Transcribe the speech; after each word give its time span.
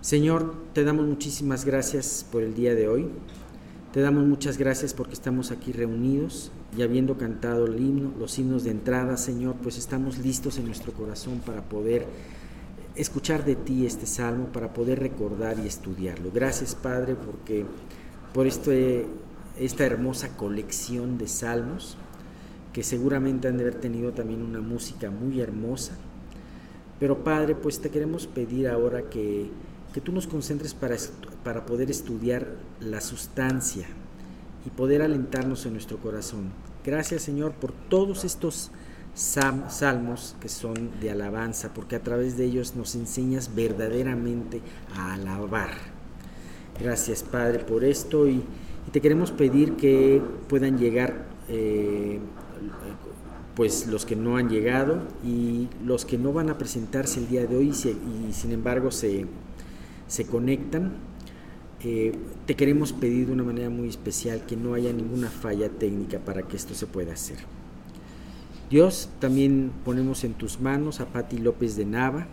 Señor, 0.00 0.54
te 0.72 0.84
damos 0.84 1.06
muchísimas 1.06 1.64
gracias 1.64 2.26
por 2.30 2.42
el 2.42 2.54
día 2.54 2.74
de 2.74 2.88
hoy. 2.88 3.08
Te 3.92 4.00
damos 4.00 4.26
muchas 4.26 4.58
gracias 4.58 4.94
porque 4.94 5.14
estamos 5.14 5.50
aquí 5.50 5.72
reunidos 5.72 6.50
y 6.76 6.82
habiendo 6.82 7.18
cantado 7.18 7.66
el 7.66 7.80
himno, 7.80 8.12
los 8.18 8.38
himnos 8.38 8.64
de 8.64 8.70
entrada, 8.70 9.16
Señor, 9.16 9.56
pues 9.62 9.78
estamos 9.78 10.18
listos 10.18 10.58
en 10.58 10.66
nuestro 10.66 10.92
corazón 10.92 11.40
para 11.44 11.62
poder 11.62 12.06
escuchar 12.94 13.44
de 13.44 13.56
ti 13.56 13.86
este 13.86 14.06
salmo, 14.06 14.46
para 14.46 14.72
poder 14.72 14.98
recordar 14.98 15.58
y 15.58 15.66
estudiarlo. 15.66 16.30
Gracias, 16.32 16.74
Padre, 16.74 17.14
porque 17.14 17.64
por 18.34 18.46
este, 18.46 19.06
esta 19.58 19.84
hermosa 19.86 20.36
colección 20.36 21.16
de 21.18 21.28
salmos 21.28 21.96
que 22.72 22.82
seguramente 22.82 23.48
han 23.48 23.56
de 23.56 23.64
haber 23.64 23.80
tenido 23.80 24.12
también 24.12 24.42
una 24.42 24.60
música 24.60 25.10
muy 25.10 25.40
hermosa. 25.40 25.96
Pero 26.98 27.22
Padre, 27.22 27.54
pues 27.54 27.80
te 27.80 27.90
queremos 27.90 28.26
pedir 28.26 28.68
ahora 28.68 29.08
que 29.08 29.50
que 29.92 30.00
tú 30.00 30.12
nos 30.12 30.26
concentres 30.26 30.74
para, 30.74 30.96
para 31.44 31.66
poder 31.66 31.90
estudiar 31.90 32.46
la 32.80 33.00
sustancia 33.00 33.86
y 34.66 34.70
poder 34.70 35.02
alentarnos 35.02 35.64
en 35.66 35.72
nuestro 35.72 35.98
corazón. 35.98 36.52
Gracias 36.84 37.22
Señor 37.22 37.52
por 37.52 37.72
todos 37.72 38.24
estos 38.24 38.70
salmos 39.14 40.36
que 40.40 40.48
son 40.48 41.00
de 41.00 41.10
alabanza, 41.10 41.72
porque 41.74 41.96
a 41.96 42.02
través 42.02 42.36
de 42.36 42.44
ellos 42.44 42.76
nos 42.76 42.94
enseñas 42.94 43.54
verdaderamente 43.54 44.60
a 44.94 45.14
alabar. 45.14 45.70
Gracias 46.78 47.22
Padre 47.22 47.60
por 47.60 47.84
esto 47.84 48.28
y, 48.28 48.42
te 48.92 49.02
queremos 49.02 49.32
pedir 49.32 49.76
que 49.76 50.22
puedan 50.48 50.78
llegar 50.78 51.26
eh, 51.50 52.20
pues 53.58 53.88
los 53.88 54.06
que 54.06 54.14
no 54.14 54.36
han 54.36 54.48
llegado 54.48 55.02
y 55.24 55.66
los 55.84 56.04
que 56.04 56.16
no 56.16 56.32
van 56.32 56.48
a 56.48 56.58
presentarse 56.58 57.18
el 57.18 57.28
día 57.28 57.44
de 57.44 57.56
hoy 57.56 57.70
y 57.70 58.32
sin 58.32 58.52
embargo 58.52 58.92
se, 58.92 59.26
se 60.06 60.26
conectan. 60.26 60.92
Eh, 61.82 62.12
te 62.46 62.54
queremos 62.54 62.92
pedir 62.92 63.26
de 63.26 63.32
una 63.32 63.42
manera 63.42 63.68
muy 63.68 63.88
especial 63.88 64.46
que 64.46 64.56
no 64.56 64.74
haya 64.74 64.92
ninguna 64.92 65.28
falla 65.28 65.68
técnica 65.70 66.20
para 66.20 66.42
que 66.42 66.56
esto 66.56 66.72
se 66.72 66.86
pueda 66.86 67.14
hacer. 67.14 67.38
Dios, 68.70 69.10
también 69.18 69.72
ponemos 69.84 70.22
en 70.22 70.34
tus 70.34 70.60
manos 70.60 71.00
a 71.00 71.06
Patti 71.06 71.38
López 71.38 71.74
de 71.74 71.84
Nava. 71.84 72.28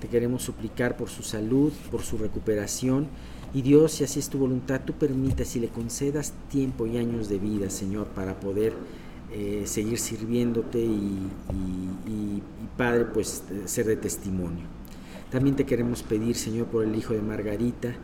Te 0.00 0.08
queremos 0.08 0.42
suplicar 0.42 0.96
por 0.96 1.10
su 1.10 1.22
salud, 1.22 1.74
por 1.90 2.00
su 2.00 2.16
recuperación. 2.16 3.08
Y 3.52 3.60
Dios, 3.60 3.92
si 3.92 4.04
así 4.04 4.20
es 4.20 4.30
tu 4.30 4.38
voluntad, 4.38 4.80
tú 4.86 4.94
permitas 4.94 5.54
y 5.54 5.60
le 5.60 5.68
concedas 5.68 6.32
tiempo 6.50 6.86
y 6.86 6.96
años 6.96 7.28
de 7.28 7.38
vida, 7.38 7.68
Señor, 7.68 8.06
para 8.06 8.40
poder 8.40 8.72
eh, 9.32 9.62
seguir 9.66 9.98
sirviéndote 9.98 10.78
y, 10.78 11.30
y, 12.06 12.42
Padre, 12.76 13.06
pues 13.06 13.42
ser 13.66 13.86
de 13.86 13.96
testimonio. 13.96 14.64
También 15.30 15.56
te 15.56 15.64
queremos 15.64 16.02
pedir, 16.02 16.36
Señor, 16.36 16.66
por 16.66 16.84
el 16.84 16.94
hijo 16.96 17.14
de 17.14 17.22
Margarita 17.22 17.94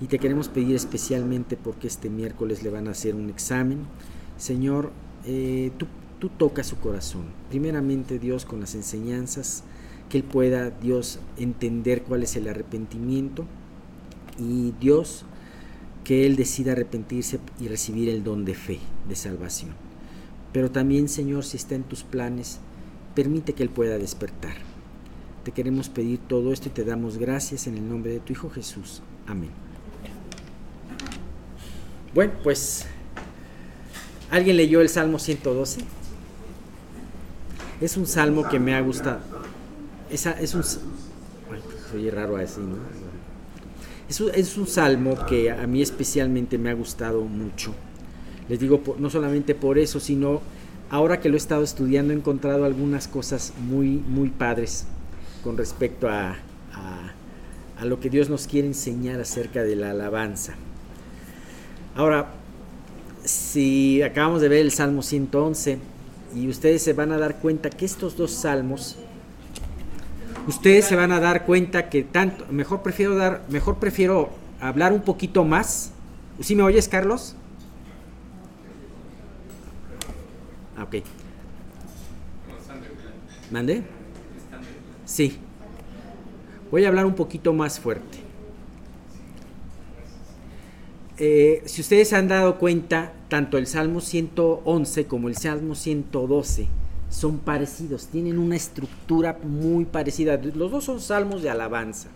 y 0.00 0.06
te 0.06 0.18
queremos 0.18 0.48
pedir 0.48 0.76
especialmente 0.76 1.56
porque 1.56 1.86
este 1.86 2.08
miércoles 2.08 2.62
le 2.62 2.70
van 2.70 2.88
a 2.88 2.92
hacer 2.92 3.14
un 3.14 3.28
examen. 3.30 3.80
Señor, 4.36 4.92
eh, 5.26 5.72
tú, 5.76 5.86
tú 6.18 6.28
tocas 6.28 6.66
su 6.66 6.78
corazón. 6.78 7.24
Primeramente, 7.48 8.18
Dios, 8.18 8.44
con 8.44 8.60
las 8.60 8.74
enseñanzas, 8.74 9.64
que 10.08 10.18
él 10.18 10.24
pueda, 10.24 10.70
Dios, 10.70 11.20
entender 11.36 12.02
cuál 12.02 12.22
es 12.22 12.36
el 12.36 12.48
arrepentimiento 12.48 13.44
y 14.38 14.72
Dios, 14.80 15.24
que 16.04 16.26
él 16.26 16.36
decida 16.36 16.72
arrepentirse 16.72 17.40
y 17.60 17.68
recibir 17.68 18.08
el 18.08 18.24
don 18.24 18.44
de 18.44 18.54
fe, 18.54 18.78
de 19.08 19.16
salvación. 19.16 19.87
Pero 20.52 20.70
también, 20.70 21.08
Señor, 21.08 21.44
si 21.44 21.56
está 21.56 21.74
en 21.74 21.84
tus 21.84 22.02
planes, 22.02 22.58
permite 23.14 23.52
que 23.52 23.62
él 23.62 23.70
pueda 23.70 23.98
despertar 23.98 24.68
te 25.48 25.52
queremos 25.52 25.88
pedir 25.88 26.18
todo 26.28 26.52
esto 26.52 26.68
y 26.68 26.72
te 26.72 26.84
damos 26.84 27.16
gracias 27.16 27.66
en 27.66 27.78
el 27.78 27.88
nombre 27.88 28.12
de 28.12 28.20
tu 28.20 28.34
Hijo 28.34 28.50
Jesús. 28.50 29.00
Amén. 29.26 29.48
Bueno, 32.12 32.34
pues, 32.42 32.84
¿alguien 34.30 34.58
leyó 34.58 34.82
el 34.82 34.90
Salmo 34.90 35.18
112? 35.18 35.80
Es 37.80 37.96
un 37.96 38.06
salmo 38.06 38.46
que 38.46 38.60
me 38.60 38.74
ha 38.74 38.80
gustado. 38.82 39.20
Esa, 40.10 40.32
es 40.32 40.52
un... 40.52 40.62
Ay, 41.94 42.10
raro 42.10 42.36
así, 42.36 42.60
¿no? 42.60 42.76
Es 44.06 44.20
un, 44.20 44.30
es 44.34 44.58
un 44.58 44.66
salmo 44.66 45.24
que 45.24 45.50
a 45.50 45.66
mí 45.66 45.80
especialmente 45.80 46.58
me 46.58 46.68
ha 46.68 46.74
gustado 46.74 47.22
mucho. 47.22 47.74
Les 48.48 48.58
digo, 48.58 48.82
no 48.98 49.10
solamente 49.10 49.54
por 49.54 49.78
eso, 49.78 50.00
sino 50.00 50.40
ahora 50.90 51.20
que 51.20 51.28
lo 51.28 51.34
he 51.34 51.38
estado 51.38 51.62
estudiando 51.62 52.12
he 52.12 52.16
encontrado 52.16 52.64
algunas 52.64 53.08
cosas 53.08 53.52
muy, 53.60 54.02
muy 54.08 54.30
padres 54.30 54.86
con 55.42 55.56
respecto 55.56 56.08
a, 56.08 56.36
a, 57.78 57.84
lo 57.84 58.00
que 58.00 58.10
Dios 58.10 58.28
nos 58.28 58.46
quiere 58.46 58.66
enseñar 58.66 59.20
acerca 59.20 59.62
de 59.62 59.76
la 59.76 59.90
alabanza. 59.90 60.54
Ahora, 61.94 62.30
si 63.24 64.02
acabamos 64.02 64.40
de 64.40 64.48
ver 64.48 64.60
el 64.60 64.72
Salmo 64.72 65.02
111 65.02 65.78
y 66.34 66.48
ustedes 66.48 66.82
se 66.82 66.92
van 66.92 67.12
a 67.12 67.18
dar 67.18 67.38
cuenta 67.38 67.70
que 67.70 67.84
estos 67.84 68.16
dos 68.16 68.32
salmos, 68.32 68.96
ustedes 70.48 70.86
se 70.86 70.96
van 70.96 71.12
a 71.12 71.20
dar 71.20 71.44
cuenta 71.44 71.88
que 71.88 72.02
tanto, 72.02 72.46
mejor 72.50 72.82
prefiero 72.82 73.14
dar, 73.14 73.44
mejor 73.48 73.78
prefiero 73.78 74.30
hablar 74.60 74.92
un 74.92 75.02
poquito 75.02 75.44
más. 75.44 75.92
¿Sí 76.40 76.56
me 76.56 76.62
oyes, 76.62 76.88
Carlos? 76.88 77.36
Ah, 80.76 80.77
¿Mande? 83.50 83.82
Sí. 85.04 85.38
Voy 86.70 86.84
a 86.84 86.88
hablar 86.88 87.06
un 87.06 87.14
poquito 87.14 87.52
más 87.52 87.80
fuerte. 87.80 88.18
Eh, 91.16 91.62
si 91.64 91.80
ustedes 91.80 92.08
se 92.08 92.16
han 92.16 92.28
dado 92.28 92.58
cuenta, 92.58 93.12
tanto 93.28 93.58
el 93.58 93.66
Salmo 93.66 94.00
111 94.00 95.06
como 95.06 95.28
el 95.28 95.36
Salmo 95.36 95.74
112 95.74 96.68
son 97.10 97.38
parecidos, 97.38 98.06
tienen 98.06 98.38
una 98.38 98.56
estructura 98.56 99.38
muy 99.42 99.84
parecida. 99.84 100.36
Los 100.36 100.70
dos 100.70 100.84
son 100.84 101.00
salmos 101.00 101.42
de 101.42 101.50
alabanza. 101.50 102.08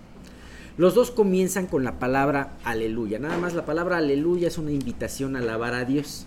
Los 0.76 0.94
dos 0.94 1.10
comienzan 1.10 1.66
con 1.66 1.82
la 1.84 1.98
palabra 1.98 2.56
aleluya. 2.64 3.18
Nada 3.18 3.38
más 3.38 3.54
la 3.54 3.66
palabra 3.66 3.98
aleluya 3.98 4.48
es 4.48 4.58
una 4.58 4.70
invitación 4.70 5.34
a 5.34 5.40
alabar 5.40 5.74
a 5.74 5.84
Dios. 5.84 6.26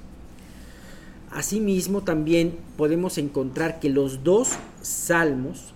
Asimismo, 1.35 2.01
también 2.01 2.53
podemos 2.77 3.17
encontrar 3.17 3.81
que 3.81 3.89
los 3.89 4.23
dos 4.23 4.53
salmos 4.81 5.73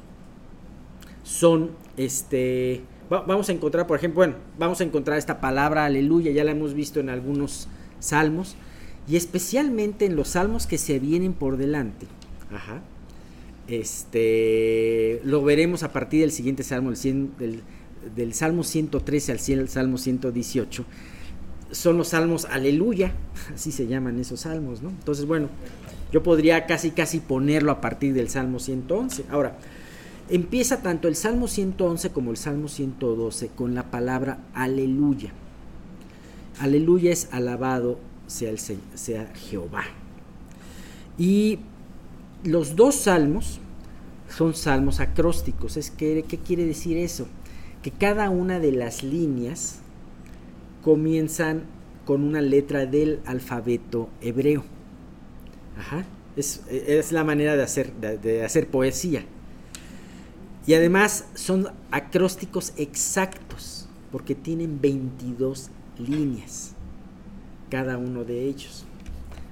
son, 1.24 1.72
este, 1.98 2.82
vamos 3.10 3.50
a 3.50 3.52
encontrar, 3.52 3.86
por 3.86 3.98
ejemplo, 3.98 4.20
bueno, 4.20 4.36
vamos 4.58 4.80
a 4.80 4.86
encontrar 4.86 5.18
esta 5.18 5.42
palabra 5.42 5.84
aleluya, 5.84 6.32
ya 6.32 6.46
la 6.46 6.52
hemos 6.52 6.74
visto 6.74 7.02
en 7.02 7.10
algunos 7.10 7.68
salmos, 8.00 8.56
y 9.06 9.18
especialmente 9.18 10.06
en 10.06 10.16
los 10.16 10.30
salmos 10.30 10.66
que 10.66 10.78
se 10.78 10.98
vienen 10.98 11.34
por 11.34 11.58
delante. 11.58 12.08
Ajá. 12.54 12.82
Este, 13.68 15.20
lo 15.26 15.44
veremos 15.44 15.84
a 15.84 15.92
partir 15.92 16.22
del 16.22 16.32
siguiente 16.32 16.64
salmo, 16.64 16.92
del, 16.92 17.64
del, 18.16 18.34
salmo 18.34 18.64
113 18.64 19.34
al 19.34 19.68
salmo 19.68 19.98
118. 19.98 20.86
Son 21.72 21.98
los 21.98 22.10
salmos 22.10 22.46
aleluya, 22.46 23.14
así 23.54 23.72
se 23.72 23.88
llaman 23.88 24.20
esos 24.20 24.42
salmos, 24.42 24.82
¿no? 24.82 24.90
Entonces, 24.90 25.26
bueno, 25.26 25.50
yo 26.12 26.24
podría 26.24 26.66
casi, 26.66 26.92
casi 26.92 27.20
ponerlo 27.20 27.72
a 27.72 27.82
partir 27.82 28.14
del 28.14 28.30
salmo 28.30 28.60
111. 28.60 29.26
Ahora, 29.30 29.58
Empieza 30.30 30.84
tanto 30.84 31.08
el 31.08 31.16
Salmo 31.16 31.48
111 31.48 32.12
como 32.12 32.30
el 32.30 32.38
Salmo 32.38 32.68
112 32.68 33.48
con 33.48 33.74
la 33.74 33.90
palabra 33.90 34.38
aleluya. 34.54 35.32
Aleluya 36.60 37.12
es 37.12 37.30
alabado 37.32 37.98
sea, 38.28 38.52
el, 38.52 38.60
sea 38.60 39.34
Jehová. 39.34 39.86
Y 41.18 41.58
los 42.44 42.76
dos 42.76 42.94
salmos 42.94 43.60
son 44.30 44.54
salmos 44.54 45.00
acrósticos. 45.00 45.78
Es 45.78 45.90
que, 45.90 46.24
¿Qué 46.28 46.38
quiere 46.38 46.64
decir 46.64 46.98
eso? 46.98 47.28
Que 47.82 47.90
cada 47.90 48.30
una 48.30 48.60
de 48.60 48.72
las 48.72 49.02
líneas 49.02 49.79
comienzan 50.84 51.64
con 52.06 52.24
una 52.24 52.42
letra 52.42 52.86
del 52.86 53.20
alfabeto 53.26 54.10
hebreo. 54.22 54.64
Ajá. 55.78 56.06
Es, 56.36 56.62
es 56.70 57.12
la 57.12 57.24
manera 57.24 57.56
de 57.56 57.64
hacer, 57.64 57.94
de 57.94 58.44
hacer 58.44 58.68
poesía. 58.68 59.24
Y 60.66 60.74
además 60.74 61.26
son 61.34 61.68
acrósticos 61.90 62.74
exactos, 62.78 63.88
porque 64.12 64.36
tienen 64.36 64.80
22 64.80 65.70
líneas, 65.98 66.74
cada 67.70 67.98
uno 67.98 68.24
de 68.24 68.46
ellos. 68.46 68.86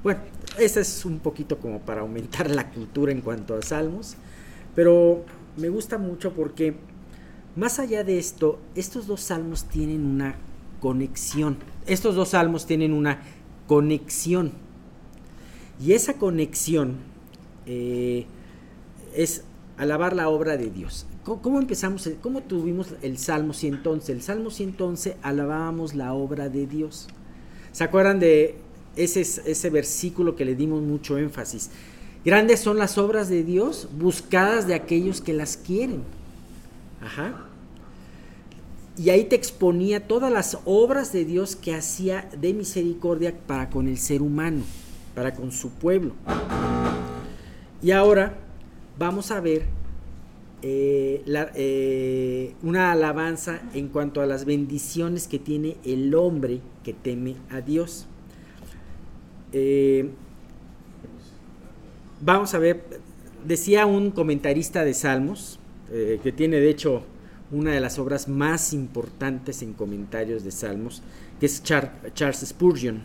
Bueno, 0.03 0.21
esa 0.59 0.79
es 0.79 1.05
un 1.05 1.19
poquito 1.19 1.57
como 1.57 1.79
para 1.79 2.01
aumentar 2.01 2.49
la 2.49 2.69
cultura 2.69 3.11
en 3.11 3.21
cuanto 3.21 3.55
a 3.55 3.61
salmos, 3.61 4.15
pero 4.75 5.25
me 5.57 5.69
gusta 5.69 5.97
mucho 5.97 6.33
porque 6.33 6.75
más 7.55 7.79
allá 7.79 8.03
de 8.03 8.19
esto, 8.19 8.59
estos 8.75 9.07
dos 9.07 9.21
salmos 9.21 9.65
tienen 9.65 10.05
una 10.05 10.35
conexión. 10.79 11.57
Estos 11.85 12.15
dos 12.15 12.29
salmos 12.29 12.65
tienen 12.65 12.93
una 12.93 13.21
conexión. 13.67 14.51
Y 15.83 15.93
esa 15.93 16.13
conexión 16.13 16.97
eh, 17.65 18.25
es 19.15 19.43
alabar 19.77 20.15
la 20.15 20.29
obra 20.29 20.57
de 20.57 20.69
Dios. 20.69 21.05
¿cómo, 21.23 21.59
empezamos? 21.59 22.09
¿Cómo 22.21 22.41
tuvimos 22.41 22.93
el 23.01 23.17
Salmo 23.17 23.53
111? 23.53 24.11
El 24.11 24.21
Salmo 24.21 24.49
111 24.49 25.17
alabábamos 25.21 25.93
la 25.93 26.13
obra 26.13 26.49
de 26.49 26.65
Dios. 26.65 27.07
¿Se 27.73 27.83
acuerdan 27.83 28.19
de 28.19 28.55
ese, 28.95 29.21
ese 29.21 29.69
versículo 29.69 30.35
que 30.35 30.45
le 30.45 30.55
dimos 30.55 30.81
mucho 30.81 31.17
énfasis? 31.17 31.69
Grandes 32.23 32.61
son 32.61 32.77
las 32.77 32.97
obras 32.97 33.29
de 33.29 33.43
Dios 33.43 33.89
buscadas 33.97 34.67
de 34.67 34.73
aquellos 34.73 35.21
que 35.21 35.33
las 35.33 35.57
quieren. 35.57 36.01
Ajá. 37.01 37.46
Y 38.97 39.11
ahí 39.11 39.25
te 39.25 39.35
exponía 39.35 40.07
todas 40.07 40.31
las 40.31 40.57
obras 40.65 41.13
de 41.13 41.23
Dios 41.23 41.55
que 41.55 41.75
hacía 41.75 42.27
de 42.39 42.53
misericordia 42.53 43.33
para 43.45 43.69
con 43.69 43.87
el 43.87 43.99
ser 43.99 44.23
humano, 44.23 44.63
para 45.13 45.35
con 45.35 45.51
su 45.51 45.69
pueblo. 45.69 46.13
Y 47.83 47.91
ahora 47.91 48.35
vamos 48.97 49.29
a 49.29 49.39
ver 49.39 49.65
eh, 50.63 51.21
eh, 51.53 52.55
una 52.63 52.91
alabanza 52.91 53.61
en 53.75 53.89
cuanto 53.89 54.21
a 54.21 54.25
las 54.25 54.45
bendiciones 54.45 55.27
que 55.27 55.37
tiene 55.37 55.77
el 55.85 56.15
hombre 56.15 56.61
que 56.83 56.93
teme 56.93 57.35
a 57.51 57.61
Dios. 57.61 58.07
Eh, 59.53 60.09
vamos 62.19 62.55
a 62.55 62.57
ver, 62.57 62.83
decía 63.45 63.85
un 63.85 64.09
comentarista 64.09 64.83
de 64.83 64.95
Salmos, 64.95 65.59
que 65.89 66.33
tiene 66.35 66.57
de 66.57 66.69
hecho 66.69 67.03
una 67.51 67.71
de 67.71 67.79
las 67.79 67.99
obras 67.99 68.27
más 68.27 68.73
importantes 68.73 69.61
en 69.61 69.73
comentarios 69.73 70.43
de 70.43 70.51
Salmos, 70.51 71.01
que 71.39 71.45
es 71.45 71.63
Charles 71.63 72.39
Spurgeon. 72.45 73.01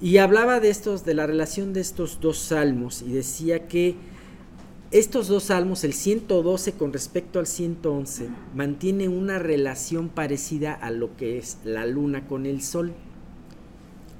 Y 0.00 0.18
hablaba 0.18 0.60
de 0.60 0.70
estos, 0.70 1.04
de 1.04 1.14
la 1.14 1.26
relación 1.26 1.72
de 1.72 1.80
estos 1.80 2.20
dos 2.20 2.38
salmos, 2.38 3.02
y 3.02 3.12
decía 3.12 3.68
que 3.68 3.96
estos 4.90 5.28
dos 5.28 5.44
salmos, 5.44 5.82
el 5.82 5.92
112 5.92 6.72
con 6.72 6.92
respecto 6.92 7.38
al 7.38 7.46
111, 7.46 8.28
mantiene 8.54 9.08
una 9.08 9.38
relación 9.38 10.08
parecida 10.08 10.72
a 10.72 10.90
lo 10.90 11.16
que 11.16 11.38
es 11.38 11.58
la 11.64 11.84
luna 11.86 12.26
con 12.28 12.46
el 12.46 12.62
sol. 12.62 12.92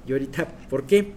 Y 0.07 0.11
ahorita, 0.11 0.47
¿por 0.69 0.85
qué? 0.85 1.13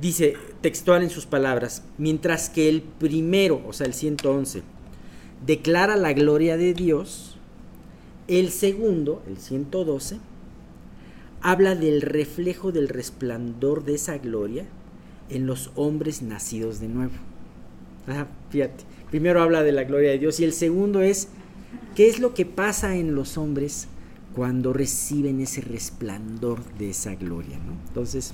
Dice 0.00 0.34
textual 0.60 1.02
en 1.02 1.10
sus 1.10 1.26
palabras, 1.26 1.82
mientras 1.98 2.50
que 2.50 2.68
el 2.68 2.82
primero, 2.82 3.62
o 3.66 3.72
sea, 3.72 3.86
el 3.86 3.94
111, 3.94 4.62
declara 5.46 5.96
la 5.96 6.12
gloria 6.12 6.56
de 6.56 6.74
Dios, 6.74 7.36
el 8.26 8.50
segundo, 8.50 9.22
el 9.26 9.38
112, 9.38 10.18
habla 11.40 11.74
del 11.74 12.02
reflejo 12.02 12.72
del 12.72 12.88
resplandor 12.88 13.84
de 13.84 13.94
esa 13.94 14.18
gloria 14.18 14.66
en 15.28 15.46
los 15.46 15.70
hombres 15.76 16.22
nacidos 16.22 16.80
de 16.80 16.88
nuevo 16.88 17.12
fíjate. 18.50 18.84
Primero 19.10 19.42
habla 19.42 19.62
de 19.62 19.72
la 19.72 19.84
gloria 19.84 20.10
de 20.10 20.18
Dios 20.18 20.40
y 20.40 20.44
el 20.44 20.52
segundo 20.52 21.00
es 21.00 21.28
qué 21.94 22.08
es 22.08 22.18
lo 22.18 22.34
que 22.34 22.46
pasa 22.46 22.96
en 22.96 23.14
los 23.14 23.38
hombres 23.38 23.88
cuando 24.34 24.72
reciben 24.72 25.40
ese 25.40 25.60
resplandor 25.62 26.62
de 26.78 26.90
esa 26.90 27.14
gloria. 27.14 27.58
Entonces, 27.88 28.32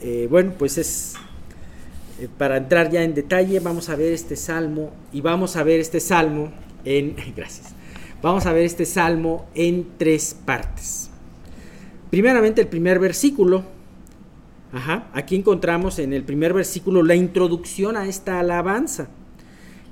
eh, 0.00 0.26
bueno, 0.30 0.54
pues 0.58 0.78
es 0.78 1.14
eh, 2.20 2.28
para 2.36 2.56
entrar 2.56 2.90
ya 2.90 3.02
en 3.02 3.14
detalle, 3.14 3.60
vamos 3.60 3.88
a 3.88 3.96
ver 3.96 4.12
este 4.12 4.36
salmo 4.36 4.90
y 5.12 5.20
vamos 5.20 5.56
a 5.56 5.62
ver 5.62 5.80
este 5.80 6.00
salmo 6.00 6.52
en, 6.84 7.16
gracias, 7.36 7.74
vamos 8.22 8.46
a 8.46 8.52
ver 8.52 8.64
este 8.64 8.84
salmo 8.84 9.46
en 9.54 9.86
tres 9.96 10.36
partes. 10.44 11.10
Primeramente 12.10 12.60
el 12.60 12.68
primer 12.68 12.98
versículo, 12.98 13.64
Ajá. 14.72 15.08
Aquí 15.14 15.34
encontramos 15.34 15.98
en 15.98 16.12
el 16.12 16.24
primer 16.24 16.52
versículo 16.52 17.02
la 17.02 17.14
introducción 17.14 17.96
a 17.96 18.06
esta 18.06 18.38
alabanza 18.38 19.08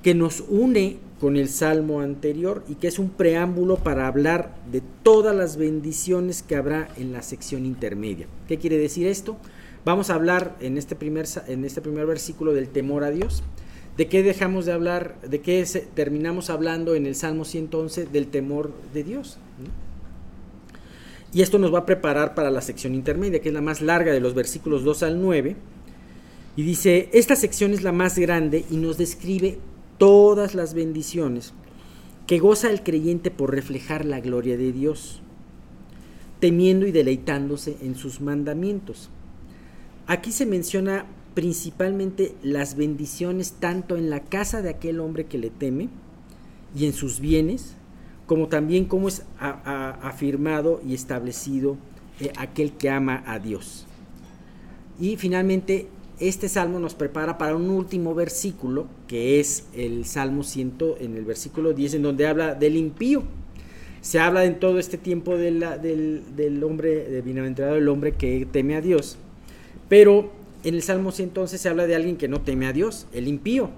que 0.03 0.13
nos 0.13 0.43
une 0.47 0.99
con 1.19 1.35
el 1.35 1.49
salmo 1.49 2.01
anterior 2.01 2.63
y 2.69 2.75
que 2.75 2.87
es 2.87 2.99
un 2.99 3.09
preámbulo 3.09 3.77
para 3.77 4.07
hablar 4.07 4.55
de 4.71 4.83
todas 5.01 5.35
las 5.35 5.57
bendiciones 5.57 6.43
que 6.43 6.55
habrá 6.55 6.89
en 6.97 7.11
la 7.11 7.23
sección 7.23 7.65
intermedia. 7.65 8.27
¿Qué 8.47 8.57
quiere 8.59 8.77
decir 8.77 9.07
esto? 9.07 9.37
Vamos 9.87 10.09
a 10.09 10.15
hablar 10.15 10.57
en 10.59 10.77
este 10.77 10.97
primer, 10.97 11.27
en 11.47 11.63
este 11.63 11.79
primer 11.79 12.05
versículo 12.05 12.53
del 12.53 12.67
temor 12.67 13.05
a 13.05 13.09
Dios. 13.09 13.41
¿De 13.95 14.09
qué 14.09 14.21
dejamos 14.21 14.65
de 14.65 14.73
hablar? 14.73 15.15
¿De 15.21 15.39
qué 15.39 15.65
terminamos 15.93 16.49
hablando 16.49 16.93
en 16.93 17.05
el 17.05 17.15
Salmo 17.15 17.45
111? 17.45 18.07
Del 18.07 18.27
temor 18.27 18.73
de 18.93 19.05
Dios. 19.05 19.37
Y 21.31 21.41
esto 21.41 21.57
nos 21.57 21.73
va 21.73 21.79
a 21.79 21.85
preparar 21.85 22.35
para 22.35 22.51
la 22.51 22.59
sección 22.59 22.95
intermedia, 22.95 23.39
que 23.39 23.47
es 23.47 23.53
la 23.53 23.61
más 23.61 23.81
larga 23.81 24.11
de 24.11 24.19
los 24.19 24.33
versículos 24.33 24.83
2 24.83 25.03
al 25.03 25.21
9. 25.21 25.55
Y 26.57 26.63
dice, 26.63 27.09
esta 27.13 27.37
sección 27.37 27.71
es 27.71 27.81
la 27.81 27.93
más 27.93 28.19
grande 28.19 28.65
y 28.69 28.75
nos 28.75 28.97
describe 28.97 29.57
todas 29.97 30.53
las 30.53 30.73
bendiciones 30.73 31.53
que 32.27 32.39
goza 32.39 32.69
el 32.71 32.83
creyente 32.83 33.31
por 33.31 33.55
reflejar 33.55 34.03
la 34.03 34.19
gloria 34.19 34.57
de 34.57 34.73
Dios, 34.73 35.21
temiendo 36.41 36.87
y 36.87 36.91
deleitándose 36.91 37.77
en 37.81 37.95
sus 37.95 38.19
mandamientos. 38.19 39.11
Aquí 40.07 40.31
se 40.31 40.45
menciona 40.45 41.05
principalmente 41.33 42.33
las 42.41 42.75
bendiciones 42.77 43.55
tanto 43.59 43.97
en 43.97 44.09
la 44.09 44.21
casa 44.21 44.61
de 44.61 44.69
aquel 44.69 45.01
hombre 45.01 45.25
que 45.25 45.37
le 45.37 45.49
teme 45.49 45.89
y 46.73 46.85
en 46.85 46.93
sus 46.93 47.19
bienes, 47.19 47.75
como 48.25 48.47
también 48.47 48.85
cómo 48.85 49.09
es 49.09 49.23
afirmado 49.37 50.81
y 50.87 50.93
establecido 50.93 51.77
eh, 52.21 52.31
aquel 52.37 52.71
que 52.71 52.89
ama 52.89 53.21
a 53.27 53.39
Dios. 53.39 53.85
Y 54.97 55.17
finalmente, 55.17 55.89
este 56.19 56.49
salmo 56.49 56.79
nos 56.79 56.95
prepara 56.95 57.37
para 57.37 57.55
un 57.55 57.69
último 57.69 58.15
versículo, 58.15 58.87
que 59.07 59.39
es 59.39 59.65
el 59.75 60.05
Salmo 60.05 60.43
100, 60.43 60.73
en 60.99 61.17
el 61.17 61.25
versículo 61.25 61.73
10, 61.73 61.95
en 61.95 62.01
donde 62.01 62.25
habla 62.25 62.55
del 62.55 62.77
impío. 62.77 63.23
Se 64.01 64.19
habla 64.19 64.45
en 64.45 64.59
todo 64.59 64.79
este 64.79 64.97
tiempo 64.97 65.35
del, 65.35 65.63
hombre, 66.63 67.03
de 67.09 67.21
bienaventurado 67.21 67.75
el 67.75 67.87
hombre 67.89 68.13
que 68.13 68.47
teme 68.49 68.75
a 68.75 68.81
Dios. 68.81 69.17
Pero 69.89 70.31
en 70.63 70.75
el 70.75 70.83
Salmo 70.83 71.11
111 71.11 71.57
se 71.57 71.69
habla 71.69 71.87
de 71.87 71.95
alguien 71.95 72.17
que 72.17 72.27
no 72.27 72.41
teme 72.41 72.67
a 72.67 72.73
Dios, 72.73 73.07
el 73.13 73.27
impío. 73.27 73.69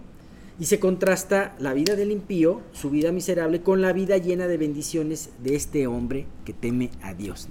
Y 0.60 0.66
se 0.66 0.80
contrasta 0.80 1.56
la 1.60 1.74
vida 1.74 1.96
del 1.96 2.12
impío, 2.12 2.62
su 2.74 2.90
vida 2.90 3.12
miserable, 3.12 3.62
con 3.62 3.82
la 3.82 3.94
vida 3.94 4.18
llena 4.18 4.48
de 4.48 4.58
bendiciones 4.58 5.30
de 5.42 5.56
este 5.56 5.88
hombre 5.88 6.26
que 6.44 6.54
teme 6.54 6.90
a 7.02 7.14
Dios. 7.14 7.48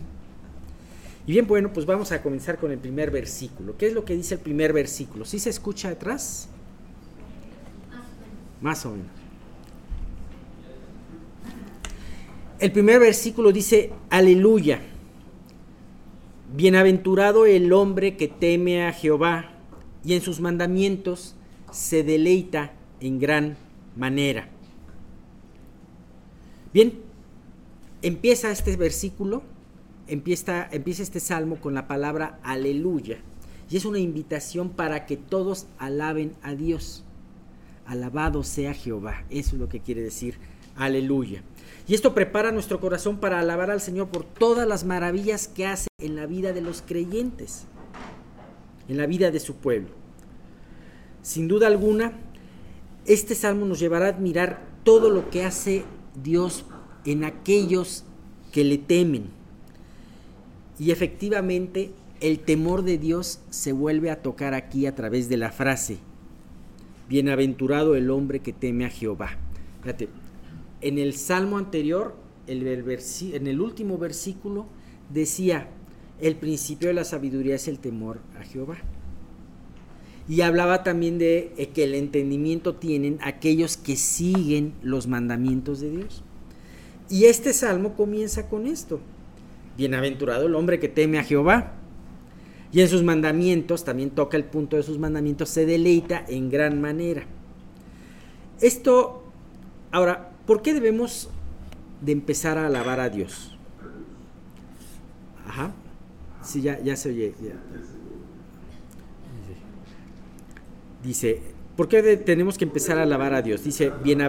Y 1.27 1.33
bien, 1.33 1.47
bueno, 1.47 1.73
pues 1.73 1.87
vamos 1.87 2.11
a 2.13 2.23
comenzar 2.23 2.59
con 2.59 2.71
el 2.71 2.79
primer 2.79 3.11
versículo. 3.11 3.77
¿Qué 3.77 3.87
es 3.87 3.93
lo 3.95 4.05
que 4.05 4.15
dice 4.15 4.35
el 4.35 4.41
primer 4.41 4.73
versículo? 4.73 5.25
¿Sí 5.25 5.39
se 5.39 5.51
escucha 5.51 5.91
atrás? 5.91 6.49
Más 8.61 8.85
o 8.87 8.93
menos. 8.93 9.07
El 12.59 12.73
primer 12.73 12.99
versículo 12.99 13.53
dice, 13.53 13.91
aleluya. 14.11 14.81
Bienaventurado 16.55 17.45
el 17.45 17.73
hombre 17.73 18.17
que 18.17 18.27
teme 18.27 18.87
a 18.87 18.93
Jehová 18.93 19.51
y 20.05 20.15
en 20.15 20.23
sus 20.23 20.41
mandamientos 20.41 21.35
se 21.71 22.03
deleita 22.03 22.73
en 23.01 23.19
gran 23.19 23.57
manera. 23.97 24.49
Bien, 26.73 27.01
empieza 28.01 28.51
este 28.51 28.77
versículo, 28.77 29.43
empieza, 30.07 30.69
empieza 30.71 31.03
este 31.03 31.21
salmo 31.21 31.57
con 31.57 31.75
la 31.75 31.87
palabra 31.87 32.39
aleluya. 32.43 33.19
Y 33.71 33.77
es 33.77 33.85
una 33.85 33.99
invitación 33.99 34.71
para 34.71 35.05
que 35.05 35.19
todos 35.19 35.67
alaben 35.79 36.33
a 36.43 36.55
Dios. 36.55 37.05
Alabado 37.85 38.43
sea 38.43 38.73
Jehová. 38.73 39.25
Eso 39.29 39.57
es 39.57 39.61
lo 39.61 39.69
que 39.69 39.81
quiere 39.81 40.03
decir 40.03 40.39
aleluya. 40.77 41.43
Y 41.89 41.95
esto 41.95 42.15
prepara 42.15 42.53
nuestro 42.53 42.81
corazón 42.81 43.17
para 43.17 43.41
alabar 43.41 43.71
al 43.71 43.81
Señor 43.81 44.09
por 44.09 44.25
todas 44.25 44.69
las 44.69 44.85
maravillas 44.85 45.49
que 45.49 45.67
hace 45.67 45.89
en 45.99 46.17
la 46.17 46.27
vida 46.27 46.53
de 46.53 46.61
los 46.61 46.83
creyentes, 46.83 47.65
en 48.89 48.99
la 48.99 49.07
vida 49.07 49.31
de 49.31 49.41
su 49.41 49.57
pueblo. 49.57 49.89
Sin 51.23 51.49
duda 51.49 51.67
alguna, 51.67 52.13
este 53.07 53.35
salmo 53.35 53.65
nos 53.65 53.81
llevará 53.81 54.05
a 54.05 54.11
admirar 54.11 54.63
todo 54.85 55.09
lo 55.09 55.31
que 55.31 55.45
hace 55.45 55.85
Dios 56.23 56.67
en 57.07 57.25
aquellos 57.25 58.05
que 58.53 58.65
le 58.65 58.77
temen. 58.77 59.31
Y 60.79 60.91
efectivamente 60.91 61.91
el 62.21 62.39
temor 62.41 62.83
de 62.83 62.99
Dios 62.99 63.41
se 63.49 63.73
vuelve 63.73 64.11
a 64.11 64.21
tocar 64.21 64.53
aquí 64.53 64.85
a 64.85 64.95
través 64.95 65.31
de 65.31 65.39
la 65.39 65.53
frase, 65.53 65.97
bienaventurado 67.09 67.95
el 67.95 68.11
hombre 68.11 68.41
que 68.41 68.53
teme 68.53 68.85
a 68.85 68.91
Jehová. 68.91 69.39
En 70.81 70.99
el 70.99 71.15
salmo 71.15 71.59
anterior, 71.59 72.15
en 72.47 73.47
el 73.47 73.61
último 73.61 73.99
versículo, 73.99 74.67
decía, 75.13 75.69
el 76.21 76.37
principio 76.37 76.89
de 76.89 76.95
la 76.95 77.05
sabiduría 77.05 77.55
es 77.55 77.69
el 77.69 77.79
temor 77.79 78.21
a 78.39 78.45
Jehová. 78.45 78.79
Y 80.29 80.43
hablaba 80.43 80.83
también 80.83 81.19
de 81.19 81.53
eh, 81.57 81.69
que 81.69 81.85
el 81.85 81.95
entendimiento 81.95 82.75
tienen 82.75 83.19
aquellos 83.23 83.77
que 83.77 83.97
siguen 83.97 84.75
los 84.83 85.07
mandamientos 85.07 85.81
de 85.81 85.91
Dios. 85.91 86.23
Y 87.09 87.25
este 87.25 87.55
salmo 87.55 87.95
comienza 87.95 88.49
con 88.49 88.67
esto. 88.67 89.01
Bienaventurado 89.79 90.47
el 90.47 90.55
hombre 90.55 90.79
que 90.79 90.89
teme 90.89 91.19
a 91.19 91.25
Jehová. 91.25 91.75
Y 92.73 92.83
en 92.83 92.89
sus 92.89 93.03
mandamientos, 93.03 93.85
también 93.85 94.11
toca 94.11 94.37
el 94.37 94.45
punto 94.45 94.77
de 94.77 94.83
sus 94.83 94.99
mandamientos, 94.99 95.49
se 95.49 95.65
deleita 95.65 96.23
en 96.29 96.51
gran 96.51 96.79
manera. 96.83 97.25
Esto, 98.61 99.23
ahora, 99.91 100.28
¿por 100.49 100.63
qué 100.63 100.73
debemos 100.73 101.29
de 102.01 102.13
empezar 102.13 102.57
a 102.57 102.67
alabar 102.67 103.01
a 103.01 103.11
Dios? 103.11 103.59
Ajá. 105.47 105.73
Sí, 106.43 106.63
ya, 106.63 106.81
ya 106.81 106.97
se 106.97 107.11
oye. 107.11 107.35
Dice, 111.05 111.43
¿por 111.77 111.87
qué 111.87 112.17
tenemos 112.17 112.57
que 112.57 112.65
empezar 112.65 112.97
a 112.99 113.03
alabar 113.03 113.35
a 113.35 113.43
Dios? 113.43 113.63
Dice, 113.63 113.93
bien 114.03 114.23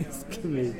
es 0.00 0.24
que 0.24 0.48
me... 0.48 0.72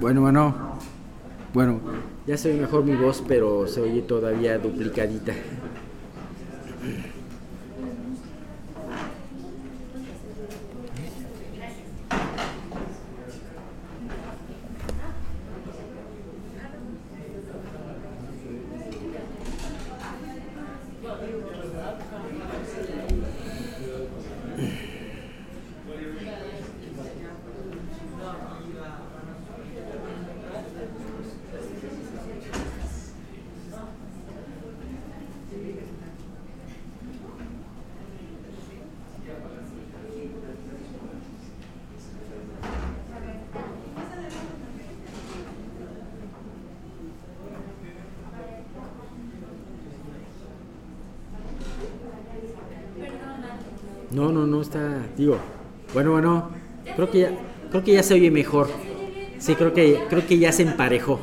bueno, 0.00 0.20
bueno, 0.20 0.54
bueno, 1.52 1.80
ya 2.26 2.36
se 2.36 2.50
oye 2.50 2.60
mejor 2.60 2.84
mi 2.84 2.94
voz, 2.94 3.22
pero 3.26 3.66
se 3.66 3.80
oye 3.80 4.02
todavía 4.02 4.58
duplicadita. 4.58 5.34
No, 54.10 54.32
no, 54.32 54.46
no 54.46 54.62
está, 54.62 54.80
digo, 55.16 55.36
bueno, 55.98 56.12
bueno, 56.12 56.50
creo 56.94 57.10
que 57.10 57.18
ya, 57.18 57.32
creo 57.70 57.82
que 57.82 57.94
ya 57.94 58.04
se 58.04 58.14
oye 58.14 58.30
mejor. 58.30 58.68
Sí, 59.40 59.56
creo 59.56 59.74
que, 59.74 60.00
creo 60.08 60.24
que 60.24 60.38
ya 60.38 60.52
se 60.52 60.62
emparejó. 60.62 61.18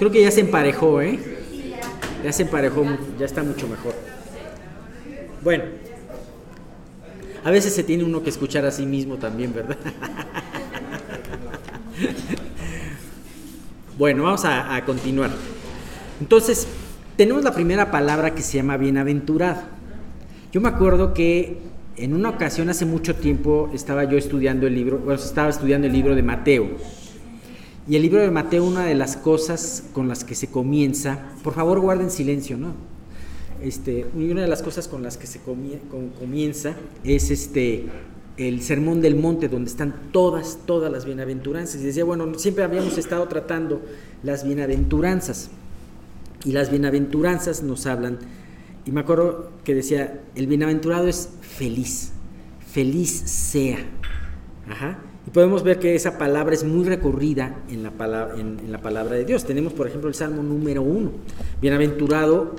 Creo 0.00 0.10
que 0.10 0.20
ya 0.20 0.32
se 0.32 0.40
emparejó, 0.40 1.00
¿eh? 1.00 1.16
Ya 2.24 2.32
se 2.32 2.42
emparejó, 2.42 2.84
ya 3.20 3.24
está 3.24 3.44
mucho 3.44 3.68
mejor. 3.68 3.94
Bueno, 5.44 5.62
a 7.44 7.50
veces 7.52 7.72
se 7.72 7.84
tiene 7.84 8.02
uno 8.02 8.24
que 8.24 8.30
escuchar 8.30 8.66
a 8.66 8.72
sí 8.72 8.86
mismo 8.86 9.16
también, 9.16 9.54
¿verdad? 9.54 9.76
bueno, 13.96 14.24
vamos 14.24 14.44
a, 14.44 14.74
a 14.74 14.84
continuar. 14.84 15.30
Entonces, 16.20 16.66
tenemos 17.16 17.44
la 17.44 17.54
primera 17.54 17.92
palabra 17.92 18.34
que 18.34 18.42
se 18.42 18.56
llama 18.56 18.76
bienaventurado. 18.76 19.78
Yo 20.52 20.60
me 20.60 20.68
acuerdo 20.68 21.14
que 21.14 21.58
en 21.96 22.14
una 22.14 22.30
ocasión 22.30 22.68
hace 22.70 22.84
mucho 22.84 23.14
tiempo 23.14 23.70
estaba 23.72 24.04
yo 24.04 24.18
estudiando 24.18 24.66
el 24.66 24.74
libro, 24.74 25.12
estaba 25.12 25.48
estudiando 25.48 25.86
el 25.86 25.92
libro 25.92 26.14
de 26.14 26.22
Mateo. 26.22 26.70
Y 27.88 27.96
el 27.96 28.02
libro 28.02 28.20
de 28.20 28.30
Mateo, 28.30 28.64
una 28.64 28.84
de 28.84 28.94
las 28.94 29.16
cosas 29.16 29.84
con 29.92 30.08
las 30.08 30.24
que 30.24 30.34
se 30.34 30.48
comienza, 30.48 31.30
por 31.42 31.54
favor 31.54 31.80
guarden 31.80 32.10
silencio, 32.10 32.56
¿no? 32.56 32.74
Este, 33.62 34.06
una 34.14 34.42
de 34.42 34.48
las 34.48 34.62
cosas 34.62 34.88
con 34.88 35.02
las 35.02 35.16
que 35.16 35.26
se 35.26 35.40
comienza 36.18 36.74
es 37.04 37.30
este 37.30 37.86
el 38.36 38.62
sermón 38.62 39.02
del 39.02 39.16
monte 39.16 39.48
donde 39.48 39.68
están 39.68 39.94
todas 40.12 40.60
todas 40.64 40.90
las 40.90 41.04
bienaventuranzas 41.04 41.78
y 41.82 41.84
decía 41.84 42.04
bueno 42.04 42.38
siempre 42.38 42.64
habíamos 42.64 42.96
estado 42.96 43.28
tratando 43.28 43.82
las 44.22 44.44
bienaventuranzas 44.44 45.50
y 46.44 46.52
las 46.52 46.70
bienaventuranzas 46.70 47.62
nos 47.62 47.86
hablan, 47.86 48.18
y 48.84 48.92
me 48.92 49.00
acuerdo 49.00 49.50
que 49.64 49.74
decía, 49.74 50.20
el 50.34 50.46
bienaventurado 50.46 51.06
es 51.06 51.30
feliz, 51.40 52.12
feliz 52.72 53.10
sea. 53.10 53.78
Y 55.26 55.30
podemos 55.30 55.62
ver 55.62 55.78
que 55.78 55.94
esa 55.94 56.16
palabra 56.16 56.54
es 56.54 56.64
muy 56.64 56.84
recorrida 56.86 57.56
en 57.68 57.82
la, 57.82 57.90
palabra, 57.90 58.40
en, 58.40 58.72
la 58.72 58.80
palabra 58.80 59.16
de 59.16 59.24
Dios. 59.24 59.44
Tenemos, 59.44 59.72
por 59.72 59.86
ejemplo, 59.86 60.08
el 60.08 60.14
Salmo 60.14 60.42
número 60.42 60.82
uno. 60.82 61.10
Bienaventurado 61.60 62.56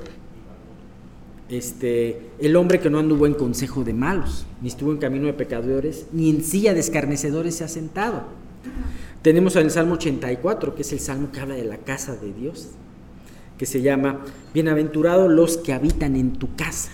este, 1.50 2.30
el 2.40 2.56
hombre 2.56 2.80
que 2.80 2.90
no 2.90 3.00
anduvo 3.00 3.26
en 3.26 3.34
consejo 3.34 3.84
de 3.84 3.94
malos, 3.94 4.46
ni 4.62 4.68
estuvo 4.68 4.92
en 4.92 5.00
camino 5.00 5.26
de 5.26 5.34
pecadores, 5.34 6.06
ni 6.12 6.30
en 6.30 6.44
silla 6.44 6.74
de 6.74 6.80
escarnecedores 6.80 7.56
se 7.56 7.64
ha 7.64 7.68
sentado. 7.68 8.24
Tenemos 9.22 9.56
el 9.56 9.72
Salmo 9.72 9.96
84, 9.96 10.76
que 10.76 10.84
es 10.84 10.94
el 10.94 11.00
salmo 11.00 11.32
que 11.32 11.40
habla 11.40 11.56
de 11.56 11.66
la 11.66 11.78
casa 11.78 12.16
de 12.16 12.32
Dios 12.32 12.70
que 13.62 13.68
se 13.68 13.84
llama 13.84 14.26
Bienaventurados 14.56 15.32
los 15.32 15.58
que 15.58 15.72
habitan 15.72 16.16
en 16.16 16.34
tu 16.34 16.56
casa. 16.56 16.90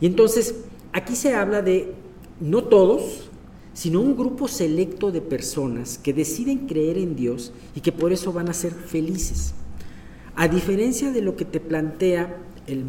Y 0.00 0.06
entonces, 0.06 0.54
aquí 0.92 1.16
se 1.16 1.34
habla 1.34 1.60
de 1.60 1.92
no 2.38 2.62
todos, 2.62 3.28
sino 3.72 4.00
un 4.00 4.16
grupo 4.16 4.46
selecto 4.46 5.10
de 5.10 5.20
personas 5.20 5.98
que 5.98 6.12
deciden 6.12 6.68
creer 6.68 6.98
en 6.98 7.16
Dios 7.16 7.52
y 7.74 7.80
que 7.80 7.90
por 7.90 8.12
eso 8.12 8.32
van 8.32 8.48
a 8.48 8.52
ser 8.52 8.70
felices. 8.70 9.54
A 10.36 10.46
diferencia 10.46 11.10
de 11.10 11.20
lo 11.20 11.34
que 11.34 11.44
te 11.44 11.58
plantea 11.58 12.36
el, 12.68 12.84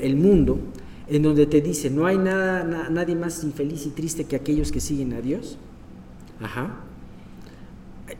el, 0.00 0.16
mundo, 0.16 0.58
en 1.06 1.22
donde 1.22 1.44
te 1.44 1.60
dice, 1.60 1.90
no 1.90 2.06
hay 2.06 2.16
nada, 2.16 2.88
nadie 2.88 3.14
más 3.14 3.44
infeliz 3.44 3.84
y 3.84 3.90
triste 3.90 4.24
que 4.24 4.36
aquellos 4.36 4.72
que 4.72 4.80
siguen 4.80 5.12
a 5.12 5.20
Dios. 5.20 5.58
Ajá. 6.40 6.80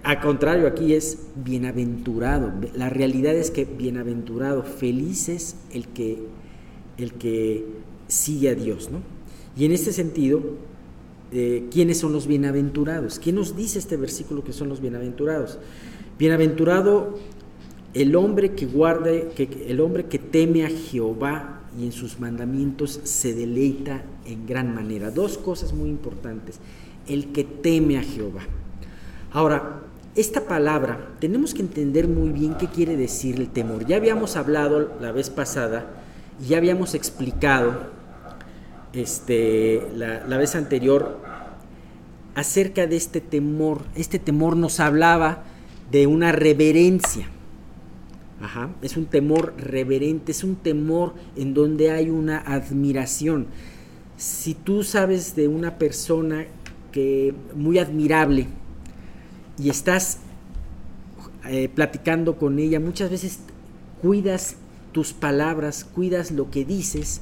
Al 0.03 0.21
contrario, 0.21 0.67
aquí 0.67 0.95
es 0.95 1.19
bienaventurado. 1.35 2.53
La 2.75 2.91
realidad 2.91 3.35
es 3.35 3.51
que 3.51 3.65
bienaventurado, 3.65 4.63
feliz 4.63 5.29
es 5.29 5.57
el 5.73 5.89
que, 5.89 6.19
el 6.97 7.15
que 7.15 7.65
sigue 8.07 8.51
a 8.51 8.55
Dios. 8.55 8.91
¿no? 8.91 9.01
Y 9.57 9.65
en 9.65 9.73
este 9.73 9.93
sentido, 9.93 10.43
eh, 11.33 11.67
¿quiénes 11.73 11.99
son 11.99 12.13
los 12.13 12.27
bienaventurados? 12.27 13.19
¿Quién 13.19 13.37
nos 13.37 13.57
dice 13.57 13.79
este 13.79 13.97
versículo 13.97 14.45
que 14.45 14.53
son 14.53 14.69
los 14.69 14.81
bienaventurados? 14.81 15.59
Bienaventurado 16.19 17.19
el 17.95 18.15
hombre 18.15 18.53
que 18.53 18.67
guarde, 18.67 19.31
que, 19.35 19.67
el 19.69 19.81
hombre 19.81 20.05
que 20.05 20.19
teme 20.19 20.65
a 20.65 20.69
Jehová 20.69 21.63
y 21.79 21.85
en 21.85 21.93
sus 21.93 22.21
mandamientos 22.21 23.01
se 23.05 23.35
deleita 23.35 24.05
en 24.27 24.47
gran 24.47 24.75
manera. 24.75 25.11
Dos 25.11 25.39
cosas 25.39 25.73
muy 25.73 25.89
importantes. 25.89 26.61
El 27.09 27.33
que 27.33 27.45
teme 27.45 27.99
a 27.99 28.03
Jehová. 28.03 28.43
Ahora, 29.33 29.83
esta 30.17 30.47
palabra 30.47 31.11
tenemos 31.21 31.53
que 31.53 31.61
entender 31.61 32.09
muy 32.09 32.31
bien 32.31 32.55
qué 32.55 32.69
quiere 32.69 32.97
decir 32.97 33.39
el 33.39 33.51
temor. 33.51 33.87
Ya 33.87 33.97
habíamos 33.97 34.37
hablado 34.37 34.97
la 34.99 35.13
vez 35.13 35.29
pasada 35.29 35.87
y 36.43 36.49
ya 36.49 36.57
habíamos 36.57 36.95
explicado 36.95 37.91
este, 38.95 39.87
la, 39.95 40.39
vez 40.39 40.55
anterior 40.55 41.21
acerca 42.35 42.87
de 42.87 42.97
este 42.97 43.21
temor. 43.21 43.83
Este 43.95 44.19
temor 44.19 44.57
nos 44.57 44.81
hablaba 44.81 45.45
de 45.91 46.07
una 46.07 46.33
reverencia. 46.33 47.29
Ajá, 48.41 48.71
es 48.81 48.97
un 48.97 49.07
temor 49.07 49.55
reverente, 49.59 50.33
es 50.33 50.45
un 50.45 50.57
temor 50.57 51.15
en 51.37 51.53
donde 51.53 51.91
hay 51.91 52.09
una 52.09 52.39
admiración. 52.39 53.49
Si 54.17 54.55
tú 54.55 54.83
sabes 54.83 55.37
de 55.37 55.49
una 55.49 55.77
persona 55.77 56.47
que 56.91 57.35
muy 57.55 57.79
admirable, 57.79 58.47
y 59.59 59.71
estás 59.71 60.19
eh, 61.49 61.69
platicando 61.69 62.37
con 62.37 62.59
ella, 62.59 62.81
muchas 62.81 63.11
veces 63.11 63.41
cuidas 64.03 64.57
tus 64.93 65.13
palabras, 65.13 65.85
cuidas 65.85 66.31
lo 66.31 66.51
que 66.51 66.65
dices, 66.65 67.21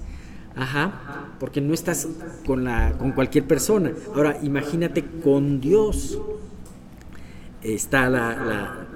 ajá, 0.56 1.30
porque 1.40 1.60
no 1.60 1.74
estás 1.74 2.08
con, 2.46 2.64
la, 2.64 2.96
con 2.98 3.12
cualquier 3.12 3.44
persona. 3.44 3.92
Ahora, 4.14 4.38
imagínate 4.42 5.04
con 5.22 5.60
Dios. 5.60 6.18
Está 7.62 8.10
la, 8.10 8.86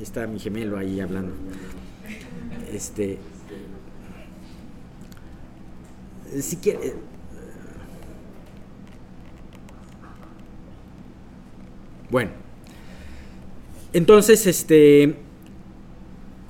está 0.00 0.26
mi 0.26 0.38
gemelo 0.38 0.78
ahí 0.78 1.00
hablando. 1.00 1.32
Este, 2.72 3.18
si 6.40 6.56
quiere, 6.56 6.94
bueno, 12.10 12.30
entonces, 13.92 14.46
este, 14.46 15.16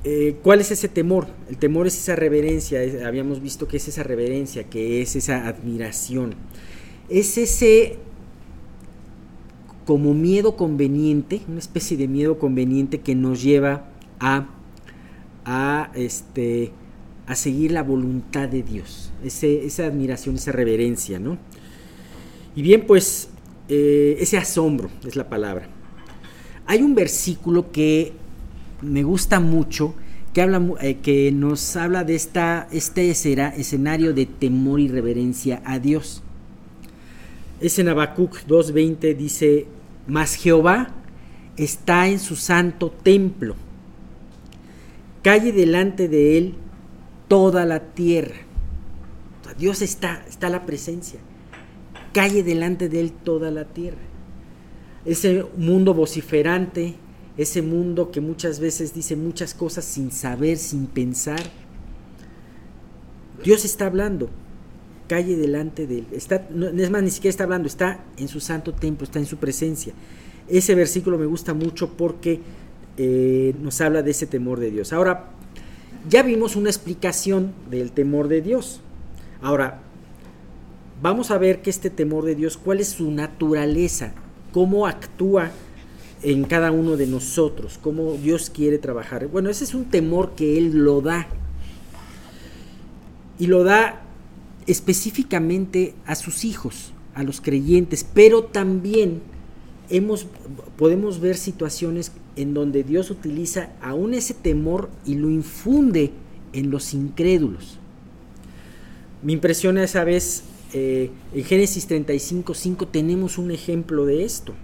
eh, 0.08 0.36
¿Cuál 0.40 0.60
es 0.60 0.70
ese 0.70 0.88
temor? 0.88 1.26
El 1.50 1.56
temor 1.56 1.88
es 1.88 1.98
esa 1.98 2.14
reverencia, 2.14 2.78
habíamos 3.04 3.42
visto 3.42 3.66
que 3.66 3.78
es 3.78 3.88
esa 3.88 4.04
reverencia, 4.04 4.62
que 4.62 5.02
es 5.02 5.16
esa 5.16 5.48
admiración. 5.48 6.36
Es 7.08 7.36
ese 7.38 7.98
como 9.84 10.14
miedo 10.14 10.56
conveniente, 10.56 11.42
una 11.48 11.58
especie 11.58 11.96
de 11.96 12.06
miedo 12.06 12.38
conveniente 12.38 13.00
que 13.00 13.16
nos 13.16 13.42
lleva 13.42 13.90
a, 14.20 14.48
a, 15.44 15.90
este, 15.96 16.70
a 17.26 17.34
seguir 17.34 17.72
la 17.72 17.82
voluntad 17.82 18.48
de 18.48 18.62
Dios. 18.62 19.12
esa 19.24 19.86
admiración, 19.86 20.36
esa 20.36 20.52
reverencia, 20.52 21.18
¿no? 21.18 21.36
Y 22.54 22.62
bien, 22.62 22.86
pues 22.86 23.28
eh, 23.68 24.16
ese 24.20 24.38
asombro 24.38 24.90
es 25.06 25.16
la 25.16 25.28
palabra. 25.28 25.68
Hay 26.66 26.82
un 26.82 26.94
versículo 26.94 27.70
que 27.70 28.12
me 28.82 29.02
gusta 29.02 29.40
mucho 29.40 29.94
que, 30.32 30.42
habla, 30.42 30.62
eh, 30.80 30.98
que 31.02 31.32
nos 31.32 31.76
habla 31.76 32.04
de 32.04 32.14
esta, 32.14 32.68
este 32.70 33.10
escenario 33.10 34.12
de 34.12 34.26
temor 34.26 34.80
y 34.80 34.88
reverencia 34.88 35.62
a 35.64 35.78
Dios. 35.78 36.22
Es 37.60 37.78
en 37.78 37.88
Habacuc 37.88 38.36
2.20, 38.46 39.16
dice, 39.16 39.66
mas 40.06 40.34
Jehová 40.34 40.90
está 41.56 42.08
en 42.08 42.18
su 42.18 42.36
santo 42.36 42.90
templo, 42.90 43.56
calle 45.22 45.52
delante 45.52 46.08
de 46.08 46.36
él 46.36 46.54
toda 47.28 47.64
la 47.64 47.80
tierra. 47.80 48.36
Dios 49.58 49.80
está, 49.80 50.22
está 50.28 50.50
la 50.50 50.66
presencia, 50.66 51.18
calle 52.16 52.42
delante 52.42 52.88
de 52.88 53.00
él 53.00 53.12
toda 53.12 53.50
la 53.50 53.66
tierra. 53.66 53.98
Ese 55.04 55.44
mundo 55.58 55.92
vociferante, 55.92 56.94
ese 57.36 57.60
mundo 57.60 58.10
que 58.10 58.22
muchas 58.22 58.58
veces 58.58 58.94
dice 58.94 59.16
muchas 59.16 59.52
cosas 59.52 59.84
sin 59.84 60.10
saber, 60.10 60.56
sin 60.56 60.86
pensar. 60.86 61.42
Dios 63.44 63.66
está 63.66 63.84
hablando, 63.84 64.30
calle 65.08 65.36
delante 65.36 65.86
de 65.86 65.98
él. 65.98 66.06
Está, 66.10 66.48
no, 66.48 66.68
es 66.68 66.90
más, 66.90 67.02
ni 67.02 67.10
siquiera 67.10 67.32
está 67.32 67.44
hablando, 67.44 67.68
está 67.68 68.02
en 68.16 68.28
su 68.28 68.40
santo 68.40 68.72
templo, 68.72 69.04
está 69.04 69.18
en 69.18 69.26
su 69.26 69.36
presencia. 69.36 69.92
Ese 70.48 70.74
versículo 70.74 71.18
me 71.18 71.26
gusta 71.26 71.52
mucho 71.52 71.98
porque 71.98 72.40
eh, 72.96 73.54
nos 73.60 73.78
habla 73.82 74.02
de 74.02 74.12
ese 74.12 74.26
temor 74.26 74.58
de 74.58 74.70
Dios. 74.70 74.94
Ahora, 74.94 75.32
ya 76.08 76.22
vimos 76.22 76.56
una 76.56 76.70
explicación 76.70 77.52
del 77.68 77.92
temor 77.92 78.28
de 78.28 78.40
Dios. 78.40 78.80
Ahora, 79.42 79.82
vamos 81.02 81.30
a 81.30 81.38
ver 81.38 81.62
que 81.62 81.70
este 81.70 81.90
temor 81.90 82.24
de 82.24 82.34
Dios, 82.34 82.56
cuál 82.56 82.80
es 82.80 82.88
su 82.88 83.10
naturaleza, 83.10 84.12
cómo 84.52 84.86
actúa 84.86 85.50
en 86.22 86.44
cada 86.44 86.70
uno 86.70 86.96
de 86.96 87.06
nosotros, 87.06 87.78
cómo 87.80 88.14
Dios 88.14 88.50
quiere 88.50 88.78
trabajar. 88.78 89.28
Bueno, 89.28 89.50
ese 89.50 89.64
es 89.64 89.74
un 89.74 89.86
temor 89.86 90.32
que 90.34 90.58
Él 90.58 90.72
lo 90.72 91.00
da. 91.00 91.28
Y 93.38 93.48
lo 93.48 93.64
da 93.64 94.02
específicamente 94.66 95.94
a 96.06 96.14
sus 96.14 96.44
hijos, 96.44 96.92
a 97.14 97.22
los 97.22 97.40
creyentes, 97.40 98.04
pero 98.04 98.44
también 98.44 99.20
hemos, 99.90 100.26
podemos 100.76 101.20
ver 101.20 101.36
situaciones 101.36 102.12
en 102.36 102.54
donde 102.54 102.82
Dios 102.82 103.10
utiliza 103.10 103.70
aún 103.80 104.14
ese 104.14 104.34
temor 104.34 104.90
y 105.04 105.14
lo 105.14 105.30
infunde 105.30 106.12
en 106.52 106.70
los 106.70 106.94
incrédulos. 106.94 107.78
Me 109.22 109.32
impresiona 109.32 109.84
esa 109.84 110.04
vez, 110.04 110.44
eh, 110.72 111.10
en 111.34 111.44
Génesis 111.44 111.86
35, 111.86 112.54
5 112.54 112.88
tenemos 112.88 113.38
un 113.38 113.50
ejemplo 113.50 114.04
de 114.04 114.24
esto 114.24 114.54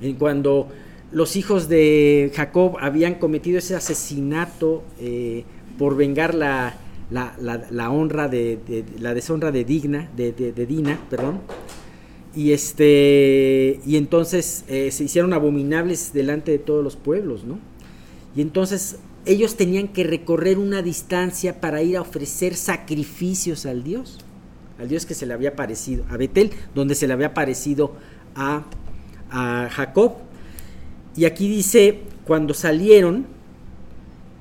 en 0.00 0.14
cuando 0.14 0.68
los 1.12 1.36
hijos 1.36 1.68
de 1.68 2.30
Jacob 2.34 2.76
habían 2.80 3.16
cometido 3.16 3.58
ese 3.58 3.74
asesinato 3.74 4.82
eh, 5.00 5.44
por 5.78 5.96
vengar 5.96 6.34
la, 6.34 6.76
la, 7.10 7.90
honra 7.90 8.28
de, 8.28 8.84
la 8.98 9.14
deshonra 9.14 9.50
de 9.50 9.64
Digna, 9.64 10.10
de, 10.16 10.32
Dina, 10.66 11.00
perdón. 11.10 11.40
Y 12.34 12.52
este 12.52 13.80
y 13.84 13.96
entonces 13.96 14.64
eh, 14.68 14.92
se 14.92 15.04
hicieron 15.04 15.32
abominables 15.32 16.12
delante 16.12 16.52
de 16.52 16.58
todos 16.60 16.84
los 16.84 16.94
pueblos, 16.94 17.44
¿no? 17.44 17.58
Y 18.36 18.40
entonces 18.40 18.98
ellos 19.26 19.56
tenían 19.56 19.88
que 19.88 20.04
recorrer 20.04 20.58
una 20.58 20.80
distancia 20.80 21.60
para 21.60 21.82
ir 21.82 21.96
a 21.96 22.02
ofrecer 22.02 22.54
sacrificios 22.54 23.66
al 23.66 23.82
Dios, 23.82 24.20
al 24.80 24.88
Dios 24.88 25.06
que 25.06 25.14
se 25.14 25.26
le 25.26 25.34
había 25.34 25.54
parecido, 25.54 26.04
a 26.10 26.16
Betel, 26.16 26.50
donde 26.74 26.94
se 26.94 27.06
le 27.06 27.12
había 27.12 27.34
parecido 27.34 27.92
a 28.34 28.64
a 29.30 29.68
Jacob. 29.70 30.14
Y 31.16 31.24
aquí 31.24 31.48
dice, 31.48 32.00
cuando 32.24 32.54
salieron, 32.54 33.26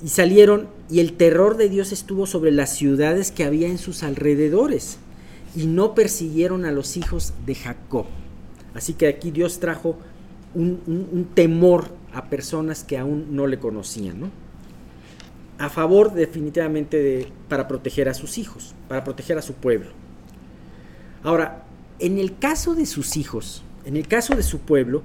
y 0.04 0.10
salieron, 0.10 0.68
y 0.90 1.00
el 1.00 1.14
terror 1.14 1.58
de 1.58 1.70
Dios 1.70 1.92
estuvo 1.92 2.26
sobre 2.26 2.52
las 2.52 2.76
ciudades 2.76 3.32
que 3.32 3.44
había 3.44 3.68
en 3.68 3.78
sus 3.78 4.04
alrededores, 4.04 4.98
y 5.56 5.68
no 5.68 5.96
persiguieron 5.96 6.66
a 6.66 6.72
los 6.72 6.98
hijos 6.98 7.34
de 7.46 7.56
Jacob. 7.56 8.06
Así 8.74 8.94
que 8.94 9.08
aquí 9.08 9.32
Dios 9.32 9.60
trajo 9.60 9.98
un, 10.54 11.28
temor 11.34 11.90
a 12.14 12.30
personas 12.30 12.84
que 12.84 12.98
aún 12.98 13.36
no 13.36 13.48
le 13.48 13.60
conocían, 13.60 14.32
A 15.58 15.70
favor 15.70 16.14
definitivamente 16.14 16.98
de, 16.98 17.28
para 17.50 17.68
proteger 17.68 18.10
a 18.10 18.14
sus 18.14 18.38
hijos, 18.38 18.74
para 18.88 19.04
proteger 19.04 19.38
a 19.38 19.42
su 19.42 19.54
pueblo. 19.54 19.90
Ahora, 21.24 21.66
en 22.00 22.18
el 22.18 22.38
caso 22.38 22.76
de 22.76 22.86
sus 22.86 23.18
hijos, 23.18 23.64
en 23.86 23.98
el 23.98 24.08
caso 24.08 24.36
de 24.36 24.44
su 24.44 24.60
pueblo, 24.60 25.04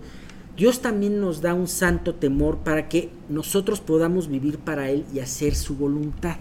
Dios 0.56 0.80
también 0.80 1.20
nos 1.20 1.40
da 1.40 1.54
un 1.54 1.66
santo 1.66 2.14
temor 2.14 2.58
para 2.58 2.88
que 2.88 3.10
nosotros 3.28 3.80
podamos 3.80 4.28
vivir 4.28 4.58
para 4.58 4.90
Él 4.90 5.04
y 5.12 5.18
hacer 5.18 5.56
su 5.56 5.74
voluntad. 5.76 6.36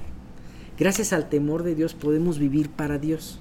Gracias 0.77 1.13
al 1.13 1.29
temor 1.29 1.63
de 1.63 1.73
Dios 1.73 1.93
podemos 1.95 2.37
vivir 2.37 2.69
para 2.69 2.99
Dios. 2.99 3.39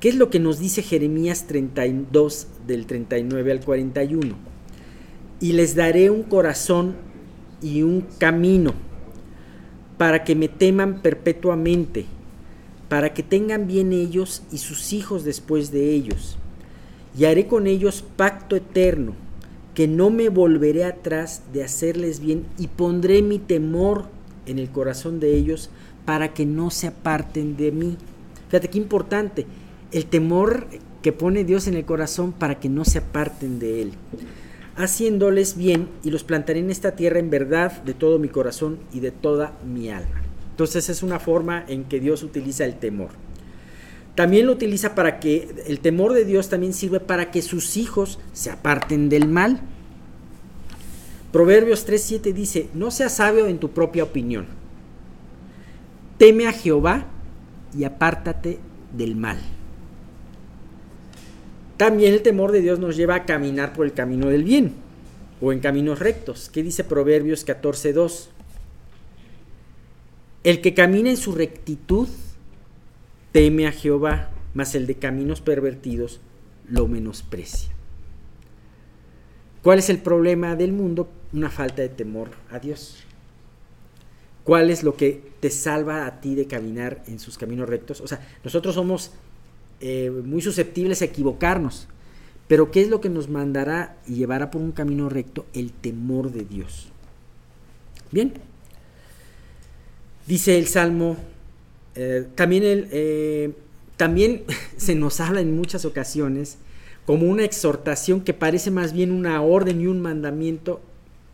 ¿Qué 0.00 0.08
es 0.08 0.16
lo 0.16 0.30
que 0.30 0.38
nos 0.38 0.58
dice 0.58 0.82
Jeremías 0.82 1.46
32 1.46 2.46
del 2.66 2.86
39 2.86 3.52
al 3.52 3.60
41? 3.60 4.36
Y 5.40 5.52
les 5.52 5.74
daré 5.74 6.10
un 6.10 6.22
corazón 6.24 6.96
y 7.62 7.82
un 7.82 8.02
camino 8.18 8.74
para 9.96 10.22
que 10.22 10.36
me 10.36 10.48
teman 10.48 11.02
perpetuamente, 11.02 12.06
para 12.88 13.14
que 13.14 13.22
tengan 13.22 13.66
bien 13.66 13.92
ellos 13.92 14.42
y 14.50 14.58
sus 14.58 14.92
hijos 14.92 15.24
después 15.24 15.70
de 15.70 15.90
ellos 15.92 16.38
y 17.18 17.24
haré 17.24 17.46
con 17.46 17.66
ellos 17.66 18.04
pacto 18.16 18.56
eterno, 18.56 19.14
que 19.74 19.88
no 19.88 20.10
me 20.10 20.28
volveré 20.28 20.84
atrás 20.84 21.42
de 21.52 21.64
hacerles 21.64 22.20
bien 22.20 22.46
y 22.58 22.68
pondré 22.68 23.22
mi 23.22 23.38
temor 23.38 24.04
en 24.46 24.58
el 24.58 24.70
corazón 24.70 25.20
de 25.20 25.36
ellos 25.36 25.70
para 26.04 26.32
que 26.32 26.46
no 26.46 26.70
se 26.70 26.86
aparten 26.86 27.56
de 27.56 27.72
mí. 27.72 27.96
Fíjate 28.48 28.68
qué 28.68 28.78
importante, 28.78 29.46
el 29.92 30.06
temor 30.06 30.66
que 31.02 31.12
pone 31.12 31.44
Dios 31.44 31.66
en 31.68 31.74
el 31.74 31.84
corazón 31.84 32.32
para 32.32 32.58
que 32.58 32.68
no 32.68 32.84
se 32.84 32.98
aparten 32.98 33.58
de 33.58 33.82
él. 33.82 33.92
Haciéndoles 34.76 35.56
bien 35.56 35.88
y 36.04 36.10
los 36.10 36.24
plantaré 36.24 36.60
en 36.60 36.70
esta 36.70 36.92
tierra 36.92 37.18
en 37.18 37.30
verdad 37.30 37.82
de 37.82 37.94
todo 37.94 38.18
mi 38.18 38.28
corazón 38.28 38.78
y 38.92 39.00
de 39.00 39.10
toda 39.10 39.58
mi 39.64 39.90
alma. 39.90 40.27
Entonces 40.58 40.88
es 40.88 41.04
una 41.04 41.20
forma 41.20 41.64
en 41.68 41.84
que 41.84 42.00
Dios 42.00 42.24
utiliza 42.24 42.64
el 42.64 42.74
temor. 42.74 43.10
También 44.16 44.46
lo 44.46 44.50
utiliza 44.50 44.96
para 44.96 45.20
que 45.20 45.54
el 45.68 45.78
temor 45.78 46.14
de 46.14 46.24
Dios 46.24 46.48
también 46.48 46.72
sirve 46.72 46.98
para 46.98 47.30
que 47.30 47.42
sus 47.42 47.76
hijos 47.76 48.18
se 48.32 48.50
aparten 48.50 49.08
del 49.08 49.28
mal. 49.28 49.60
Proverbios 51.30 51.86
3:7 51.86 52.32
dice, 52.32 52.68
no 52.74 52.90
seas 52.90 53.14
sabio 53.14 53.46
en 53.46 53.58
tu 53.58 53.70
propia 53.70 54.02
opinión. 54.02 54.46
Teme 56.16 56.48
a 56.48 56.52
Jehová 56.52 57.06
y 57.72 57.84
apártate 57.84 58.58
del 58.92 59.14
mal. 59.14 59.38
También 61.76 62.14
el 62.14 62.22
temor 62.22 62.50
de 62.50 62.62
Dios 62.62 62.80
nos 62.80 62.96
lleva 62.96 63.14
a 63.14 63.26
caminar 63.26 63.74
por 63.74 63.86
el 63.86 63.92
camino 63.92 64.26
del 64.26 64.42
bien 64.42 64.72
o 65.40 65.52
en 65.52 65.60
caminos 65.60 66.00
rectos. 66.00 66.50
¿Qué 66.52 66.64
dice 66.64 66.82
Proverbios 66.82 67.46
14:2? 67.46 68.30
El 70.44 70.60
que 70.60 70.74
camina 70.74 71.10
en 71.10 71.16
su 71.16 71.32
rectitud 71.32 72.08
teme 73.32 73.66
a 73.66 73.72
Jehová, 73.72 74.30
mas 74.54 74.74
el 74.74 74.86
de 74.86 74.94
caminos 74.94 75.40
pervertidos 75.40 76.20
lo 76.68 76.86
menosprecia. 76.86 77.70
¿Cuál 79.62 79.80
es 79.80 79.90
el 79.90 79.98
problema 79.98 80.54
del 80.56 80.72
mundo? 80.72 81.08
Una 81.32 81.50
falta 81.50 81.82
de 81.82 81.88
temor 81.88 82.30
a 82.50 82.58
Dios. 82.58 83.04
¿Cuál 84.44 84.70
es 84.70 84.82
lo 84.82 84.96
que 84.96 85.32
te 85.40 85.50
salva 85.50 86.06
a 86.06 86.20
ti 86.20 86.34
de 86.34 86.46
caminar 86.46 87.02
en 87.06 87.18
sus 87.18 87.36
caminos 87.36 87.68
rectos? 87.68 88.00
O 88.00 88.06
sea, 88.06 88.26
nosotros 88.42 88.74
somos 88.74 89.10
eh, 89.80 90.10
muy 90.10 90.40
susceptibles 90.40 91.02
a 91.02 91.06
equivocarnos, 91.06 91.86
pero 92.46 92.70
¿qué 92.70 92.80
es 92.80 92.88
lo 92.88 93.00
que 93.00 93.10
nos 93.10 93.28
mandará 93.28 93.98
y 94.06 94.14
llevará 94.14 94.50
por 94.50 94.62
un 94.62 94.72
camino 94.72 95.10
recto? 95.10 95.44
El 95.52 95.72
temor 95.72 96.32
de 96.32 96.44
Dios. 96.44 96.88
Bien, 98.10 98.32
dice 100.28 100.58
el 100.58 100.68
Salmo, 100.68 101.16
eh, 101.96 102.26
también, 102.34 102.62
el, 102.62 102.88
eh, 102.92 103.52
también 103.96 104.44
se 104.76 104.94
nos 104.94 105.20
habla 105.20 105.40
en 105.40 105.56
muchas 105.56 105.84
ocasiones 105.84 106.58
como 107.06 107.26
una 107.26 107.44
exhortación 107.44 108.20
que 108.20 108.34
parece 108.34 108.70
más 108.70 108.92
bien 108.92 109.10
una 109.10 109.40
orden 109.40 109.80
y 109.80 109.86
un 109.86 110.00
mandamiento 110.00 110.82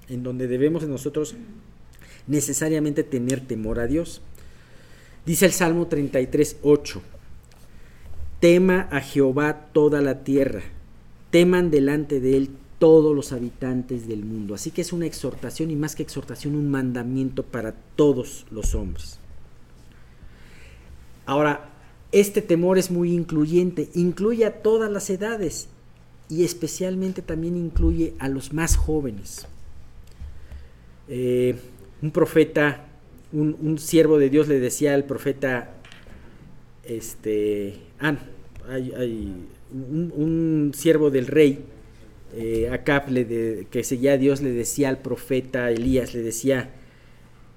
en 0.08 0.22
donde 0.22 0.46
debemos 0.46 0.86
nosotros 0.86 1.34
necesariamente 2.28 3.02
tener 3.02 3.40
temor 3.40 3.80
a 3.80 3.88
Dios. 3.88 4.22
Dice 5.26 5.46
el 5.46 5.52
Salmo 5.52 5.88
33, 5.88 6.58
8, 6.62 7.02
tema 8.38 8.88
a 8.92 9.00
Jehová 9.00 9.66
toda 9.72 10.00
la 10.00 10.22
tierra, 10.22 10.62
teman 11.30 11.72
delante 11.72 12.20
de 12.20 12.36
él 12.36 12.50
todos 12.84 13.16
los 13.16 13.32
habitantes 13.32 14.06
del 14.06 14.26
mundo. 14.26 14.54
Así 14.54 14.70
que 14.70 14.82
es 14.82 14.92
una 14.92 15.06
exhortación 15.06 15.70
y 15.70 15.74
más 15.74 15.96
que 15.96 16.02
exhortación, 16.02 16.54
un 16.54 16.70
mandamiento 16.70 17.42
para 17.42 17.72
todos 17.72 18.44
los 18.50 18.74
hombres. 18.74 19.18
Ahora, 21.24 21.70
este 22.12 22.42
temor 22.42 22.76
es 22.76 22.90
muy 22.90 23.14
incluyente, 23.14 23.88
incluye 23.94 24.44
a 24.44 24.60
todas 24.60 24.92
las 24.92 25.08
edades 25.08 25.68
y 26.28 26.44
especialmente 26.44 27.22
también 27.22 27.56
incluye 27.56 28.12
a 28.18 28.28
los 28.28 28.52
más 28.52 28.76
jóvenes. 28.76 29.46
Eh, 31.08 31.56
un 32.02 32.10
profeta, 32.10 32.84
un, 33.32 33.78
siervo 33.78 34.18
de 34.18 34.28
Dios 34.28 34.46
le 34.46 34.60
decía 34.60 34.92
al 34.92 35.04
profeta, 35.04 35.72
este, 36.84 37.78
ah, 37.98 38.18
hay, 38.68 39.32
un, 39.72 40.72
siervo 40.74 41.10
del 41.10 41.28
rey, 41.28 41.64
eh, 42.36 42.80
le 43.08 43.66
que 43.70 43.84
seguía 43.84 44.12
a 44.12 44.16
Dios, 44.16 44.40
le 44.40 44.50
decía 44.50 44.88
al 44.88 44.98
profeta 44.98 45.70
Elías, 45.70 46.14
le 46.14 46.22
decía, 46.22 46.70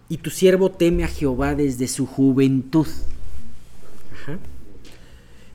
y 0.09 0.17
tu 0.17 0.29
siervo 0.29 0.71
teme 0.71 1.03
a 1.03 1.07
Jehová 1.07 1.55
desde 1.55 1.87
su 1.87 2.05
juventud. 2.05 2.87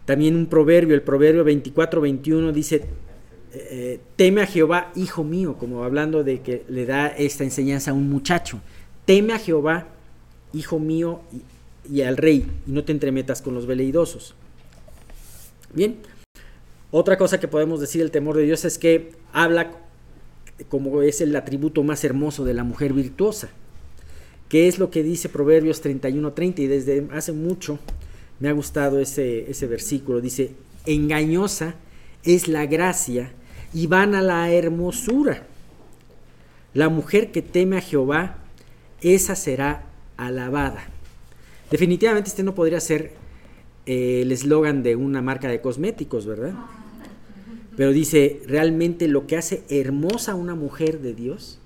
También 0.05 0.35
un 0.35 0.47
proverbio, 0.47 0.95
el 0.95 1.03
proverbio 1.03 1.45
24-21 1.45 2.53
dice, 2.53 2.85
eh, 3.53 4.01
teme 4.17 4.43
a 4.43 4.47
Jehová, 4.47 4.93
hijo 4.97 5.25
mío, 5.25 5.57
como 5.59 5.85
hablando 5.85 6.25
de 6.25 6.41
que 6.41 6.65
le 6.69 6.87
da 6.87 7.07
esta 7.09 7.45
enseñanza 7.45 7.93
a 7.93 7.95
un 7.95 8.11
muchacho 8.11 8.61
teme 9.05 9.33
a 9.33 9.39
Jehová, 9.39 9.89
hijo 10.53 10.79
mío, 10.79 11.21
y, 11.91 12.03
al 12.03 12.17
rey, 12.17 12.47
y 12.67 12.71
no 12.71 12.85
te 12.85 12.93
entremetas 12.93 13.43
con 13.43 13.55
los 13.55 13.67
veleidosos. 13.67 14.35
Bien, 15.75 15.97
otra 16.93 17.17
cosa 17.17 17.41
que 17.41 17.49
podemos 17.49 17.81
decir 17.81 18.03
del 18.03 18.11
temor 18.11 18.37
de 18.37 18.45
Dios 18.45 18.65
es 18.67 18.79
que 18.79 19.13
habla 19.33 19.73
como 20.69 21.03
es 21.03 21.23
el 21.23 21.35
atributo 21.35 21.83
más 21.83 22.05
hermoso 22.05 22.45
de 22.45 22.53
la 22.55 22.65
mujer 22.65 22.93
virtuosa, 22.93 23.49
que 24.51 24.69
es 24.69 24.79
lo 24.79 24.91
que 24.91 25.03
dice 25.03 25.31
Proverbios 25.31 25.83
31-30, 25.83 26.59
y 26.59 26.67
desde 26.67 27.09
hace 27.13 27.33
mucho 27.33 27.79
me 28.41 28.51
ha 28.51 28.53
gustado 28.53 29.01
ese, 29.01 29.51
ese 29.51 29.67
versículo. 29.67 30.21
Dice, 30.21 30.53
engañosa 30.85 31.77
es 32.25 32.47
la 32.47 32.67
gracia 32.67 33.33
y 33.73 33.87
van 33.87 34.15
a 34.15 34.21
la 34.21 34.53
hermosura. 34.53 35.47
La 36.75 36.91
mujer 36.91 37.33
que 37.33 37.41
teme 37.41 37.79
a 37.79 37.81
Jehová 37.81 38.37
esa 39.01 39.35
será 39.35 39.87
alabada. 40.19 40.85
Definitivamente 41.71 42.29
este 42.29 42.43
no 42.43 42.55
podría 42.55 42.81
ser 42.81 43.13
eh, 43.87 44.21
el 44.23 44.31
eslogan 44.31 44.83
de 44.83 44.95
una 44.95 45.23
marca 45.23 45.49
de 45.49 45.63
cosméticos, 45.63 46.27
¿verdad? 46.27 46.53
Pero 47.77 47.93
dice, 47.93 48.43
realmente 48.47 49.09
lo 49.09 49.27
que 49.27 49.37
hace 49.37 49.65
hermosa 49.69 50.33
a 50.33 50.35
una 50.35 50.55
mujer 50.55 51.01
de 51.01 51.15
Dios 51.15 51.59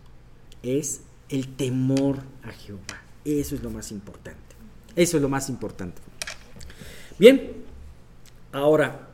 es 0.63 1.01
el 1.29 1.49
temor 1.49 2.19
a 2.43 2.53
Jehová. 2.53 3.03
Eso 3.25 3.55
es 3.55 3.63
lo 3.63 3.71
más 3.71 3.91
importante. 3.91 4.41
Eso 4.95 5.17
es 5.17 5.23
lo 5.23 5.29
más 5.29 5.49
importante. 5.49 6.01
Bien, 7.19 7.53
ahora, 8.53 9.09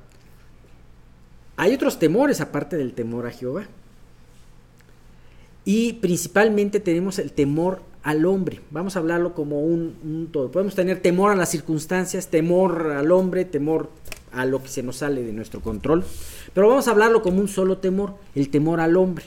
hay 1.57 1.75
otros 1.75 1.99
temores 1.99 2.41
aparte 2.41 2.77
del 2.77 2.93
temor 2.93 3.27
a 3.27 3.31
Jehová. 3.31 3.67
Y 5.65 5.95
principalmente 5.95 6.81
tenemos 6.81 7.19
el 7.19 7.33
temor 7.33 7.83
al 8.03 8.25
hombre. 8.27 8.61
Vamos 8.71 8.97
a 8.97 8.99
hablarlo 8.99 9.35
como 9.35 9.61
un, 9.61 10.29
todo. 10.33 10.51
Podemos 10.51 10.75
tener 10.75 11.01
temor 11.01 11.31
a 11.31 11.37
las 11.37 11.51
circunstancias, 11.51 12.29
temor 12.29 12.93
al 12.93 13.13
hombre, 13.13 13.45
temor 13.45 13.91
a 14.33 14.45
lo 14.45 14.63
que 14.63 14.69
se 14.69 14.83
nos 14.83 14.97
sale 14.97 15.23
de 15.23 15.33
nuestro 15.33 15.61
control. 15.61 16.05
Pero 16.55 16.69
vamos 16.69 16.89
a 16.89 16.93
hablarlo 16.93 17.23
como 17.23 17.41
un 17.41 17.49
solo 17.49 17.79
temor, 17.79 18.15
el 18.35 18.51
temor 18.51 18.81
al 18.81 18.97
hombre. 18.97 19.25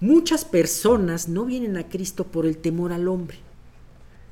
Muchas 0.00 0.44
personas 0.44 1.28
no 1.28 1.44
vienen 1.44 1.76
a 1.76 1.88
Cristo 1.88 2.24
por 2.24 2.46
el 2.46 2.58
temor 2.58 2.92
al 2.92 3.08
hombre. 3.08 3.38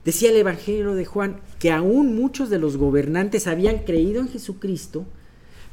Decía 0.04 0.30
el 0.30 0.36
Evangelio 0.36 0.94
de 0.94 1.06
Juan 1.06 1.40
que 1.58 1.72
aún 1.72 2.14
muchos 2.14 2.50
de 2.50 2.58
los 2.58 2.76
gobernantes 2.76 3.46
habían 3.46 3.78
creído 3.78 4.20
en 4.20 4.28
Jesucristo, 4.28 5.06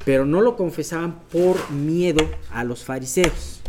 pero 0.06 0.26
no 0.26 0.41
lo 0.41 0.56
confesaban 0.56 1.19
por 1.32 1.69
miedo 1.71 2.26
a 2.52 2.63
los 2.63 2.84
fariseos. 2.84 3.60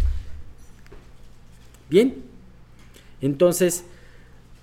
Bien, 1.90 2.22
entonces, 3.20 3.84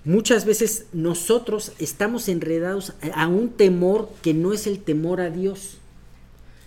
muchas 0.04 0.44
veces 0.44 0.86
nosotros 0.92 1.72
estamos 1.78 2.28
enredados 2.28 2.94
a 3.14 3.28
un 3.28 3.50
temor 3.50 4.08
que 4.22 4.34
no 4.34 4.52
es 4.52 4.66
el 4.66 4.80
temor 4.80 5.20
a 5.20 5.30
Dios. 5.30 5.78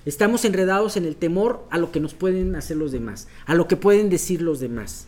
Estamos 0.05 0.43
enredados 0.43 0.97
en 0.97 1.05
el 1.05 1.15
temor 1.15 1.63
a 1.69 1.77
lo 1.77 1.91
que 1.91 1.99
nos 1.99 2.13
pueden 2.13 2.55
hacer 2.55 2.77
los 2.77 2.91
demás, 2.91 3.27
a 3.45 3.55
lo 3.55 3.67
que 3.67 3.77
pueden 3.77 4.09
decir 4.09 4.41
los 4.41 4.59
demás. 4.59 5.07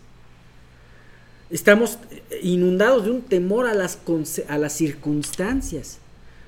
Estamos 1.50 2.00
inundados 2.42 3.06
de 3.06 3.12
un 3.12 3.22
temor 3.22 3.68
a 3.68 3.74
las, 3.74 4.00
a 4.48 4.58
las 4.58 4.74
circunstancias, 4.74 6.00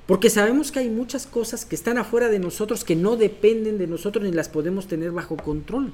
porque 0.06 0.30
sabemos 0.30 0.72
que 0.72 0.80
hay 0.80 0.88
muchas 0.88 1.26
cosas 1.26 1.64
que 1.66 1.76
están 1.76 1.98
afuera 1.98 2.28
de 2.28 2.38
nosotros 2.38 2.84
que 2.84 2.96
no 2.96 3.16
dependen 3.16 3.78
de 3.78 3.86
nosotros 3.86 4.24
ni 4.24 4.32
las 4.32 4.48
podemos 4.48 4.88
tener 4.88 5.12
bajo 5.12 5.36
control. 5.36 5.92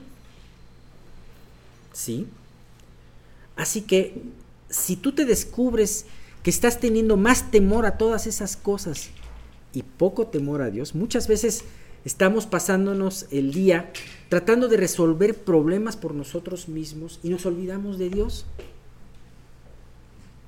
¿Sí? 1.93 2.27
Así 3.57 3.83
que 3.83 4.23
si 4.75 4.97
tú 4.97 5.13
te 5.13 5.25
descubres 5.25 6.07
que 6.43 6.51
estás 6.51 6.81
teniendo 6.81 7.17
más 7.17 7.51
temor 7.51 7.87
a 7.87 7.97
todas 7.97 8.27
esas 8.27 8.57
cosas 8.57 9.11
y 9.73 9.83
poco 9.83 10.27
temor 10.27 10.63
a 10.63 10.71
Dios, 10.71 10.95
muchas 10.95 11.29
veces 11.29 11.65
estamos 12.05 12.47
pasándonos 12.47 13.27
el 13.31 13.53
día 13.53 13.93
tratando 14.29 14.67
de 14.69 14.77
resolver 14.77 15.37
problemas 15.37 15.97
por 15.97 16.13
nosotros 16.13 16.69
mismos 16.69 17.21
y 17.23 17.29
nos 17.29 17.47
olvidamos 17.47 17.99
de 17.99 18.11
Dios. 18.11 18.47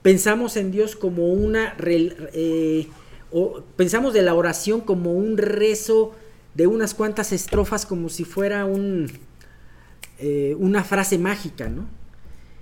Pensamos 0.02 0.56
en 0.56 0.72
Dios 0.72 0.96
como 0.96 1.28
una... 1.28 1.76
Eh, 1.80 2.88
o 3.30 3.62
pensamos 3.76 4.12
de 4.12 4.22
la 4.22 4.34
oración 4.34 4.80
como 4.80 5.12
un 5.12 5.36
rezo 5.36 6.14
de 6.54 6.66
unas 6.66 6.94
cuantas 6.94 7.32
estrofas 7.32 7.86
como 7.86 8.08
si 8.08 8.24
fuera 8.24 8.64
un, 8.64 9.10
eh, 10.18 10.56
una 10.58 10.84
frase 10.84 11.18
mágica, 11.18 11.68
¿no? 11.68 11.95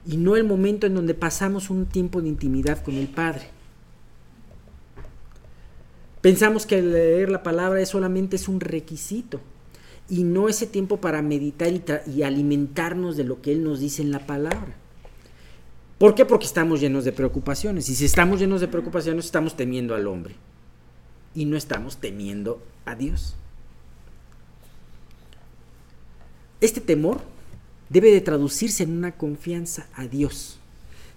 Y 0.07 0.17
no 0.17 0.37
el 0.37 0.45
momento 0.45 0.87
en 0.87 0.95
donde 0.95 1.15
pasamos 1.15 1.71
un 1.71 1.87
tiempo 1.87 2.21
de 2.21 2.29
intimidad 2.29 2.83
con 2.83 2.95
el 2.95 3.09
Padre. 3.09 3.49
Pensamos 6.21 6.67
que 6.67 6.81
leer 6.81 7.31
la 7.31 7.43
palabra 7.43 7.81
es 7.81 7.91
solamente 7.91 8.37
es 8.37 8.49
un 8.49 8.61
requisito 8.61 9.41
y 10.09 10.25
no 10.25 10.49
ese 10.49 10.67
tiempo 10.67 10.99
para 10.99 11.23
meditar 11.23 11.73
y, 12.07 12.23
alimentarnos 12.23 13.17
de 13.17 13.25
lo 13.25 13.41
que 13.41 13.53
Él 13.53 13.65
nos 13.65 13.81
dice 13.81 14.03
en 14.03 14.11
la 14.11 14.27
palabra. 14.27 14.75
¿Por 15.99 16.15
qué? 16.15 16.25
Porque 16.25 16.47
estamos 16.47 16.81
llenos 16.81 17.05
de 17.05 17.13
preocupaciones. 17.13 17.89
Y 17.89 17.95
si 17.95 18.05
estamos 18.05 18.41
llenos 18.41 18.61
de 18.61 18.69
preocupaciones, 18.69 19.27
estamos 19.27 19.57
temiendo 19.57 19.95
al 19.95 20.07
hombre. 20.07 20.35
Y 21.35 21.47
no 21.47 21.57
estamos 21.57 21.99
temiendo 21.99 22.63
a 22.85 22.95
Dios. 22.95 23.37
Este 26.61 26.81
temor 26.81 27.23
debe 27.89 28.11
de 28.11 28.21
traducirse 28.21 28.83
en 28.83 28.93
una 28.93 29.13
confianza 29.13 29.87
a 29.95 30.07
Dios. 30.07 30.59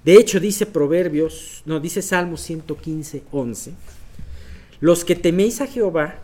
De 0.03 0.15
hecho, 0.15 0.39
dice 0.39 0.65
Proverbios, 0.65 1.63
no, 1.65 1.80
dice 1.80 2.01
Salmos 2.01 2.41
115, 2.41 3.23
11, 3.32 3.73
los 4.80 5.03
que 5.03 5.15
teméis 5.15 5.60
a 5.60 5.67
Jehová, 5.67 6.19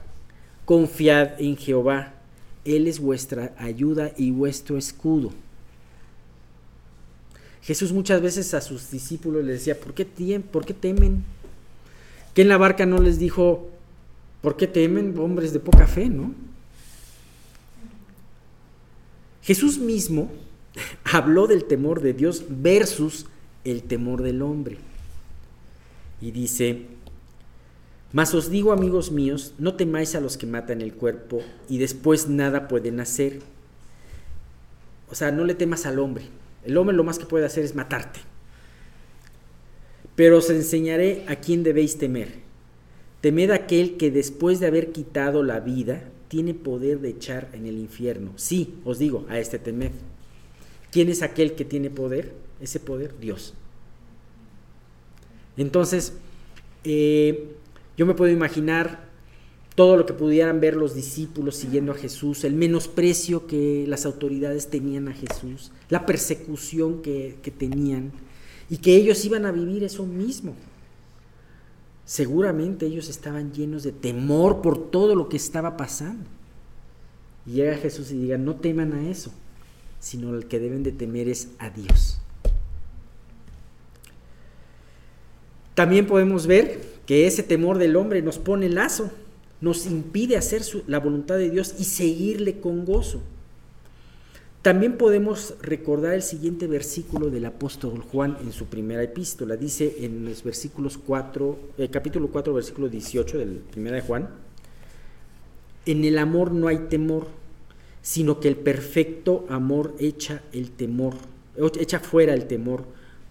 confiad 0.65 1.41
en 1.41 1.57
Jehová, 1.57 2.13
Él 2.65 2.87
es 2.87 2.99
vuestra 2.99 3.53
ayuda 3.57 4.11
y 4.15 4.31
vuestro 4.31 4.77
escudo. 4.77 5.31
Jesús 7.61 7.93
muchas 7.93 8.21
veces 8.21 8.53
a 8.53 8.61
sus 8.61 8.91
discípulos 8.91 9.43
les 9.43 9.59
decía, 9.59 9.79
¿por 9.79 9.93
qué, 9.93 10.05
¿por 10.39 10.65
qué 10.65 10.73
temen? 10.73 11.23
Que 12.33 12.41
en 12.41 12.49
la 12.49 12.57
barca 12.57 12.85
no 12.85 12.99
les 12.99 13.19
dijo, 13.19 13.69
¿por 14.41 14.57
qué 14.57 14.67
temen 14.67 15.17
hombres 15.17 15.53
de 15.53 15.59
poca 15.59 15.87
fe, 15.87 16.09
no? 16.09 16.33
Jesús 19.43 19.77
mismo 19.77 20.31
habló 21.03 21.47
del 21.47 21.65
temor 21.65 22.01
de 22.01 22.13
Dios 22.13 22.45
versus 22.49 23.27
el 23.63 23.83
temor 23.83 24.23
del 24.23 24.41
hombre. 24.41 24.77
Y 26.21 26.31
dice, 26.31 26.85
mas 28.13 28.33
os 28.33 28.49
digo, 28.49 28.71
amigos 28.71 29.11
míos, 29.11 29.53
no 29.57 29.75
temáis 29.75 30.15
a 30.15 30.21
los 30.21 30.37
que 30.37 30.45
matan 30.45 30.81
el 30.81 30.93
cuerpo 30.93 31.41
y 31.67 31.79
después 31.79 32.29
nada 32.29 32.67
pueden 32.67 32.99
hacer. 32.99 33.41
O 35.09 35.15
sea, 35.15 35.31
no 35.31 35.43
le 35.43 35.55
temas 35.55 35.85
al 35.85 35.99
hombre. 35.99 36.25
El 36.63 36.77
hombre 36.77 36.95
lo 36.95 37.03
más 37.03 37.19
que 37.19 37.25
puede 37.25 37.45
hacer 37.45 37.63
es 37.65 37.75
matarte. 37.75 38.21
Pero 40.15 40.37
os 40.37 40.49
enseñaré 40.49 41.25
a 41.27 41.37
quién 41.37 41.63
debéis 41.63 41.97
temer. 41.97 42.43
Temed 43.21 43.51
aquel 43.51 43.97
que 43.97 44.11
después 44.11 44.59
de 44.59 44.67
haber 44.67 44.91
quitado 44.91 45.43
la 45.43 45.59
vida, 45.59 46.03
tiene 46.33 46.55
poder 46.55 46.99
de 46.99 47.09
echar 47.09 47.51
en 47.53 47.67
el 47.67 47.77
infierno. 47.77 48.31
Sí, 48.37 48.73
os 48.85 48.97
digo, 48.97 49.23
a 49.29 49.37
este 49.37 49.59
temed. 49.59 49.91
¿Quién 50.91 51.09
es 51.09 51.21
aquel 51.21 51.53
que 51.53 51.63
tiene 51.63 51.91
poder? 51.91 52.33
Ese 52.59 52.79
poder, 52.79 53.13
Dios. 53.19 53.53
Entonces, 55.57 56.13
eh, 56.85 57.51
yo 57.97 58.07
me 58.07 58.15
puedo 58.15 58.33
imaginar 58.33 59.09
todo 59.75 59.95
lo 59.95 60.07
que 60.07 60.13
pudieran 60.13 60.59
ver 60.59 60.75
los 60.75 60.95
discípulos 60.95 61.55
siguiendo 61.55 61.91
a 61.91 61.95
Jesús, 61.95 62.43
el 62.45 62.55
menosprecio 62.55 63.45
que 63.45 63.85
las 63.87 64.07
autoridades 64.07 64.71
tenían 64.71 65.09
a 65.09 65.13
Jesús, 65.13 65.71
la 65.89 66.07
persecución 66.07 67.03
que, 67.03 67.37
que 67.43 67.51
tenían 67.51 68.11
y 68.71 68.77
que 68.77 68.95
ellos 68.95 69.23
iban 69.23 69.45
a 69.45 69.51
vivir 69.51 69.83
eso 69.83 70.03
mismo. 70.07 70.55
Seguramente 72.05 72.85
ellos 72.85 73.09
estaban 73.09 73.53
llenos 73.53 73.83
de 73.83 73.91
temor 73.91 74.61
por 74.61 74.91
todo 74.91 75.15
lo 75.15 75.29
que 75.29 75.37
estaba 75.37 75.77
pasando. 75.77 76.25
Y 77.45 77.53
llega 77.53 77.77
Jesús 77.77 78.11
y 78.11 78.17
diga, 78.17 78.37
no 78.37 78.55
teman 78.55 78.93
a 78.93 79.09
eso, 79.09 79.31
sino 79.99 80.35
el 80.35 80.47
que 80.47 80.59
deben 80.59 80.83
de 80.83 80.91
temer 80.91 81.29
es 81.29 81.49
a 81.59 81.69
Dios. 81.69 82.19
También 85.75 86.05
podemos 86.05 86.45
ver 86.45 86.81
que 87.05 87.25
ese 87.25 87.43
temor 87.43 87.77
del 87.77 87.95
hombre 87.95 88.21
nos 88.21 88.37
pone 88.37 88.69
lazo, 88.69 89.11
nos 89.59 89.85
impide 89.85 90.37
hacer 90.37 90.61
la 90.87 90.99
voluntad 90.99 91.37
de 91.37 91.49
Dios 91.49 91.75
y 91.79 91.85
seguirle 91.85 92.59
con 92.59 92.85
gozo. 92.85 93.21
También 94.63 94.97
podemos 94.97 95.55
recordar 95.61 96.13
el 96.13 96.21
siguiente 96.21 96.67
versículo 96.67 97.29
del 97.29 97.45
apóstol 97.45 97.99
Juan 97.99 98.37
en 98.41 98.53
su 98.53 98.67
primera 98.67 99.03
epístola. 99.03 99.57
Dice 99.57 99.97
en 100.05 100.23
los 100.23 100.41
versículos 100.41 100.97
4, 100.97 101.59
eh, 101.79 101.89
capítulo 101.89 102.29
4, 102.29 102.53
versículo 102.53 102.87
18 102.87 103.39
del 103.39 103.57
primera 103.57 103.97
de 103.97 104.03
Juan, 104.03 104.29
en 105.85 106.05
el 106.05 106.17
amor 106.17 106.53
no 106.53 106.69
hay 106.69 106.77
temor, 106.87 107.27
sino 108.01 108.39
que 108.39 108.47
el 108.47 108.55
perfecto 108.55 109.45
amor 109.49 109.95
echa 109.99 110.43
el 110.53 110.71
temor, 110.71 111.15
echa 111.77 111.99
fuera 111.99 112.33
el 112.33 112.47
temor, 112.47 112.85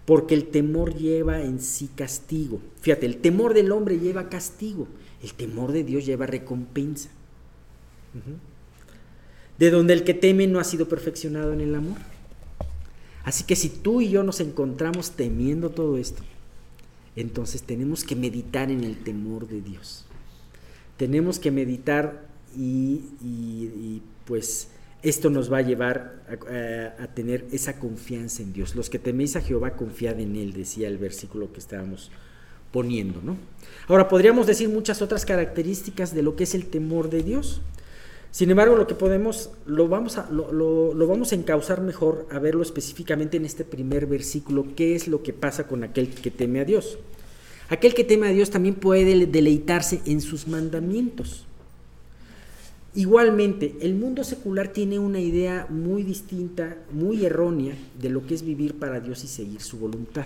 porque 0.05 0.35
el 0.35 0.49
temor 0.49 0.93
lleva 0.93 1.41
en 1.41 1.59
sí 1.59 1.89
castigo. 1.95 2.59
Fíjate, 2.81 3.07
el 3.07 3.17
temor 3.17 3.55
del 3.55 3.71
hombre 3.71 3.97
lleva 3.97 4.29
castigo, 4.29 4.87
el 5.23 5.33
temor 5.33 5.71
de 5.71 5.83
Dios 5.83 6.05
lleva 6.05 6.27
recompensa 6.27 7.09
de 9.57 9.71
donde 9.71 9.93
el 9.93 10.03
que 10.03 10.13
teme 10.13 10.47
no 10.47 10.59
ha 10.59 10.63
sido 10.63 10.87
perfeccionado 10.87 11.53
en 11.53 11.61
el 11.61 11.75
amor. 11.75 11.97
Así 13.23 13.43
que 13.45 13.55
si 13.55 13.69
tú 13.69 14.01
y 14.01 14.09
yo 14.09 14.23
nos 14.23 14.39
encontramos 14.39 15.11
temiendo 15.11 15.69
todo 15.69 15.97
esto, 15.97 16.21
entonces 17.15 17.63
tenemos 17.63 18.03
que 18.03 18.15
meditar 18.15 18.71
en 18.71 18.83
el 18.83 18.97
temor 18.97 19.47
de 19.47 19.61
Dios. 19.61 20.05
Tenemos 20.97 21.39
que 21.39 21.51
meditar 21.51 22.27
y, 22.55 24.01
pues 24.25 24.69
esto 25.01 25.29
nos 25.29 25.51
va 25.51 25.57
a 25.57 25.61
llevar 25.61 26.23
a, 26.27 27.03
a, 27.03 27.07
tener 27.07 27.45
esa 27.51 27.79
confianza 27.79 28.41
en 28.41 28.53
Dios. 28.53 28.75
Los 28.75 28.89
que 28.89 28.99
teméis 28.99 29.35
a 29.35 29.41
Jehová, 29.41 29.75
confiad 29.75 30.19
en 30.19 30.35
Él, 30.35 30.53
decía 30.53 30.87
el 30.87 30.97
versículo 30.97 31.51
que 31.51 31.59
estábamos 31.59 32.09
poniendo. 32.71 33.21
¿no? 33.21 33.37
Ahora, 33.87 34.09
podríamos 34.09 34.47
decir 34.47 34.67
muchas 34.67 35.01
otras 35.01 35.25
características 35.25 36.13
de 36.13 36.23
lo 36.23 36.35
que 36.35 36.43
es 36.43 36.55
el 36.55 36.65
temor 36.65 37.09
de 37.09 37.23
Dios. 37.23 37.61
Sin 38.33 38.49
embargo, 38.49 38.75
lo 38.75 38.87
que 38.87 38.95
podemos, 38.95 39.51
lo 39.67 39.87
vamos 39.87 40.17
a, 40.17 40.27
lo, 40.31 40.95
vamos 41.07 41.31
a 41.31 41.35
encauzar 41.35 41.81
mejor 41.81 42.27
a 42.31 42.39
verlo 42.39 42.63
específicamente 42.63 43.37
en 43.37 43.45
este 43.45 43.63
primer 43.63 44.07
versículo, 44.07 44.65
qué 44.75 44.95
es 44.95 45.07
lo 45.07 45.21
que 45.21 45.33
pasa 45.33 45.67
con 45.67 45.83
aquel 45.83 46.09
que 46.09 46.31
teme 46.31 46.59
a 46.59 46.65
Dios. 46.65 46.97
Aquel 47.69 47.93
que 47.93 48.03
teme 48.03 48.27
a 48.27 48.31
Dios 48.31 48.49
también 48.49 48.73
puede 48.73 49.27
deleitarse 49.27 50.01
en 50.07 50.19
sus 50.19 50.47
mandamientos. 50.47 51.45
Igualmente, 52.95 53.75
el 53.81 53.93
mundo 53.93 54.23
secular 54.23 54.69
tiene 54.69 54.97
una 54.97 55.19
idea 55.19 55.67
muy 55.69 56.01
distinta, 56.01 56.75
muy 56.91 57.23
errónea 57.27 57.75
de 58.01 58.09
lo 58.09 58.25
que 58.25 58.33
es 58.33 58.41
vivir 58.41 58.79
para 58.79 58.99
Dios 58.99 59.23
y 59.23 59.27
seguir 59.27 59.61
su 59.61 59.77
voluntad 59.77 60.25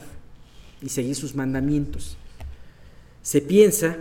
y 0.82 0.88
seguir 0.88 1.16
sus 1.16 1.36
mandamientos. 1.36 2.16
Se 3.22 3.42
piensa 3.42 3.98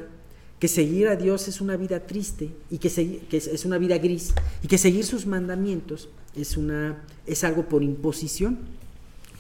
que 0.59 0.69
seguir 0.69 1.09
a 1.09 1.16
Dios 1.16 1.49
es 1.49 1.61
una 1.61 1.77
vida 1.77 2.07
triste 2.07 2.51
y 2.71 2.79
que, 2.79 2.88
es 3.31 3.64
una 3.64 3.79
vida 3.79 3.99
gris 3.99 4.33
y 4.62 4.69
que 4.69 4.79
seguir 4.79 5.05
sus 5.05 5.27
mandamientos 5.27 6.09
es, 6.35 6.57
una, 6.57 7.03
es 7.27 7.45
algo 7.45 7.69
por 7.69 7.83
imposición, 7.83 8.59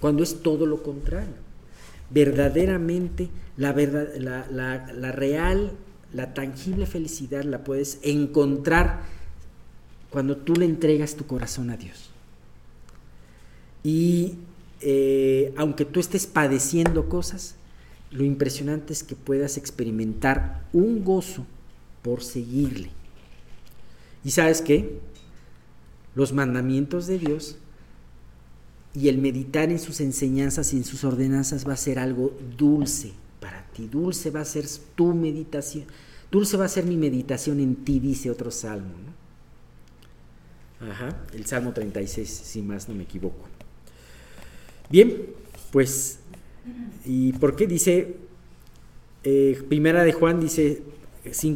cuando 0.00 0.22
es 0.22 0.42
todo 0.42 0.66
lo 0.66 0.82
contrario. 0.82 1.46
Verdaderamente 2.10 3.28
la, 3.56 3.72
verdad, 3.72 4.08
la, 4.16 4.46
la 4.92 5.12
real, 5.12 5.72
la 6.12 6.34
tangible 6.34 6.86
felicidad 6.86 7.44
la 7.44 7.64
puedes 7.64 7.98
encontrar 8.02 9.02
cuando 10.10 10.36
tú 10.36 10.54
le 10.54 10.64
entregas 10.64 11.16
tu 11.16 11.26
corazón 11.26 11.70
a 11.70 11.76
Dios. 11.76 12.10
Y 13.82 14.34
eh, 14.80 15.52
aunque 15.56 15.84
tú 15.84 16.00
estés 16.00 16.26
padeciendo 16.26 17.08
cosas, 17.08 17.55
lo 18.16 18.24
impresionante 18.24 18.92
es 18.92 19.02
que 19.02 19.14
puedas 19.14 19.58
experimentar 19.58 20.64
un 20.72 21.04
gozo 21.04 21.46
por 22.02 22.22
seguirle. 22.22 22.90
¿Y 24.24 24.30
sabes 24.30 24.62
qué? 24.62 24.98
Los 26.14 26.32
mandamientos 26.32 27.06
de 27.06 27.18
Dios 27.18 27.58
y 28.94 29.08
el 29.08 29.18
meditar 29.18 29.70
en 29.70 29.78
sus 29.78 30.00
enseñanzas 30.00 30.72
y 30.72 30.78
en 30.78 30.84
sus 30.84 31.04
ordenanzas 31.04 31.68
va 31.68 31.74
a 31.74 31.76
ser 31.76 31.98
algo 31.98 32.34
dulce 32.56 33.12
para 33.38 33.66
ti. 33.66 33.86
Dulce 33.86 34.30
va 34.30 34.40
a 34.40 34.46
ser 34.46 34.64
tu 34.94 35.12
meditación. 35.12 35.84
Dulce 36.30 36.56
va 36.56 36.64
a 36.64 36.68
ser 36.68 36.86
mi 36.86 36.96
meditación 36.96 37.60
en 37.60 37.76
ti, 37.76 38.00
dice 38.00 38.30
otro 38.30 38.50
salmo. 38.50 38.94
Ajá, 40.80 41.24
el 41.34 41.44
Salmo 41.46 41.72
36, 41.72 42.28
si 42.28 42.62
más 42.62 42.88
no 42.88 42.94
me 42.94 43.04
equivoco. 43.04 43.46
Bien, 44.90 45.26
pues 45.70 46.18
¿Y 47.04 47.32
por 47.34 47.54
qué 47.56 47.66
dice, 47.66 48.16
eh, 49.24 49.62
primera 49.68 50.04
de 50.04 50.12
Juan 50.12 50.40
dice, 50.40 50.82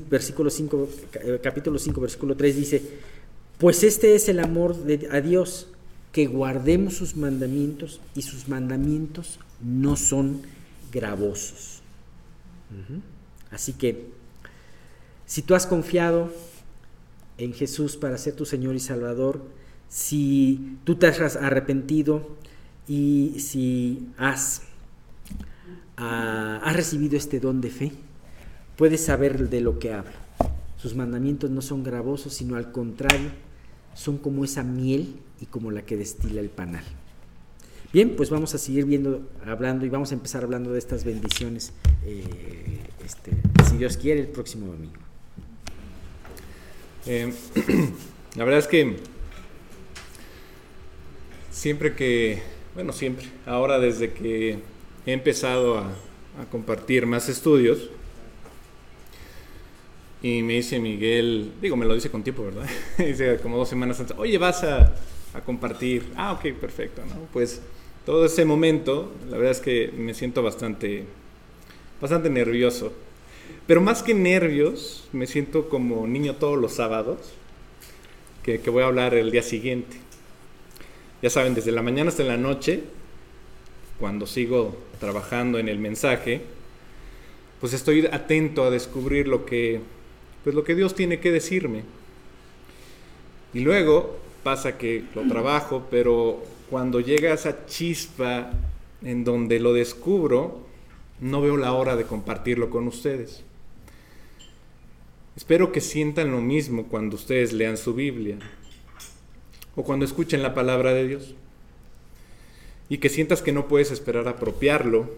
versículo 0.08 0.50
5, 0.50 0.88
eh, 1.14 1.40
capítulo 1.42 1.78
5, 1.78 2.00
versículo 2.00 2.36
3 2.36 2.56
dice, 2.56 2.82
pues 3.58 3.82
este 3.84 4.14
es 4.14 4.28
el 4.28 4.40
amor 4.40 4.76
de, 4.84 5.08
a 5.10 5.20
Dios, 5.20 5.68
que 6.12 6.26
guardemos 6.26 6.94
sus 6.94 7.16
mandamientos 7.16 8.00
y 8.14 8.22
sus 8.22 8.48
mandamientos 8.48 9.38
no 9.62 9.96
son 9.96 10.42
gravosos. 10.90 11.82
Así 13.50 13.72
que, 13.72 14.06
si 15.26 15.42
tú 15.42 15.54
has 15.54 15.66
confiado 15.66 16.32
en 17.38 17.52
Jesús 17.52 17.96
para 17.96 18.18
ser 18.18 18.34
tu 18.34 18.44
Señor 18.44 18.74
y 18.74 18.80
Salvador, 18.80 19.42
si 19.88 20.78
tú 20.84 20.94
te 20.94 21.06
has 21.06 21.36
arrepentido 21.36 22.36
y 22.86 23.36
si 23.38 24.08
has 24.16 24.62
ha 26.00 26.72
recibido 26.74 27.16
este 27.16 27.40
don 27.40 27.60
de 27.60 27.70
fe, 27.70 27.92
puede 28.76 28.96
saber 28.98 29.48
de 29.50 29.60
lo 29.60 29.78
que 29.78 29.92
habla. 29.92 30.12
Sus 30.76 30.94
mandamientos 30.94 31.50
no 31.50 31.60
son 31.60 31.82
gravosos, 31.84 32.32
sino 32.32 32.56
al 32.56 32.72
contrario, 32.72 33.30
son 33.94 34.16
como 34.16 34.44
esa 34.44 34.62
miel 34.62 35.16
y 35.40 35.46
como 35.46 35.70
la 35.70 35.82
que 35.82 35.96
destila 35.96 36.40
el 36.40 36.48
panal. 36.48 36.84
Bien, 37.92 38.14
pues 38.16 38.30
vamos 38.30 38.54
a 38.54 38.58
seguir 38.58 38.84
viendo, 38.84 39.28
hablando 39.44 39.84
y 39.84 39.88
vamos 39.88 40.12
a 40.12 40.14
empezar 40.14 40.44
hablando 40.44 40.72
de 40.72 40.78
estas 40.78 41.04
bendiciones, 41.04 41.72
eh, 42.04 42.78
este, 43.04 43.32
si 43.68 43.76
Dios 43.76 43.96
quiere, 43.96 44.20
el 44.20 44.28
próximo 44.28 44.68
domingo. 44.68 44.94
Eh, 47.04 47.32
la 48.36 48.44
verdad 48.44 48.60
es 48.60 48.68
que 48.68 48.96
siempre 51.50 51.96
que, 51.96 52.42
bueno, 52.74 52.92
siempre, 52.92 53.26
ahora 53.44 53.80
desde 53.80 54.12
que 54.12 54.60
he 55.06 55.12
empezado 55.12 55.78
a, 55.78 55.92
compartir 56.50 57.06
más 57.06 57.28
estudios. 57.28 57.90
Y 60.22 60.42
me 60.42 60.54
dice 60.54 60.78
Miguel, 60.78 61.52
digo, 61.60 61.76
me 61.76 61.84
lo 61.84 61.94
dice 61.94 62.10
con 62.10 62.22
tiempo, 62.22 62.44
¿verdad? 62.44 62.66
dice 62.98 63.38
como 63.42 63.56
dos 63.56 63.68
semanas 63.68 64.00
antes, 64.00 64.16
oye, 64.18 64.38
vas 64.38 64.64
a, 64.64 64.94
compartir. 65.44 66.04
Ah, 66.16 66.32
ok, 66.32 66.54
perfecto, 66.54 67.02
¿no? 67.06 67.26
Pues 67.32 67.60
todo 68.04 68.24
ese 68.24 68.44
momento, 68.44 69.12
la 69.28 69.36
verdad 69.36 69.52
es 69.52 69.60
que 69.60 69.92
me 69.96 70.14
siento 70.14 70.42
bastante, 70.42 71.04
bastante 72.00 72.30
nervioso. 72.30 72.92
Pero 73.66 73.80
más 73.80 74.02
que 74.02 74.14
nervios, 74.14 75.08
me 75.12 75.26
siento 75.26 75.68
como 75.68 76.06
niño 76.06 76.36
todos 76.36 76.58
los 76.58 76.72
sábados, 76.72 77.18
que, 78.42 78.60
que 78.60 78.70
voy 78.70 78.82
a 78.82 78.86
hablar 78.86 79.14
el 79.14 79.30
día 79.30 79.42
siguiente. 79.42 79.96
Ya 81.22 81.30
saben, 81.30 81.54
desde 81.54 81.70
la 81.70 81.82
mañana 81.82 82.08
hasta 82.08 82.24
la 82.24 82.36
noche, 82.36 82.82
cuando 83.98 84.26
sigo 84.26 84.89
trabajando 85.00 85.58
en 85.58 85.68
el 85.68 85.78
mensaje, 85.78 86.42
pues 87.58 87.72
estoy 87.72 88.06
atento 88.06 88.62
a 88.64 88.70
descubrir 88.70 89.26
lo 89.26 89.44
que, 89.44 89.80
pues 90.44 90.54
lo 90.54 90.62
que 90.62 90.76
Dios 90.76 90.94
tiene 90.94 91.18
que 91.18 91.32
decirme. 91.32 91.82
Y 93.52 93.60
luego 93.60 94.18
pasa 94.44 94.78
que 94.78 95.02
lo 95.14 95.26
trabajo, 95.26 95.88
pero 95.90 96.42
cuando 96.70 97.00
llega 97.00 97.32
esa 97.32 97.66
chispa 97.66 98.52
en 99.02 99.24
donde 99.24 99.58
lo 99.58 99.72
descubro, 99.72 100.60
no 101.20 101.42
veo 101.42 101.56
la 101.56 101.72
hora 101.72 101.96
de 101.96 102.04
compartirlo 102.04 102.70
con 102.70 102.86
ustedes. 102.86 103.42
Espero 105.36 105.72
que 105.72 105.80
sientan 105.80 106.30
lo 106.30 106.40
mismo 106.40 106.86
cuando 106.86 107.16
ustedes 107.16 107.52
lean 107.52 107.76
su 107.76 107.94
Biblia 107.94 108.38
o 109.74 109.82
cuando 109.84 110.04
escuchen 110.04 110.42
la 110.42 110.54
palabra 110.54 110.92
de 110.92 111.08
Dios 111.08 111.34
y 112.90 112.98
que 112.98 113.08
sientas 113.08 113.40
que 113.40 113.52
no 113.52 113.68
puedes 113.68 113.92
esperar 113.92 114.28
apropiarlo, 114.28 115.08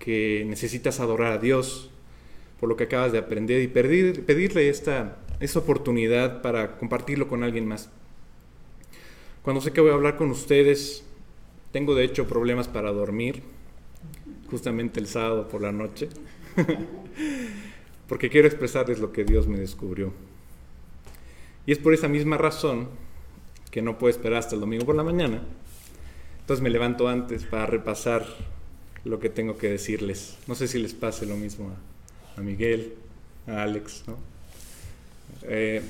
que 0.00 0.44
necesitas 0.46 0.98
adorar 0.98 1.32
a 1.32 1.38
Dios 1.38 1.88
por 2.58 2.68
lo 2.68 2.76
que 2.76 2.84
acabas 2.84 3.12
de 3.12 3.18
aprender 3.18 3.62
y 3.62 3.68
pedirle 3.68 4.68
esta, 4.68 5.18
esta 5.38 5.60
oportunidad 5.60 6.42
para 6.42 6.76
compartirlo 6.78 7.28
con 7.28 7.44
alguien 7.44 7.66
más. 7.66 7.90
Cuando 9.42 9.60
sé 9.60 9.72
que 9.72 9.80
voy 9.80 9.90
a 9.90 9.94
hablar 9.94 10.16
con 10.16 10.30
ustedes, 10.30 11.04
tengo 11.70 11.94
de 11.94 12.04
hecho 12.04 12.26
problemas 12.26 12.66
para 12.66 12.90
dormir, 12.90 13.42
justamente 14.50 14.98
el 14.98 15.06
sábado 15.06 15.48
por 15.48 15.62
la 15.62 15.70
noche, 15.70 16.08
porque 18.08 18.30
quiero 18.30 18.48
expresarles 18.48 18.98
lo 18.98 19.12
que 19.12 19.24
Dios 19.24 19.46
me 19.46 19.58
descubrió. 19.58 20.12
Y 21.66 21.72
es 21.72 21.78
por 21.78 21.94
esa 21.94 22.08
misma 22.08 22.36
razón 22.36 22.88
que 23.70 23.80
no 23.80 23.96
puedo 23.96 24.10
esperar 24.10 24.40
hasta 24.40 24.56
el 24.56 24.60
domingo 24.60 24.84
por 24.84 24.96
la 24.96 25.04
mañana. 25.04 25.42
Entonces 26.42 26.62
me 26.62 26.70
levanto 26.70 27.08
antes 27.08 27.44
para 27.44 27.66
repasar 27.66 28.26
lo 29.04 29.18
que 29.18 29.28
tengo 29.28 29.56
que 29.56 29.68
decirles. 29.68 30.36
No 30.46 30.54
sé 30.54 30.68
si 30.68 30.78
les 30.78 30.94
pase 30.94 31.26
lo 31.26 31.36
mismo 31.36 31.72
a, 32.36 32.40
Miguel, 32.40 32.94
a 33.46 33.62
Alex, 33.62 34.04
¿no? 34.06 34.16
Eh, 35.44 35.82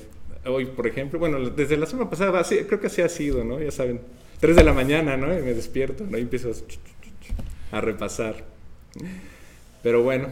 hoy, 0.46 0.66
por 0.66 0.86
ejemplo, 0.86 1.18
bueno, 1.18 1.50
desde 1.50 1.76
la 1.76 1.86
semana 1.86 2.08
pasada, 2.08 2.42
creo 2.42 2.80
que 2.80 2.86
así 2.86 3.02
ha 3.02 3.08
sido, 3.08 3.44
¿no? 3.44 3.60
Ya 3.60 3.70
saben, 3.70 4.00
3 4.40 4.56
de 4.56 4.64
la 4.64 4.72
mañana, 4.72 5.16
¿no? 5.16 5.26
Y 5.36 5.42
me 5.42 5.54
despierto, 5.54 6.04
¿no? 6.08 6.18
Y 6.18 6.22
empiezo 6.22 6.52
a 7.70 7.80
repasar. 7.80 8.44
Pero 9.82 10.02
bueno, 10.02 10.28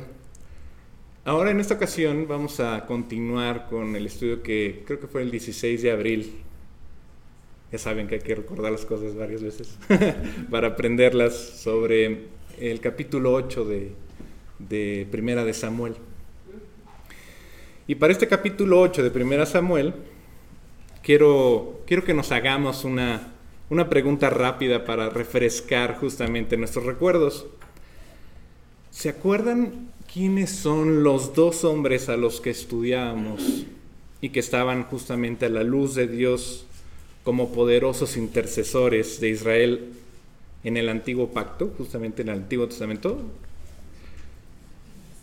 ahora 1.24 1.50
en 1.50 1.60
esta 1.60 1.74
ocasión 1.74 2.26
vamos 2.28 2.60
a 2.60 2.86
continuar 2.86 3.68
con 3.68 3.96
el 3.96 4.06
estudio 4.06 4.42
que 4.42 4.82
creo 4.86 5.00
que 5.00 5.06
fue 5.06 5.22
el 5.22 5.30
16 5.30 5.82
de 5.82 5.90
abril. 5.90 6.34
Ya 7.72 7.78
saben 7.78 8.08
que 8.08 8.16
hay 8.16 8.20
que 8.20 8.34
recordar 8.34 8.72
las 8.72 8.84
cosas 8.84 9.14
varias 9.14 9.42
veces 9.42 9.78
para 10.50 10.68
aprenderlas 10.68 11.34
sobre 11.34 12.24
el 12.58 12.80
capítulo 12.80 13.32
8 13.32 13.64
de, 13.64 13.92
de 14.58 15.06
Primera 15.10 15.44
de 15.44 15.54
Samuel. 15.54 15.94
Y 17.86 17.96
para 17.96 18.12
este 18.12 18.28
capítulo 18.28 18.80
8 18.80 19.02
de 19.02 19.10
Primera 19.10 19.46
Samuel, 19.46 19.94
quiero, 21.02 21.80
quiero 21.86 22.04
que 22.04 22.14
nos 22.14 22.32
hagamos 22.32 22.84
una, 22.84 23.32
una 23.68 23.88
pregunta 23.88 24.30
rápida 24.30 24.84
para 24.84 25.08
refrescar 25.08 25.96
justamente 25.96 26.56
nuestros 26.56 26.84
recuerdos. 26.84 27.46
¿Se 28.90 29.08
acuerdan 29.08 29.90
quiénes 30.12 30.50
son 30.50 31.02
los 31.02 31.34
dos 31.34 31.64
hombres 31.64 32.08
a 32.08 32.16
los 32.16 32.40
que 32.40 32.50
estudiábamos 32.50 33.64
y 34.20 34.30
que 34.30 34.40
estaban 34.40 34.84
justamente 34.84 35.46
a 35.46 35.50
la 35.50 35.62
luz 35.62 35.94
de 35.94 36.06
Dios 36.08 36.66
como 37.22 37.52
poderosos 37.52 38.16
intercesores 38.16 39.20
de 39.20 39.28
Israel 39.30 39.92
en 40.64 40.76
el 40.76 40.88
antiguo 40.88 41.28
pacto, 41.30 41.72
justamente 41.76 42.22
en 42.22 42.28
el 42.28 42.36
Antiguo 42.36 42.66
Testamento? 42.66 43.22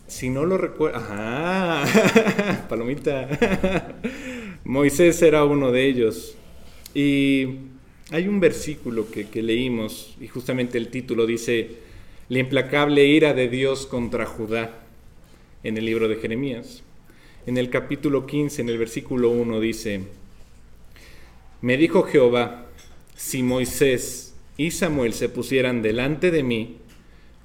Si 0.06 0.30
no 0.30 0.46
lo 0.46 0.56
recuerdo, 0.56 0.98
ajá, 0.98 2.66
palomita. 2.68 3.28
Moisés 4.64 5.20
era 5.22 5.44
uno 5.44 5.70
de 5.70 5.86
ellos. 5.86 6.34
Y 6.94 7.46
hay 8.10 8.26
un 8.26 8.40
versículo 8.40 9.10
que, 9.10 9.28
que, 9.28 9.42
leímos 9.42 10.16
y 10.20 10.28
justamente 10.28 10.78
el 10.78 10.88
título 10.88 11.26
dice, 11.26 11.76
la 12.30 12.38
implacable 12.38 13.04
ira 13.06 13.34
de 13.34 13.48
Dios 13.48 13.86
contra 13.86 14.24
Judá, 14.24 14.80
en 15.62 15.76
el 15.76 15.84
libro 15.84 16.08
de 16.08 16.16
Jeremías. 16.16 16.82
En 17.46 17.58
el 17.58 17.70
capítulo 17.70 18.26
15, 18.26 18.62
en 18.62 18.68
el 18.70 18.78
versículo 18.78 19.30
1 19.30 19.60
dice, 19.60 20.02
me 21.60 21.76
dijo 21.76 22.02
Jehová, 22.02 22.66
si 23.16 23.42
Moisés 23.42 24.34
y 24.56 24.70
Samuel 24.70 25.12
se 25.12 25.28
pusieran 25.28 25.82
delante 25.82 26.30
de 26.30 26.42
mí, 26.42 26.78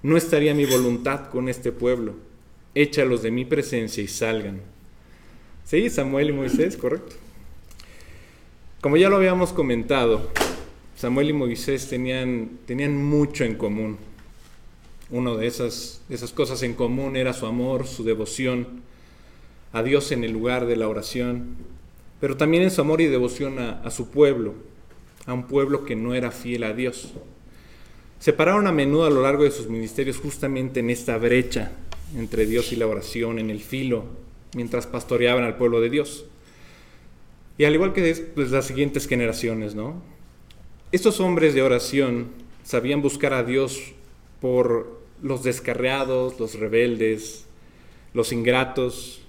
no 0.01 0.17
estaría 0.17 0.53
mi 0.53 0.65
voluntad 0.65 1.29
con 1.29 1.49
este 1.49 1.71
pueblo 1.71 2.15
échalos 2.75 3.21
de 3.21 3.31
mi 3.31 3.45
presencia 3.45 4.03
y 4.03 4.07
salgan. 4.07 4.61
Sí, 5.65 5.89
Samuel 5.89 6.29
y 6.29 6.33
Moisés, 6.33 6.77
correcto. 6.77 7.15
Como 8.81 8.97
ya 8.97 9.09
lo 9.09 9.17
habíamos 9.17 9.53
comentado, 9.53 10.29
Samuel 10.95 11.29
y 11.29 11.33
Moisés 11.33 11.87
tenían, 11.87 12.59
tenían 12.65 12.95
mucho 12.95 13.43
en 13.43 13.55
común. 13.55 13.97
Una 15.09 15.35
de 15.35 15.47
esas, 15.47 16.01
esas 16.09 16.31
cosas 16.31 16.63
en 16.63 16.73
común 16.73 17.15
era 17.15 17.33
su 17.33 17.45
amor, 17.45 17.87
su 17.87 18.03
devoción 18.03 18.81
a 19.71 19.83
Dios 19.83 20.11
en 20.11 20.23
el 20.23 20.31
lugar 20.31 20.65
de 20.65 20.75
la 20.75 20.87
oración, 20.87 21.55
pero 22.23 22.37
también 22.37 22.63
en 22.63 22.71
su 22.71 22.79
amor 22.79 23.01
y 23.01 23.07
devoción 23.07 23.59
a, 23.59 23.91
su 23.91 24.09
pueblo, 24.09 24.53
a 25.25 25.33
un 25.33 25.45
pueblo 25.45 25.83
que 25.83 25.97
no 25.97 26.13
era 26.13 26.31
fiel 26.31 26.63
a 26.63 26.71
Dios. 26.71 27.11
Se 28.17 28.31
pararon 28.31 28.65
a 28.65 28.71
menudo 28.71 29.03
a 29.03 29.09
lo 29.09 29.21
largo 29.21 29.43
de 29.43 29.51
sus 29.51 29.67
ministerios 29.67 30.19
justamente 30.19 30.79
en 30.79 30.89
esta 30.89 31.17
brecha 31.17 31.73
entre 32.15 32.45
Dios 32.45 32.71
y 32.71 32.77
la 32.77 32.87
oración 32.87 33.39
en 33.39 33.49
el 33.49 33.59
filo 33.59 34.05
mientras 34.55 34.87
pastoreaban 34.87 35.43
al 35.43 35.57
pueblo 35.57 35.81
de 35.81 35.89
Dios. 35.89 36.23
Y 37.57 37.65
al 37.65 37.73
igual 37.73 37.91
que 37.91 38.15
pues, 38.33 38.51
las 38.51 38.67
siguientes 38.67 39.05
generaciones, 39.05 39.75
¿no? 39.75 40.01
Estos 40.93 41.19
hombres 41.19 41.53
de 41.53 41.61
oración 41.61 42.27
sabían 42.63 43.01
buscar 43.01 43.33
a 43.33 43.43
Dios 43.43 43.91
por 44.39 45.01
los 45.21 45.43
descarriados, 45.43 46.39
los 46.39 46.57
rebeldes, 46.57 47.47
los 48.13 48.31
ingratos, 48.31 49.23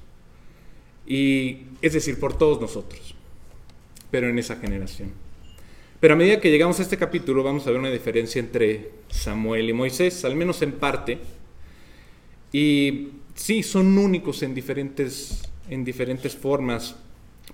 y 1.07 1.59
es 1.85 1.93
decir, 1.93 2.19
por 2.19 2.39
todos 2.39 2.63
nosotros, 2.63 3.15
pero 4.11 4.31
en 4.31 4.39
esa 4.39 4.57
generación. 4.57 5.13
Pero 6.01 6.15
a 6.15 6.17
medida 6.17 6.41
que 6.41 6.51
llegamos 6.51 6.81
a 6.81 6.83
este 6.83 6.97
capítulo 6.97 7.43
vamos 7.43 7.67
a 7.67 7.71
ver 7.71 7.79
una 7.79 7.91
diferencia 7.91 8.41
entre 8.41 8.91
Samuel 9.11 9.69
y 9.69 9.75
Moisés, 9.75 10.25
al 10.25 10.35
menos 10.35 10.63
en 10.63 10.73
parte, 10.73 11.19
y 12.53 13.09
sí, 13.35 13.63
son 13.63 13.99
únicos 13.99 14.43
en 14.43 14.55
diferentes, 14.55 15.43
en 15.69 15.85
diferentes 15.85 16.35
formas, 16.35 16.97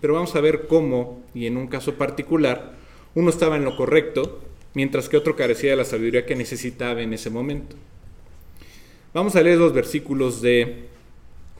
pero 0.00 0.14
vamos 0.14 0.36
a 0.36 0.40
ver 0.40 0.68
cómo, 0.68 1.24
y 1.34 1.46
en 1.46 1.56
un 1.56 1.66
caso 1.66 1.94
particular, 1.94 2.76
uno 3.16 3.30
estaba 3.30 3.56
en 3.56 3.64
lo 3.64 3.76
correcto, 3.76 4.40
mientras 4.74 5.08
que 5.08 5.16
otro 5.16 5.34
carecía 5.34 5.70
de 5.70 5.76
la 5.76 5.84
sabiduría 5.84 6.24
que 6.24 6.36
necesitaba 6.36 7.02
en 7.02 7.14
ese 7.14 7.30
momento. 7.30 7.74
Vamos 9.12 9.34
a 9.34 9.42
leer 9.42 9.58
los 9.58 9.72
versículos 9.72 10.40
de 10.40 10.84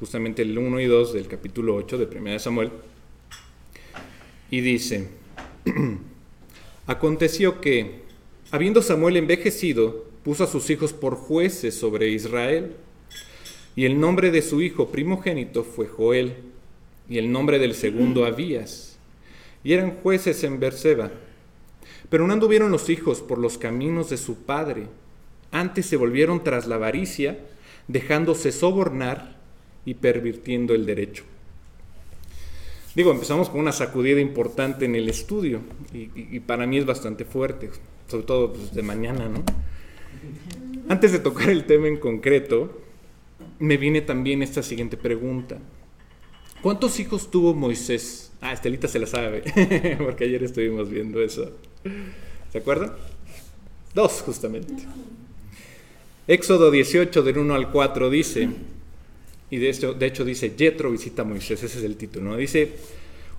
justamente 0.00 0.40
el 0.40 0.56
1 0.56 0.80
y 0.80 0.86
2 0.86 1.12
del 1.12 1.28
capítulo 1.28 1.76
8 1.76 1.98
de 1.98 2.18
1 2.18 2.38
Samuel. 2.38 2.70
Y 4.50 4.62
dice, 4.62 5.08
aconteció 6.86 7.60
que, 7.60 8.00
habiendo 8.50 8.80
Samuel 8.80 9.18
envejecido, 9.18 10.06
puso 10.24 10.44
a 10.44 10.46
sus 10.46 10.70
hijos 10.70 10.94
por 10.94 11.16
jueces 11.16 11.74
sobre 11.74 12.08
Israel 12.08 12.74
y 13.76 13.84
el 13.84 14.00
nombre 14.00 14.30
de 14.30 14.42
su 14.42 14.62
hijo 14.62 14.88
primogénito 14.88 15.64
fue 15.64 15.86
Joel, 15.86 16.34
y 17.08 17.18
el 17.18 17.30
nombre 17.30 17.58
del 17.58 17.74
segundo 17.74 18.24
Abías. 18.26 18.98
Y 19.62 19.74
eran 19.74 19.96
jueces 20.02 20.42
en 20.44 20.58
Berseba. 20.58 21.10
Pero 22.08 22.26
no 22.26 22.32
anduvieron 22.32 22.70
los 22.70 22.88
hijos 22.88 23.20
por 23.20 23.38
los 23.38 23.58
caminos 23.58 24.08
de 24.08 24.16
su 24.16 24.44
padre. 24.44 24.86
Antes 25.52 25.86
se 25.86 25.96
volvieron 25.96 26.42
tras 26.42 26.66
la 26.66 26.76
avaricia, 26.76 27.38
dejándose 27.86 28.50
sobornar 28.50 29.39
y 29.84 29.94
pervirtiendo 29.94 30.74
el 30.74 30.86
derecho. 30.86 31.24
Digo, 32.94 33.12
empezamos 33.12 33.48
con 33.48 33.60
una 33.60 33.72
sacudida 33.72 34.20
importante 34.20 34.84
en 34.84 34.96
el 34.96 35.08
estudio 35.08 35.60
y, 35.92 36.40
para 36.40 36.66
mí 36.66 36.78
es 36.78 36.86
bastante 36.86 37.24
fuerte, 37.24 37.70
sobre 38.08 38.24
todo 38.24 38.52
pues, 38.52 38.74
de 38.74 38.82
mañana, 38.82 39.28
¿no? 39.28 39.44
Antes 40.88 41.12
de 41.12 41.20
tocar 41.20 41.50
el 41.50 41.66
tema 41.66 41.86
en 41.86 41.98
concreto, 41.98 42.80
me 43.60 43.76
viene 43.76 44.00
también 44.00 44.42
esta 44.42 44.62
siguiente 44.62 44.96
pregunta. 44.96 45.58
¿Cuántos 46.62 46.98
hijos 46.98 47.30
tuvo 47.30 47.54
Moisés? 47.54 48.32
Ah, 48.40 48.52
Estelita 48.52 48.88
se 48.88 48.98
la 48.98 49.06
sabe, 49.06 49.42
porque 49.98 50.24
ayer 50.24 50.42
estuvimos 50.42 50.90
viendo 50.90 51.22
eso. 51.22 51.52
¿Se 52.50 52.58
acuerdan? 52.58 52.92
Dos, 53.94 54.22
justamente. 54.26 54.74
Éxodo 56.26 56.70
18, 56.70 57.22
del 57.22 57.38
1 57.38 57.54
al 57.54 57.70
4 57.70 58.10
dice, 58.10 58.48
y 59.50 59.58
de 59.58 59.68
hecho, 59.68 60.24
dice, 60.24 60.54
Jetro 60.56 60.92
visita 60.92 61.22
a 61.22 61.24
Moisés, 61.24 61.62
ese 61.62 61.78
es 61.78 61.84
el 61.84 61.96
título, 61.96 62.30
¿no? 62.30 62.36
Dice, 62.36 62.72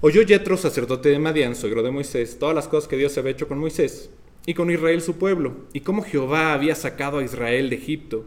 oyó 0.02 0.26
Jetro, 0.28 0.58
sacerdote 0.58 1.10
de 1.10 1.20
Madián, 1.20 1.56
suegro 1.56 1.82
de 1.84 1.92
Moisés, 1.92 2.38
todas 2.38 2.54
las 2.54 2.68
cosas 2.68 2.90
que 2.90 2.98
Dios 2.98 3.18
había 3.18 3.32
hecho 3.32 3.48
con 3.48 3.60
Moisés, 3.60 4.10
y 4.46 4.54
con 4.54 4.70
Israel 4.70 5.02
su 5.02 5.16
pueblo, 5.16 5.54
y 5.72 5.80
cómo 5.80 6.04
Jehová 6.04 6.54
había 6.54 6.76
sacado 6.76 7.20
a 7.20 7.24
Israel 7.24 7.70
de 7.70 7.78
Egipto. 7.78 8.26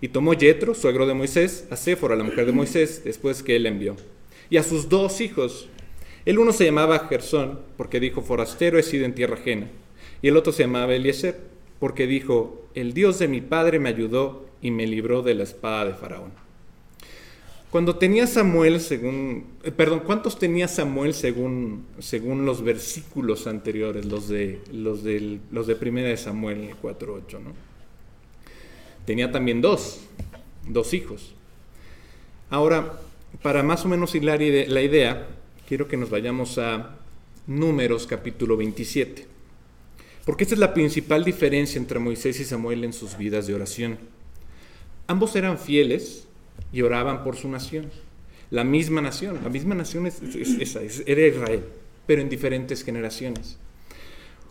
Y 0.00 0.08
tomó 0.08 0.32
Jetro, 0.32 0.74
suegro 0.74 1.06
de 1.06 1.14
Moisés, 1.14 1.68
a 1.70 1.76
Séfora, 1.76 2.16
la 2.16 2.24
mujer 2.24 2.46
de 2.46 2.52
Moisés, 2.52 3.02
después 3.04 3.42
que 3.42 3.54
él 3.54 3.66
envió, 3.66 3.96
y 4.48 4.56
a 4.56 4.64
sus 4.64 4.88
dos 4.88 5.20
hijos. 5.20 5.68
El 6.24 6.38
uno 6.38 6.52
se 6.52 6.64
llamaba 6.64 7.06
Gersón, 7.08 7.60
porque 7.76 8.00
dijo, 8.00 8.22
forastero 8.22 8.78
he 8.78 8.82
sido 8.82 9.04
en 9.04 9.14
tierra 9.14 9.34
ajena, 9.34 9.70
y 10.20 10.28
el 10.28 10.36
otro 10.36 10.52
se 10.52 10.64
llamaba 10.64 10.94
Eliezer, 10.94 11.38
porque 11.78 12.08
dijo, 12.08 12.66
el 12.74 12.92
Dios 12.92 13.20
de 13.20 13.28
mi 13.28 13.40
padre 13.40 13.78
me 13.78 13.88
ayudó 13.88 14.46
y 14.60 14.70
me 14.72 14.86
libró 14.86 15.22
de 15.22 15.34
la 15.34 15.44
espada 15.44 15.84
de 15.84 15.94
Faraón. 15.94 16.49
Cuando 17.70 17.96
tenía 17.96 18.26
Samuel, 18.26 18.80
según, 18.80 19.44
eh, 19.62 19.70
perdón, 19.70 20.00
¿cuántos 20.00 20.38
tenía 20.38 20.66
Samuel 20.66 21.14
según, 21.14 21.86
según 22.00 22.44
los 22.44 22.64
versículos 22.64 23.46
anteriores, 23.46 24.06
los 24.06 24.28
de, 24.28 24.60
los, 24.72 25.02
los 25.52 25.66
de 25.68 25.76
primera 25.76 26.08
de 26.08 26.16
Samuel 26.16 26.74
4.8, 26.82 27.40
¿no? 27.40 27.52
Tenía 29.06 29.30
también 29.30 29.60
dos, 29.60 30.00
dos 30.68 30.94
hijos. 30.94 31.32
Ahora, 32.50 33.00
para 33.42 33.62
más 33.62 33.84
o 33.84 33.88
menos 33.88 34.16
hilar 34.16 34.40
la 34.40 34.82
idea, 34.82 35.28
quiero 35.68 35.86
que 35.86 35.96
nos 35.96 36.10
vayamos 36.10 36.58
a 36.58 36.96
Números 37.46 38.06
capítulo 38.06 38.56
27. 38.56 39.26
Porque 40.24 40.44
esta 40.44 40.54
es 40.54 40.60
la 40.60 40.74
principal 40.74 41.24
diferencia 41.24 41.78
entre 41.78 41.98
Moisés 41.98 42.38
y 42.40 42.44
Samuel 42.44 42.84
en 42.84 42.92
sus 42.92 43.16
vidas 43.16 43.46
de 43.46 43.54
oración. 43.54 43.98
Ambos 45.06 45.34
eran 45.34 45.58
fieles, 45.58 46.28
y 46.72 46.82
oraban 46.82 47.24
por 47.24 47.36
su 47.36 47.48
nación. 47.48 47.90
La 48.50 48.64
misma 48.64 49.00
nación, 49.00 49.38
la 49.42 49.48
misma 49.48 49.74
nación 49.74 50.06
es, 50.06 50.20
esa, 50.22 50.80
era 51.06 51.26
Israel, 51.26 51.64
pero 52.06 52.20
en 52.20 52.28
diferentes 52.28 52.82
generaciones. 52.82 53.58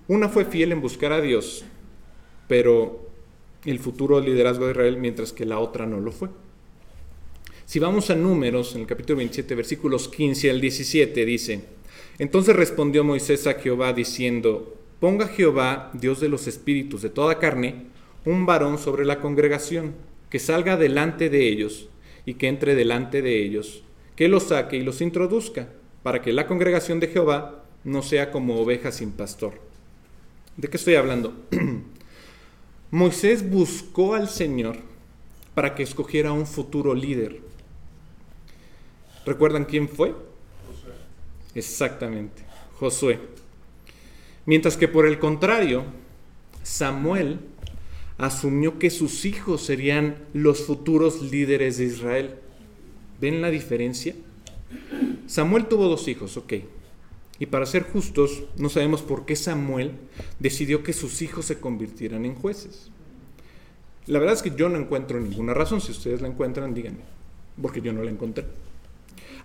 Una 0.07 0.30
fue 0.30 0.45
fiel 0.45 0.72
en 0.72 0.82
buscar 0.82 1.12
a 1.12 1.22
Dios, 1.22 1.66
pero 2.47 3.10
el 3.66 3.80
futuro 3.80 4.20
liderazgo 4.22 4.66
de 4.66 4.72
Israel, 4.72 4.97
mientras 4.97 5.34
que 5.34 5.45
la 5.45 5.60
otra 5.60 5.86
no 5.86 5.99
lo 5.99 6.12
fue. 6.12 6.30
Si 7.66 7.78
vamos 7.78 8.10
a 8.10 8.16
números, 8.16 8.74
en 8.74 8.82
el 8.82 8.88
capítulo 8.88 9.18
27, 9.18 9.53
versículos 9.53 10.07
15 10.07 10.49
al 10.49 10.62
17, 10.62 11.26
dice, 11.26 11.62
entonces 12.18 12.55
respondió 12.55 13.03
Moisés 13.03 13.45
a 13.47 13.53
Jehová 13.55 13.93
diciendo, 13.93 14.78
ponga 14.99 15.28
Jehová, 15.28 15.91
Dios 15.93 16.20
de 16.20 16.30
los 16.30 16.47
espíritus 16.47 17.01
de 17.01 17.10
toda 17.10 17.38
carne, 17.38 17.86
un 18.26 18.45
varón 18.45 18.78
sobre 18.78 19.05
la 19.05 19.20
congregación, 19.20 19.93
que 20.30 20.39
salga 20.39 20.78
delante 20.78 21.30
de 21.30 21.47
ellos 21.47 21.89
y 22.30 22.36
que 22.36 22.47
entre 22.47 22.75
delante 22.75 23.23
de 23.23 23.43
ellos, 23.43 23.82
que 24.15 24.27
los 24.27 24.43
saque 24.43 24.77
y 24.77 24.84
los 24.84 25.01
introduzca, 25.01 25.69
para 26.03 26.21
que 26.21 26.32
la 26.32 26.45
congregación 26.45 26.99
de 26.99 27.07
Jehová 27.07 27.63
no 27.84 28.03
sea 28.03 28.30
como 28.30 28.61
oveja 28.61 28.91
sin 28.91 29.13
pastor. 29.13 29.53
¿De 30.55 30.67
qué 30.67 30.77
estoy 30.77 30.93
hablando? 30.93 31.34
Moisés 32.91 33.49
buscó 33.49 34.13
al 34.13 34.30
Señor 34.30 34.77
para 35.55 35.73
que 35.73 35.82
escogiera 35.82 36.32
un 36.32 36.45
futuro 36.45 36.93
líder. 36.93 37.41
¿Recuerdan 39.25 39.65
quién 39.65 39.89
fue? 39.89 40.09
Josué. 40.67 40.93
Exactamente, 41.55 42.43
Josué. 42.75 43.19
Mientras 44.45 44.77
que 44.77 44.88
por 44.88 45.07
el 45.07 45.17
contrario, 45.17 45.84
Samuel 46.61 47.39
asumió 48.20 48.78
que 48.78 48.89
sus 48.89 49.26
hijos 49.26 49.63
serían 49.63 50.17
los 50.34 50.65
futuros 50.65 51.32
líderes 51.32 51.78
de 51.78 51.86
Israel. 51.86 52.36
¿Ven 53.20 53.41
la 53.41 53.49
diferencia? 53.49 54.13
Samuel 55.26 55.65
tuvo 55.67 55.88
dos 55.88 56.07
hijos, 56.07 56.38
ok. 56.38 56.53
Y 57.39 57.45
para 57.45 57.65
ser 57.65 57.84
justos, 57.84 58.43
no 58.57 58.67
sabemos 58.67 59.01
por 59.01 59.26
qué 59.26 59.38
Samuel 59.38 59.93
decidió 60.38 60.84
que 60.84 60.91
sus 60.91 61.22
hijos 61.22 61.45
se 61.45 61.59
convirtieran 61.59 62.26
en 62.26 62.36
jueces. 62.36 62.91
La 64.05 64.20
verdad 64.20 64.36
es 64.36 64.41
que 64.41 64.53
yo 64.55 64.67
no 64.67 64.78
encuentro 64.78 65.20
ninguna 65.20 65.53
razón. 65.53 65.80
Si 65.80 65.91
ustedes 65.91 66.22
la 66.22 66.28
encuentran, 66.28 66.74
díganme, 66.74 66.99
porque 67.61 67.82
yo 67.82 67.93
no 67.93 68.03
la 68.03 68.11
encontré. 68.11 68.43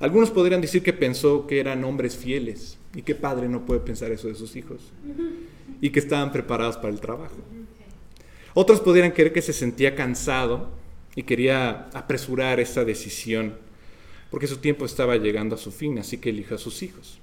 Algunos 0.00 0.32
podrían 0.32 0.60
decir 0.60 0.82
que 0.82 0.92
pensó 0.92 1.46
que 1.46 1.60
eran 1.60 1.84
hombres 1.84 2.16
fieles 2.16 2.78
y 2.94 3.02
qué 3.02 3.14
padre 3.14 3.48
no 3.48 3.64
puede 3.64 3.80
pensar 3.80 4.10
eso 4.10 4.26
de 4.26 4.34
sus 4.34 4.56
hijos 4.56 4.92
y 5.80 5.90
que 5.90 6.00
estaban 6.00 6.32
preparados 6.32 6.76
para 6.76 6.88
el 6.88 7.00
trabajo. 7.00 7.36
Otros 8.54 8.80
podrían 8.80 9.10
creer 9.10 9.32
que 9.32 9.42
se 9.42 9.52
sentía 9.52 9.94
cansado 9.94 10.70
y 11.14 11.24
quería 11.24 11.88
apresurar 11.92 12.60
esa 12.60 12.84
decisión 12.84 13.64
porque 14.34 14.48
su 14.48 14.56
tiempo 14.56 14.84
estaba 14.84 15.16
llegando 15.16 15.54
a 15.54 15.58
su 15.58 15.70
fin, 15.70 15.96
así 16.00 16.18
que 16.18 16.30
eligió 16.30 16.56
a 16.56 16.58
sus 16.58 16.82
hijos. 16.82 17.20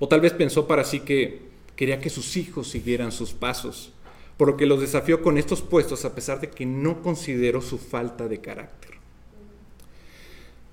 O 0.00 0.08
tal 0.08 0.20
vez 0.20 0.32
pensó 0.32 0.66
para 0.66 0.82
sí 0.82 0.98
que 0.98 1.42
quería 1.76 2.00
que 2.00 2.10
sus 2.10 2.36
hijos 2.36 2.68
siguieran 2.68 3.12
sus 3.12 3.32
pasos, 3.32 3.92
por 4.36 4.48
lo 4.48 4.56
que 4.56 4.66
los 4.66 4.80
desafió 4.80 5.22
con 5.22 5.38
estos 5.38 5.62
puestos 5.62 6.04
a 6.04 6.16
pesar 6.16 6.40
de 6.40 6.50
que 6.50 6.66
no 6.66 7.00
consideró 7.00 7.62
su 7.62 7.78
falta 7.78 8.26
de 8.26 8.40
carácter. 8.40 8.94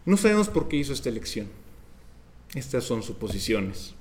No 0.05 0.17
sabemos 0.17 0.49
por 0.49 0.67
qué 0.67 0.77
hizo 0.77 0.93
esta 0.93 1.09
elección. 1.09 1.49
Estas 2.55 2.83
son 2.83 3.03
suposiciones. 3.03 3.93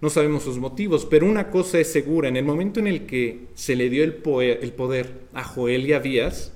No 0.00 0.10
sabemos 0.10 0.44
sus 0.44 0.58
motivos, 0.58 1.04
pero 1.06 1.26
una 1.26 1.50
cosa 1.50 1.78
es 1.78 1.90
segura, 1.90 2.28
en 2.28 2.36
el 2.36 2.44
momento 2.44 2.78
en 2.78 2.86
el 2.86 3.06
que 3.06 3.46
se 3.54 3.74
le 3.74 3.90
dio 3.90 4.04
el 4.04 4.14
poder, 4.14 5.12
a 5.34 5.42
Joel 5.42 5.86
y 5.86 5.92
a 5.92 5.96
Abías, 5.96 6.52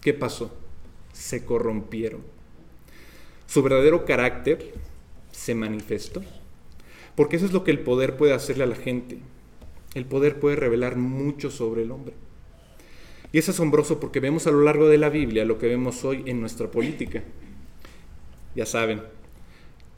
¿qué 0.00 0.12
pasó? 0.12 0.52
Se 1.12 1.44
corrompieron. 1.44 2.22
Su 3.46 3.62
verdadero 3.62 4.04
carácter 4.04 4.72
se 5.30 5.54
manifestó. 5.54 6.22
Porque 7.14 7.36
eso 7.36 7.46
es 7.46 7.52
lo 7.52 7.62
que 7.62 7.70
el 7.70 7.80
poder 7.80 8.16
puede 8.16 8.32
hacerle 8.32 8.64
a 8.64 8.68
la 8.68 8.74
gente. 8.74 9.18
El 9.94 10.06
poder 10.06 10.40
puede 10.40 10.56
revelar 10.56 10.96
mucho 10.96 11.50
sobre 11.50 11.82
el 11.82 11.90
hombre. 11.90 12.14
Y 13.32 13.38
es 13.38 13.48
asombroso 13.48 14.00
porque 14.00 14.20
vemos 14.20 14.46
a 14.46 14.50
lo 14.50 14.62
largo 14.62 14.88
de 14.88 14.98
la 14.98 15.08
Biblia 15.08 15.44
lo 15.44 15.58
que 15.58 15.66
vemos 15.66 16.04
hoy 16.04 16.22
en 16.26 16.40
nuestra 16.40 16.70
política. 16.70 17.22
Ya 18.54 18.66
saben, 18.66 19.02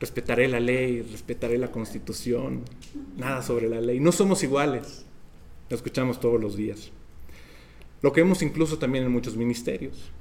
respetaré 0.05 0.49
la 0.49 0.61
ley, 0.61 1.01
respetaré 1.01 1.57
la 1.57 1.73
constitución, 1.73 2.61
nada 3.17 3.41
sobre 3.41 3.71
la 3.71 3.81
ley. 3.81 4.01
No 4.01 4.13
somos 4.13 4.43
iguales, 4.43 5.07
lo 5.71 5.77
escuchamos 5.77 6.21
todos 6.21 6.39
los 6.39 6.57
días. 6.57 6.93
Lo 8.03 8.13
que 8.13 8.21
vemos 8.21 8.43
incluso 8.43 8.79
también 8.79 9.05
en 9.05 9.11
muchos 9.11 9.35
ministerios, 9.35 10.13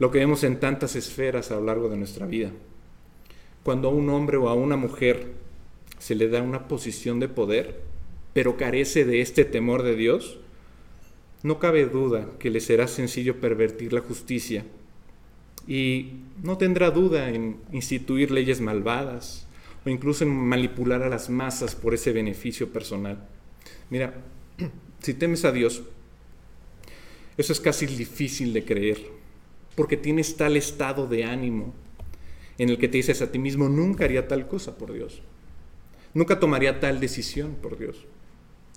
lo 0.00 0.10
que 0.10 0.18
vemos 0.18 0.42
en 0.42 0.58
tantas 0.58 0.96
esferas 0.96 1.52
a 1.52 1.54
lo 1.54 1.64
largo 1.64 1.88
de 1.88 1.96
nuestra 1.96 2.26
vida. 2.26 2.50
Cuando 3.62 3.86
a 3.86 3.92
un 3.92 4.10
hombre 4.10 4.36
o 4.36 4.48
a 4.48 4.54
una 4.54 4.76
mujer 4.76 5.28
se 6.00 6.16
le 6.16 6.26
da 6.28 6.42
una 6.42 6.66
posición 6.66 7.20
de 7.20 7.28
poder, 7.28 7.82
pero 8.32 8.56
carece 8.56 9.04
de 9.04 9.20
este 9.20 9.44
temor 9.44 9.84
de 9.84 9.94
Dios, 9.94 10.40
no 11.44 11.60
cabe 11.60 11.86
duda 11.86 12.30
que 12.40 12.50
le 12.50 12.58
será 12.58 12.88
sencillo 12.88 13.40
pervertir 13.40 13.92
la 13.92 14.00
justicia 14.00 14.64
y 15.66 16.12
no 16.42 16.58
tendrá 16.58 16.90
duda 16.90 17.30
en 17.30 17.56
instituir 17.72 18.30
leyes 18.30 18.60
malvadas 18.60 19.46
o 19.84 19.90
incluso 19.90 20.24
en 20.24 20.30
manipular 20.30 21.02
a 21.02 21.08
las 21.08 21.28
masas 21.30 21.74
por 21.74 21.94
ese 21.94 22.12
beneficio 22.12 22.72
personal. 22.72 23.26
Mira, 23.90 24.14
si 25.00 25.14
temes 25.14 25.44
a 25.44 25.52
Dios, 25.52 25.82
eso 27.36 27.52
es 27.52 27.60
casi 27.60 27.86
difícil 27.86 28.52
de 28.52 28.64
creer, 28.64 28.98
porque 29.74 29.96
tienes 29.96 30.36
tal 30.36 30.56
estado 30.56 31.06
de 31.06 31.24
ánimo 31.24 31.74
en 32.58 32.68
el 32.68 32.78
que 32.78 32.88
te 32.88 32.98
dices 32.98 33.20
a 33.22 33.32
ti 33.32 33.38
mismo, 33.38 33.68
nunca 33.68 34.04
haría 34.04 34.28
tal 34.28 34.46
cosa 34.46 34.78
por 34.78 34.92
Dios, 34.92 35.22
nunca 36.14 36.38
tomaría 36.38 36.78
tal 36.78 37.00
decisión 37.00 37.56
por 37.60 37.76
Dios, 37.76 38.06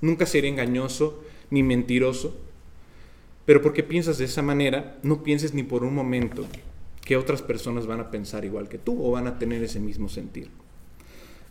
nunca 0.02 0.26
sería 0.26 0.50
engañoso 0.50 1.24
ni 1.52 1.62
mentiroso, 1.62 2.36
pero 3.46 3.62
porque 3.62 3.84
piensas 3.84 4.18
de 4.18 4.26
esa 4.26 4.42
manera, 4.42 4.98
no 5.04 5.24
pienses 5.24 5.54
ni 5.54 5.64
por 5.64 5.84
un 5.84 5.94
momento 5.94 6.46
que 7.08 7.16
otras 7.16 7.42
personas 7.42 7.88
van 7.88 8.02
a 8.02 8.12
pensar 8.12 8.44
igual 8.44 8.68
que 8.68 8.78
tú 8.78 9.02
o 9.02 9.12
van 9.12 9.28
a 9.28 9.40
tener 9.40 9.64
ese 9.64 9.80
mismo 9.80 10.10
sentir. 10.10 10.50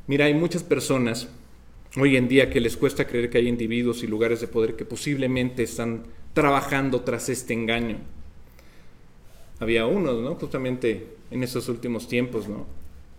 Mira, 0.06 0.26
hay 0.26 0.34
muchas 0.34 0.62
personas 0.62 1.28
hoy 1.96 2.18
en 2.18 2.28
día 2.28 2.50
que 2.50 2.60
les 2.60 2.76
cuesta 2.76 3.06
creer 3.06 3.30
que 3.30 3.38
hay 3.38 3.48
individuos 3.48 4.02
y 4.02 4.06
lugares 4.06 4.42
de 4.42 4.48
poder 4.48 4.76
que 4.76 4.84
posiblemente 4.84 5.62
están 5.62 6.02
trabajando 6.34 7.00
tras 7.00 7.30
este 7.30 7.54
engaño. 7.54 7.96
Había 9.58 9.86
unos, 9.86 10.22
¿no? 10.22 10.34
Justamente 10.34 11.06
en 11.30 11.42
estos 11.42 11.70
últimos 11.70 12.06
tiempos, 12.06 12.46
¿no? 12.46 12.66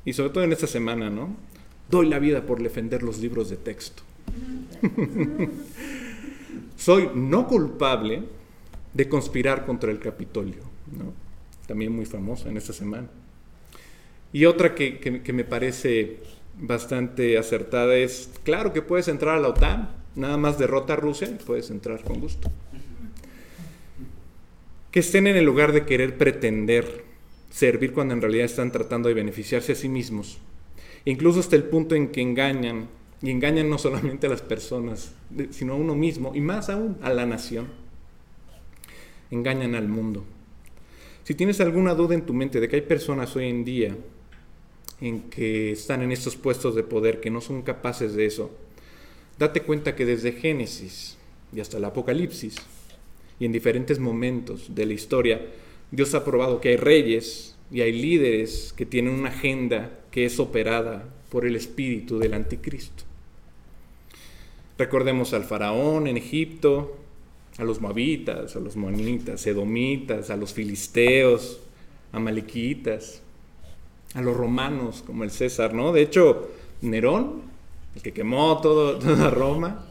Y 0.06 0.14
sobre 0.14 0.30
todo 0.30 0.44
en 0.44 0.52
esta 0.52 0.68
semana, 0.68 1.10
¿no? 1.10 1.36
Doy 1.90 2.08
la 2.08 2.20
vida 2.20 2.46
por 2.46 2.62
defender 2.62 3.02
los 3.02 3.18
libros 3.18 3.50
de 3.50 3.58
texto. 3.58 4.04
Soy 6.78 7.10
no 7.16 7.48
culpable 7.48 8.22
de 8.94 9.10
conspirar 9.10 9.66
contra 9.66 9.90
el 9.92 9.98
Capitolio, 9.98 10.62
¿no? 10.96 11.27
También 11.68 11.96
muy 11.96 12.06
famosa 12.06 12.50
en 12.50 12.58
esta 12.58 12.74
semana. 12.74 13.08
Y 14.34 14.46
otra 14.46 14.76
que, 14.76 15.22
me 15.34 15.44
parece 15.44 16.18
bastante 16.60 17.38
acertada 17.38 17.96
es, 17.96 18.32
claro 18.44 18.74
que 18.74 18.82
puedes 18.82 19.08
entrar 19.08 19.38
a 19.38 19.42
la 19.42 19.50
OTAN, 19.50 19.90
nada 20.16 20.38
más 20.38 20.58
derrota 20.58 20.94
a 20.94 20.96
Rusia 20.96 21.30
puedes 21.46 21.70
entrar 21.70 22.04
con 22.04 22.20
gusto. 22.20 22.50
Que 24.92 25.00
estén 25.00 25.28
en 25.28 25.36
el 25.36 25.46
lugar 25.46 25.72
de 25.72 25.86
querer 25.86 26.18
pretender 26.18 27.06
servir 27.52 27.94
cuando 27.94 28.14
en 28.14 28.22
realidad 28.22 28.46
están 28.46 28.72
tratando 28.72 29.10
de 29.10 29.16
beneficiarse 29.16 29.74
a 29.74 29.76
sí 29.76 29.90
mismos, 29.90 30.40
incluso 31.06 31.40
hasta 31.40 31.56
el 31.56 31.64
punto 31.64 31.96
en 31.96 32.10
que 32.10 32.22
engañan 32.22 32.90
y 33.22 33.32
engañan 33.32 33.70
no 33.70 33.78
solamente 33.78 34.28
a 34.28 34.30
las 34.30 34.42
personas, 34.42 35.14
sino 35.52 35.74
a 35.74 35.78
uno 35.78 35.96
mismo 35.96 36.34
y 36.36 36.42
más 36.42 36.70
aún 36.70 36.98
a 37.02 37.10
la 37.12 37.26
nación. 37.26 37.68
Engañan 39.32 39.76
al 39.76 39.88
mundo. 39.88 40.26
Si 41.28 41.36
tienes 41.36 41.60
alguna 41.60 41.94
duda 41.94 42.16
en 42.16 42.26
tu 42.26 42.34
mente 42.34 42.62
de 42.62 42.70
que 42.70 42.78
hay 42.78 42.84
personas 42.84 43.36
hoy 43.36 43.50
en 43.50 43.66
día 43.66 43.98
en 45.02 45.24
que 45.24 45.74
están 45.74 46.02
en 46.02 46.14
estos 46.14 46.38
puestos 46.38 46.74
de 46.74 46.84
poder 46.84 47.20
que 47.20 47.30
no 47.30 47.42
son 47.42 47.64
capaces 47.64 48.14
de 48.14 48.26
eso, 48.26 48.50
date 49.38 49.62
cuenta 49.64 49.94
que 49.94 50.06
desde 50.06 50.32
Génesis 50.32 51.18
y 51.54 51.60
hasta 51.60 51.80
el 51.80 51.84
Apocalipsis 51.84 52.56
y 53.42 53.46
en 53.46 53.52
diferentes 53.52 54.00
momentos 54.00 54.74
de 54.74 54.86
la 54.86 54.94
historia, 54.94 55.42
Dios 55.92 56.16
ha 56.16 56.24
probado 56.24 56.62
que 56.62 56.70
hay 56.70 56.78
reyes 56.78 57.58
y 57.74 57.82
hay 57.82 57.92
líderes 57.92 58.72
que 58.72 58.86
tienen 58.86 59.14
una 59.14 59.28
agenda 59.28 60.00
que 60.12 60.24
es 60.24 60.40
operada 60.40 61.14
por 61.30 61.46
el 61.46 61.58
espíritu 61.58 62.20
del 62.20 62.36
anticristo. 62.36 63.04
Recordemos 64.78 65.34
al 65.34 65.44
faraón 65.44 66.08
en 66.08 66.16
Egipto, 66.16 66.98
a 67.58 67.64
los 67.64 67.82
moabitas, 67.82 68.56
a 68.56 68.60
los 68.60 68.76
monitas, 68.76 69.46
edomitas, 69.48 70.30
a 70.30 70.38
los 70.38 70.54
filisteos, 70.54 71.60
amalequitas, 72.12 73.22
a 74.14 74.22
los 74.22 74.38
romanos 74.38 75.04
como 75.06 75.24
el 75.24 75.32
César, 75.32 75.74
¿no? 75.74 75.92
De 75.92 76.02
hecho, 76.02 76.50
Nerón, 76.82 77.42
el 77.96 78.02
que 78.02 78.14
quemó 78.14 78.62
toda 78.62 79.30
Roma, 79.30 79.86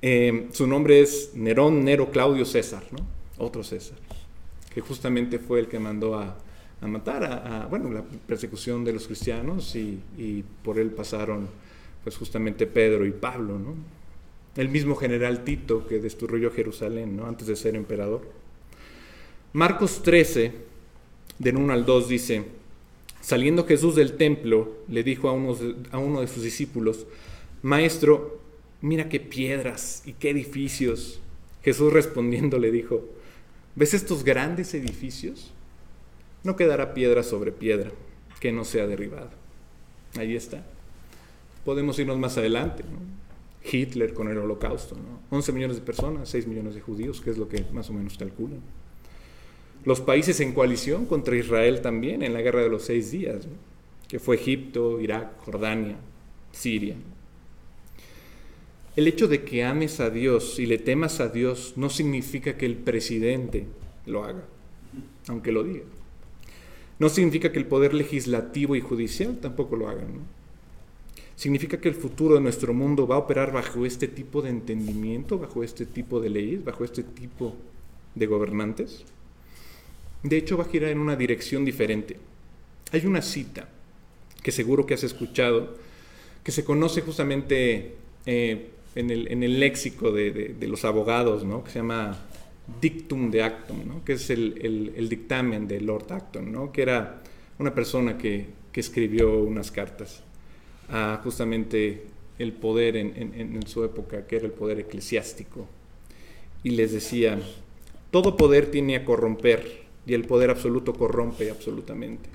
eh, 0.00 0.48
su 0.52 0.66
nombre 0.66 1.00
es 1.00 1.30
Nerón 1.34 1.84
Nero 1.84 2.10
Claudio 2.10 2.44
César, 2.44 2.82
¿no? 2.90 2.98
Otro 3.38 3.62
César, 3.62 3.98
que 4.74 4.80
justamente 4.80 5.38
fue 5.38 5.60
el 5.60 5.68
que 5.68 5.78
mandó 5.78 6.18
a, 6.18 6.36
matar 6.80 7.24
a, 7.24 7.66
bueno, 7.70 7.90
la 7.92 8.02
persecución 8.02 8.84
de 8.84 8.92
los 8.92 9.06
cristianos 9.06 9.76
y, 9.76 10.00
y, 10.18 10.44
por 10.64 10.80
él 10.80 10.90
pasaron 10.90 11.48
pues 12.02 12.16
justamente 12.16 12.66
Pedro 12.66 13.06
y 13.06 13.12
Pablo, 13.12 13.56
¿no? 13.56 13.76
El 14.56 14.68
mismo 14.68 14.96
general 14.96 15.44
Tito 15.44 15.86
que 15.86 15.98
destruyó 15.98 16.50
Jerusalén, 16.50 17.16
¿no? 17.16 17.26
Antes 17.26 17.46
de 17.46 17.56
ser 17.56 17.74
emperador. 17.74 18.28
Marcos 19.52 20.02
13, 20.02 20.52
del 21.38 21.56
1 21.56 21.72
al 21.72 21.84
2 21.84 22.08
dice, 22.08 22.44
saliendo 23.20 23.66
Jesús 23.66 23.94
del 23.94 24.16
templo, 24.16 24.76
le 24.88 25.02
dijo 25.02 25.28
a, 25.28 25.32
a 25.32 25.98
uno 25.98 26.20
de 26.20 26.26
sus 26.26 26.42
discípulos, 26.42 27.06
Maestro, 27.62 28.40
mira 28.80 29.08
qué 29.08 29.20
piedras 29.20 30.02
y 30.04 30.12
qué 30.14 30.30
edificios. 30.30 31.20
Jesús 31.62 31.92
respondiendo 31.92 32.58
le 32.58 32.70
dijo, 32.70 33.04
¿ves 33.76 33.94
estos 33.94 34.24
grandes 34.24 34.74
edificios? 34.74 35.52
No 36.44 36.56
quedará 36.56 36.92
piedra 36.92 37.22
sobre 37.22 37.52
piedra 37.52 37.92
que 38.40 38.52
no 38.52 38.64
sea 38.64 38.86
derribada. 38.86 39.30
Ahí 40.16 40.34
está. 40.34 40.64
Podemos 41.64 41.98
irnos 41.98 42.18
más 42.18 42.36
adelante. 42.36 42.82
Hitler 43.64 44.12
con 44.14 44.28
el 44.28 44.38
holocausto. 44.38 44.96
11 45.30 45.52
millones 45.52 45.76
de 45.76 45.82
personas, 45.82 46.28
6 46.28 46.46
millones 46.46 46.74
de 46.74 46.80
judíos, 46.80 47.20
que 47.20 47.30
es 47.30 47.38
lo 47.38 47.48
que 47.48 47.64
más 47.72 47.88
o 47.90 47.92
menos 47.92 48.18
calculan. 48.18 48.60
Los 49.84 50.00
países 50.00 50.38
en 50.40 50.52
coalición 50.52 51.06
contra 51.06 51.36
Israel 51.36 51.80
también 51.80 52.22
en 52.22 52.32
la 52.32 52.40
guerra 52.40 52.62
de 52.62 52.68
los 52.68 52.84
seis 52.84 53.10
días, 53.10 53.48
que 54.06 54.20
fue 54.20 54.36
Egipto, 54.36 55.00
Irak, 55.00 55.40
Jordania, 55.44 55.96
Siria. 56.52 56.94
El 58.94 59.08
hecho 59.08 59.26
de 59.26 59.42
que 59.42 59.64
ames 59.64 59.98
a 59.98 60.10
Dios 60.10 60.60
y 60.60 60.66
le 60.66 60.78
temas 60.78 61.18
a 61.18 61.28
Dios 61.28 61.74
no 61.76 61.90
significa 61.90 62.56
que 62.56 62.66
el 62.66 62.76
presidente 62.76 63.66
lo 64.06 64.22
haga, 64.22 64.44
aunque 65.26 65.50
lo 65.50 65.64
diga. 65.64 65.84
No 67.00 67.08
significa 67.08 67.50
que 67.50 67.58
el 67.58 67.66
poder 67.66 67.92
legislativo 67.92 68.76
y 68.76 68.80
judicial 68.80 69.38
tampoco 69.40 69.74
lo 69.74 69.88
hagan. 69.88 70.26
Significa 71.42 71.80
que 71.80 71.88
el 71.88 71.96
futuro 71.96 72.36
de 72.36 72.40
nuestro 72.40 72.72
mundo 72.72 73.04
va 73.04 73.16
a 73.16 73.18
operar 73.18 73.50
bajo 73.50 73.84
este 73.84 74.06
tipo 74.06 74.42
de 74.42 74.50
entendimiento, 74.50 75.40
bajo 75.40 75.64
este 75.64 75.86
tipo 75.86 76.20
de 76.20 76.30
leyes, 76.30 76.62
bajo 76.62 76.84
este 76.84 77.02
tipo 77.02 77.56
de 78.14 78.26
gobernantes. 78.26 79.04
De 80.22 80.36
hecho, 80.36 80.56
va 80.56 80.62
a 80.62 80.68
girar 80.68 80.90
en 80.90 81.00
una 81.00 81.16
dirección 81.16 81.64
diferente. 81.64 82.16
Hay 82.92 83.06
una 83.06 83.22
cita 83.22 83.68
que 84.40 84.52
seguro 84.52 84.86
que 84.86 84.94
has 84.94 85.02
escuchado, 85.02 85.76
que 86.44 86.52
se 86.52 86.62
conoce 86.62 87.00
justamente 87.00 87.96
eh, 88.24 88.70
en 88.94 89.10
el, 89.10 89.58
léxico 89.58 90.12
de, 90.12 90.54
los 90.60 90.84
abogados, 90.84 91.44
¿no? 91.44 91.64
que 91.64 91.72
se 91.72 91.80
llama 91.80 92.20
dictum 92.80 93.32
de 93.32 93.42
Acton, 93.42 93.88
¿no? 93.88 94.04
que 94.04 94.12
es 94.12 94.30
el, 94.30 95.08
dictamen 95.10 95.66
de 95.66 95.80
Lord 95.80 96.12
Acton, 96.12 96.52
¿no? 96.52 96.70
que 96.70 96.82
era 96.82 97.20
una 97.58 97.74
persona 97.74 98.16
que, 98.16 98.62
escribió 98.72 99.42
unas 99.42 99.72
cartas 99.72 100.22
a 100.92 101.20
justamente 101.24 102.04
el 102.38 102.52
poder 102.52 102.96
en, 102.96 103.66
su 103.66 103.82
época, 103.82 104.26
que 104.26 104.36
era 104.36 104.44
el 104.44 104.52
poder 104.52 104.78
eclesiástico. 104.78 105.66
Y 106.62 106.70
les 106.70 106.92
decía, 106.92 107.40
todo 108.10 108.36
poder 108.36 108.70
tiene 108.70 108.96
a 108.96 109.04
corromper 109.04 109.82
y 110.06 110.14
el 110.14 110.26
poder 110.26 110.50
absoluto 110.50 110.92
corrompe 110.92 111.50
absolutamente. 111.50 112.28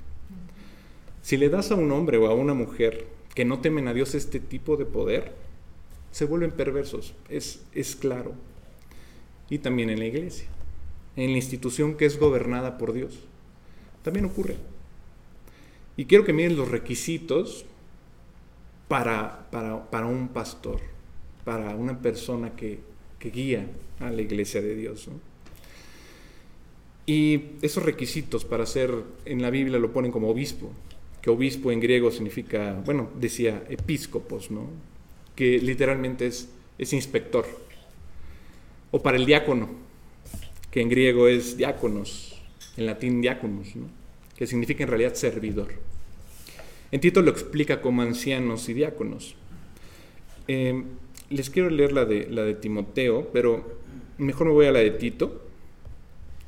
Si 1.22 1.36
le 1.36 1.48
das 1.48 1.70
a 1.70 1.76
un 1.76 1.92
hombre 1.92 2.18
o 2.18 2.26
a 2.26 2.34
una 2.34 2.52
mujer 2.52 3.06
que 3.34 3.44
no 3.44 3.60
temen 3.60 3.86
a 3.86 3.94
Dios 3.94 4.14
este 4.14 4.40
tipo 4.40 4.76
de 4.76 4.86
poder, 4.86 5.32
se 6.10 6.24
vuelven 6.24 6.50
perversos, 6.50 7.14
es, 7.28 7.62
es 7.74 7.94
claro. 7.94 8.32
Y 9.50 9.58
también 9.58 9.88
en 9.90 10.00
la 10.00 10.06
iglesia, 10.06 10.48
en 11.16 11.30
la 11.30 11.36
institución 11.36 11.96
que 11.96 12.06
es 12.06 12.18
gobernada 12.18 12.76
por 12.76 12.92
Dios, 12.92 13.20
también 14.02 14.24
ocurre. 14.24 14.56
Y 15.96 16.06
quiero 16.06 16.24
que 16.24 16.32
miren 16.32 16.56
los 16.56 16.70
requisitos 16.70 17.66
para, 18.88 19.50
para, 19.50 20.06
un 20.06 20.28
pastor, 20.28 20.80
para 21.44 21.76
una 21.76 22.00
persona 22.00 22.56
que, 22.56 22.80
que, 23.18 23.30
guía 23.30 23.66
a 24.00 24.10
la 24.10 24.22
iglesia 24.22 24.62
de 24.62 24.74
Dios. 24.74 25.08
Y 27.06 27.42
esos 27.62 27.82
requisitos 27.82 28.44
para 28.44 28.66
ser, 28.66 28.92
en 29.24 29.42
la 29.42 29.50
Biblia 29.50 29.78
lo 29.78 29.92
ponen 29.92 30.10
como 30.10 30.28
obispo, 30.28 30.72
que 31.22 31.30
obispo 31.30 31.70
en 31.70 31.80
griego 31.80 32.10
significa, 32.10 32.80
bueno, 32.84 33.10
decía 33.18 33.62
episcopos, 33.68 34.50
¿no? 34.50 34.68
que 35.34 35.58
literalmente 35.58 36.26
es, 36.26 36.48
es 36.78 36.92
inspector. 36.92 37.46
O 38.90 39.02
para 39.02 39.16
el 39.16 39.26
diácono, 39.26 39.68
que 40.70 40.80
en 40.80 40.88
griego 40.88 41.28
es 41.28 41.56
diáconos, 41.56 42.42
en 42.76 42.86
latín 42.86 43.20
diáconos, 43.20 43.68
que 44.36 44.46
significa 44.46 44.82
en 44.84 44.88
realidad 44.88 45.14
servidor. 45.14 45.87
En 46.90 47.00
Tito 47.00 47.22
lo 47.22 47.30
explica 47.30 47.80
como 47.80 48.02
ancianos 48.02 48.68
y 48.68 48.74
diáconos. 48.74 49.34
Eh, 50.46 50.82
les 51.30 51.50
quiero 51.50 51.68
leer 51.68 51.92
la 51.92 52.04
de, 52.04 52.26
la 52.30 52.42
de 52.42 52.54
Timoteo, 52.54 53.28
pero 53.32 53.78
mejor 54.16 54.46
me 54.46 54.52
voy 54.54 54.66
a 54.66 54.72
la 54.72 54.78
de 54.78 54.92
Tito 54.92 55.42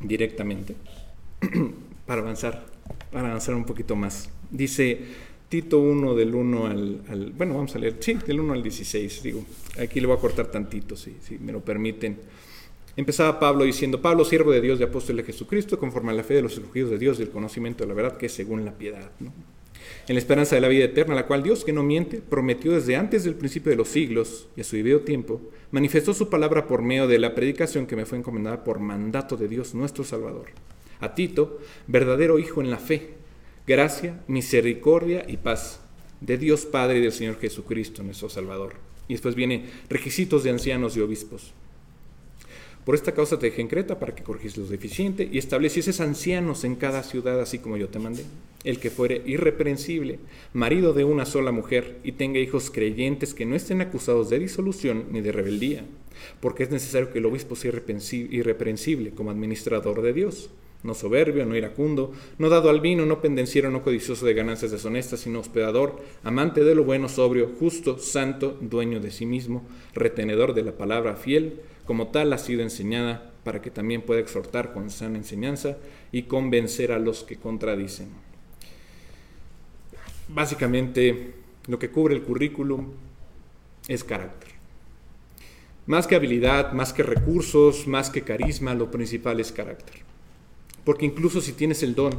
directamente 0.01 0.75
para 2.07 2.23
avanzar, 2.23 2.65
para 3.13 3.29
avanzar 3.29 3.55
un 3.55 3.65
poquito 3.65 3.97
más. 3.97 4.31
Dice, 4.51 4.99
Tito 5.51 5.81
1 5.81 6.15
del 6.15 6.35
1 6.35 6.67
al, 6.67 7.33
Bueno, 7.37 7.55
vamos 7.55 7.75
a 7.75 7.79
leer, 7.79 7.97
sí, 8.01 8.15
del 8.27 8.41
1 8.41 8.55
al 8.55 8.63
16, 8.63 9.23
digo. 9.23 9.45
Aquí 9.79 10.01
le 10.01 10.07
voy 10.07 10.17
a 10.17 10.21
cortar 10.21 10.47
tantito, 10.47 10.97
si, 10.97 11.17
si 11.21 11.39
me 11.39 11.53
lo 11.53 11.61
permiten. 11.61 12.19
Empezaba 12.97 13.39
Pablo 13.39 13.65
diciendo, 13.65 14.01
Pablo, 14.01 14.25
siervo 14.25 14.51
de 14.51 14.61
Dios 14.61 14.81
y 14.81 14.83
apóstol 14.83 15.17
de 15.17 15.25
Jesucristo, 15.25 15.79
conforme 15.79 16.13
a 16.13 16.15
la 16.15 16.25
fe 16.25 16.35
de 16.35 16.43
los 16.43 16.55
escogidos 16.55 16.91
de 16.91 16.99
Dios 16.99 17.19
y 17.19 17.23
el 17.23 17.31
conocimiento 17.31 17.85
de 17.85 17.89
la 17.89 17.95
verdad, 17.95 18.17
que 18.17 18.27
es 18.27 18.33
según 18.33 18.65
la 18.65 18.73
piedad. 18.73 19.11
En 20.09 20.15
la 20.15 20.21
esperanza 20.21 20.55
de 20.55 20.61
la 20.61 20.69
vida 20.69 20.85
eterna, 20.85 21.15
la 21.15 21.27
cual 21.27 21.43
Dios, 21.43 21.65
que 21.65 21.73
no 21.73 21.83
miente, 21.83 22.21
prometió 22.21 22.73
desde 22.73 22.97
antes 22.97 23.25
del 23.25 23.35
principio 23.35 23.71
de 23.71 23.77
los 23.77 23.89
siglos 23.89 24.49
y 24.57 24.61
a 24.61 24.65
su 24.65 24.77
debido 24.77 25.01
tiempo, 25.01 25.41
manifestó 25.71 26.15
su 26.15 26.29
palabra 26.29 26.67
por 26.67 26.83
medio 26.83 27.07
de 27.07 27.19
la 27.19 27.35
predicación 27.35 27.87
que 27.87 27.97
me 27.97 28.07
fue 28.07 28.19
encomendada 28.19 28.65
por 28.65 28.81
mandato 28.81 29.37
de 29.37 29.49
Dios 29.49 29.75
nuestro 29.75 30.05
Salvador. 30.05 30.47
A 31.01 31.15
Tito, 31.15 31.61
verdadero 31.87 32.39
hijo 32.39 32.61
en 32.61 32.71
la 32.71 32.79
fe, 32.79 33.21
Gracia, 33.67 34.21
misericordia 34.27 35.25
y 35.29 35.37
paz 35.37 35.81
de 36.21 36.37
Dios 36.39 36.67
Padre 36.67 36.99
y 36.99 37.03
del 37.03 37.13
Señor 37.13 37.39
Jesucristo, 37.39 38.03
nuestro 38.03 38.29
Salvador. 38.29 38.75
Y 39.07 39.15
después 39.15 39.35
viene 39.35 39.67
requisitos 39.89 40.43
de 40.43 40.51
ancianos 40.51 40.97
y 40.97 41.01
obispos. 41.01 41.53
Por 42.85 42.95
esta 42.95 43.13
causa 43.13 43.39
te 43.39 43.47
dejé 43.47 43.61
en 43.61 43.69
Creta 43.69 43.99
para 43.99 44.15
que 44.15 44.23
corrigieses 44.23 44.59
los 44.59 44.71
deficientes 44.71 45.29
y 45.31 45.39
establecieses 45.39 46.01
ancianos 46.01 46.65
en 46.65 46.77
cada 46.77 47.03
ciudad, 47.03 47.41
así 47.41 47.59
como 47.59 47.77
yo 47.77 47.89
te 47.89 47.99
mandé. 47.99 48.25
El 48.65 48.79
que 48.79 48.91
fuere 48.91 49.23
irreprensible, 49.27 50.19
marido 50.55 50.93
de 50.93 51.05
una 51.05 51.27
sola 51.27 51.53
mujer, 51.53 51.99
y 52.05 52.13
tenga 52.13 52.41
hijos 52.41 52.71
creyentes 52.71 53.35
que 53.35 53.47
no 53.47 53.55
estén 53.55 53.81
acusados 53.81 54.31
de 54.31 54.39
disolución 54.39 55.05
ni 55.11 55.21
de 55.21 55.33
rebeldía, 55.33 55.85
porque 56.41 56.63
es 56.63 56.71
necesario 56.71 57.13
que 57.13 57.19
el 57.19 57.27
obispo 57.27 57.55
sea 57.55 57.71
irreprensible 57.71 59.11
como 59.11 59.31
administrador 59.31 60.03
de 60.03 60.13
Dios 60.13 60.51
no 60.83 60.95
soberbio, 60.95 61.45
no 61.45 61.57
iracundo, 61.57 62.13
no 62.39 62.49
dado 62.49 62.71
al 62.71 62.81
vino, 62.81 63.05
no 63.05 63.21
pendenciero, 63.21 63.71
no 63.71 63.83
codicioso 63.83 64.25
de 64.25 64.35
ganancias 64.35 64.71
deshonestas, 64.71 65.21
sino 65.21 65.41
hospedador, 65.41 65.97
amante 66.23 66.65
de 66.65 66.75
lo 66.75 66.85
bueno, 66.85 67.09
sobrio, 67.09 67.51
justo, 67.59 67.99
santo, 67.99 68.57
dueño 68.61 69.01
de 69.01 69.11
sí 69.11 69.27
mismo, 69.27 69.67
retenedor 69.95 70.55
de 70.55 70.63
la 70.63 70.73
palabra 70.73 71.17
fiel, 71.17 71.61
como 71.91 72.07
tal 72.07 72.33
ha 72.33 72.39
sido 72.39 72.63
enseñada, 72.63 73.33
para 73.43 73.61
que 73.61 73.73
también 73.73 74.03
pueda 74.03 74.21
exhortar 74.21 74.73
con 74.73 74.91
sana 74.91 75.19
enseñanza 75.19 75.77
y 76.13 76.23
convencer 76.23 76.93
a 76.93 77.01
los 77.01 77.25
que 77.25 77.35
contradicen. 77.35 78.11
Básicamente, 80.29 81.35
lo 81.67 81.81
que 81.81 81.91
cubre 81.91 82.15
el 82.15 82.23
currículum 82.23 82.93
es 83.89 84.05
carácter. 84.05 84.51
Más 85.87 86.07
que 86.07 86.15
habilidad, 86.15 86.71
más 86.75 86.93
que 86.93 87.03
recursos, 87.03 87.89
más 87.89 88.09
que 88.09 88.23
carisma, 88.23 88.73
lo 88.75 88.93
principal 88.93 89.41
es 89.41 89.51
carácter. 89.51 89.97
Porque 90.85 91.07
incluso 91.07 91.41
si 91.41 91.55
tienes 91.55 91.83
el 91.83 91.97
don, 91.97 92.13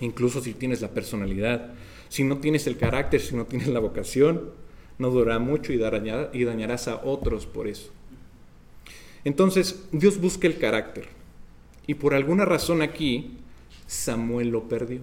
incluso 0.00 0.40
si 0.40 0.54
tienes 0.54 0.82
la 0.82 0.90
personalidad, 0.90 1.72
si 2.08 2.22
no 2.22 2.38
tienes 2.38 2.68
el 2.68 2.76
carácter, 2.76 3.20
si 3.20 3.34
no 3.34 3.44
tienes 3.44 3.66
la 3.66 3.80
vocación, 3.80 4.52
no 4.98 5.10
durará 5.10 5.40
mucho 5.40 5.72
y, 5.72 5.78
dañarás 5.78 6.86
a 6.86 7.04
otros 7.04 7.44
por 7.44 7.66
eso. 7.66 7.97
Entonces, 9.24 9.84
Dios 9.92 10.20
busca 10.20 10.46
el 10.46 10.58
carácter. 10.58 11.08
Y 11.86 11.94
por 11.94 12.14
alguna 12.14 12.44
razón 12.44 12.82
aquí, 12.82 13.38
Samuel 13.86 14.48
lo 14.48 14.68
perdió. 14.68 15.00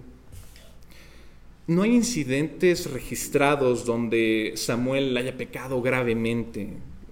No 1.66 1.82
hay 1.82 1.94
incidentes 1.94 2.90
registrados 2.92 3.84
donde 3.84 4.52
Samuel 4.54 5.16
haya 5.16 5.36
pecado 5.36 5.82
gravemente 5.82 6.68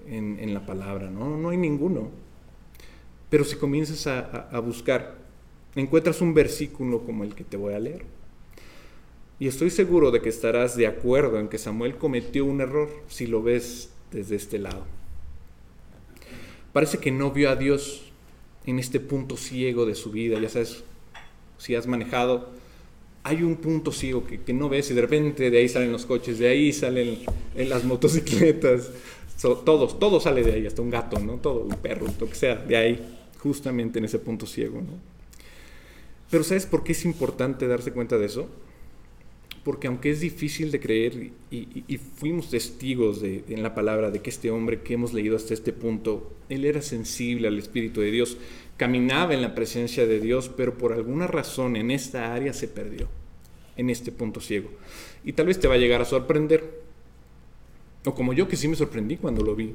en, 0.09 0.55
la 0.55 0.65
palabra, 0.65 1.11
¿no? 1.11 1.49
Hay 1.51 1.57
ninguno. 1.57 2.11
Pero 3.31 3.43
si 3.45 3.57
comienzas 3.57 4.07
a 4.07 4.59
buscar, 4.61 5.19
encuentras 5.75 6.21
un 6.21 6.35
versículo 6.35 7.05
como 7.05 7.25
el 7.25 7.35
que 7.35 7.43
te 7.43 7.57
voy 7.57 7.75
a 7.75 7.81
leer. 7.81 8.05
Y 9.39 9.49
estoy 9.49 9.71
seguro 9.71 10.11
de 10.11 10.23
que 10.23 10.29
estarás 10.29 10.77
de 10.77 10.87
acuerdo 10.87 11.41
en 11.41 11.49
que 11.49 11.59
Samuel 11.59 11.97
cometió 11.97 12.45
un 12.45 12.61
error 12.61 12.89
si 13.09 13.27
lo 13.27 13.43
ves 13.43 13.93
desde 14.13 14.37
este 14.37 14.59
lado. 14.59 14.85
Parece 16.75 16.99
que 16.99 17.12
no 17.12 17.31
vio 17.31 17.51
a 17.51 17.55
Dios 17.55 18.03
en 18.66 18.81
este 18.81 18.99
punto 18.99 19.37
ciego 19.37 19.87
de 19.87 19.95
su 19.95 20.11
vida. 20.11 20.41
Ya 20.41 20.49
sabes, 20.49 20.83
si 21.57 21.77
has 21.77 21.87
manejado, 21.87 22.49
hay 23.22 23.45
un 23.45 23.59
punto 23.59 23.93
ciego 23.93 24.25
que, 24.27 24.53
no 24.53 24.68
ves 24.68 24.91
y 24.91 24.95
de 24.95 25.01
repente 25.01 25.53
de 25.53 25.59
ahí 25.59 25.68
salen 25.68 25.93
los 25.93 26.05
coches, 26.05 26.41
de 26.41 26.49
ahí 26.49 26.72
salen 26.72 27.20
en 27.55 27.68
las 27.68 27.85
motocicletas, 27.85 28.91
todos, 29.41 30.01
todo 30.01 30.18
sale 30.18 30.43
de 30.43 30.53
ahí, 30.53 30.66
hasta 30.66 30.83
un 30.83 30.91
gato, 30.91 31.20
¿no? 31.20 31.37
Todo, 31.37 31.61
un 31.61 31.77
perro, 31.77 32.07
lo 32.18 32.29
que 32.29 32.35
sea, 32.35 32.57
de 32.57 32.77
ahí, 32.77 33.18
justamente 33.39 34.01
en 34.01 34.07
ese 34.07 34.18
punto 34.18 34.45
ciego, 34.45 34.81
¿no? 34.81 34.99
Pero 36.29 36.43
¿sabes 36.43 36.66
por 36.66 36.83
qué 36.83 36.91
es 36.91 37.05
importante 37.05 37.68
darse 37.68 37.93
cuenta 37.93 38.18
de 38.18 38.27
eso? 38.27 38.49
Porque 39.65 39.87
aunque 39.87 40.11
es 40.11 40.21
difícil 40.21 40.71
de 40.71 40.79
creer 40.79 41.31
y, 41.51 41.99
fuimos 42.17 42.51
testigos 42.51 43.23
de, 43.23 43.45
en 43.49 43.62
la 43.62 43.75
palabra 43.75 44.11
de 44.11 44.21
que 44.21 44.29
este 44.29 44.51
hombre 44.51 44.83
que 44.83 44.95
hemos 44.95 45.15
leído 45.15 45.37
hasta 45.37 45.55
este 45.55 45.73
punto, 45.73 46.33
él 46.51 46.67
era 46.67 46.83
sensible 46.83 47.49
al 47.49 47.59
Espíritu 47.59 48.03
de 48.03 48.11
Dios, 48.11 48.37
caminaba 48.77 49.33
en 49.33 49.41
la 49.41 49.55
presencia 49.55 50.07
de 50.07 50.21
Dios, 50.21 50.51
pero 50.55 50.77
por 50.77 50.93
alguna 50.93 51.27
razón 51.27 51.77
en 51.77 51.91
esta 51.91 52.35
área 52.35 52.53
se 52.53 52.69
perdió, 52.69 53.09
en 53.77 53.89
este 53.89 54.12
punto 54.12 54.41
ciego. 54.41 54.71
Y 55.25 55.33
tal 55.33 55.47
vez 55.47 55.59
te 55.59 55.67
va 55.67 55.75
a 55.75 55.79
llegar 55.79 56.03
a 56.03 56.05
sorprender, 56.05 56.83
o 58.05 58.15
como 58.15 58.35
yo 58.35 58.47
que 58.49 58.57
sí 58.57 58.69
me 58.69 58.77
sorprendí 58.77 59.17
cuando 59.17 59.43
lo 59.43 59.57
vi, 59.57 59.75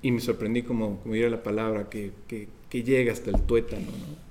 y 0.00 0.10
me 0.10 0.20
sorprendí 0.20 0.62
como, 0.62 1.00
como 1.00 1.14
diría 1.14 1.28
la 1.28 1.42
palabra, 1.42 1.90
que, 1.90 2.12
que, 2.26 2.48
que 2.70 2.82
llega 2.82 3.12
hasta 3.12 3.30
el 3.30 3.42
tuétano, 3.42 3.86
¿no? 3.86 4.25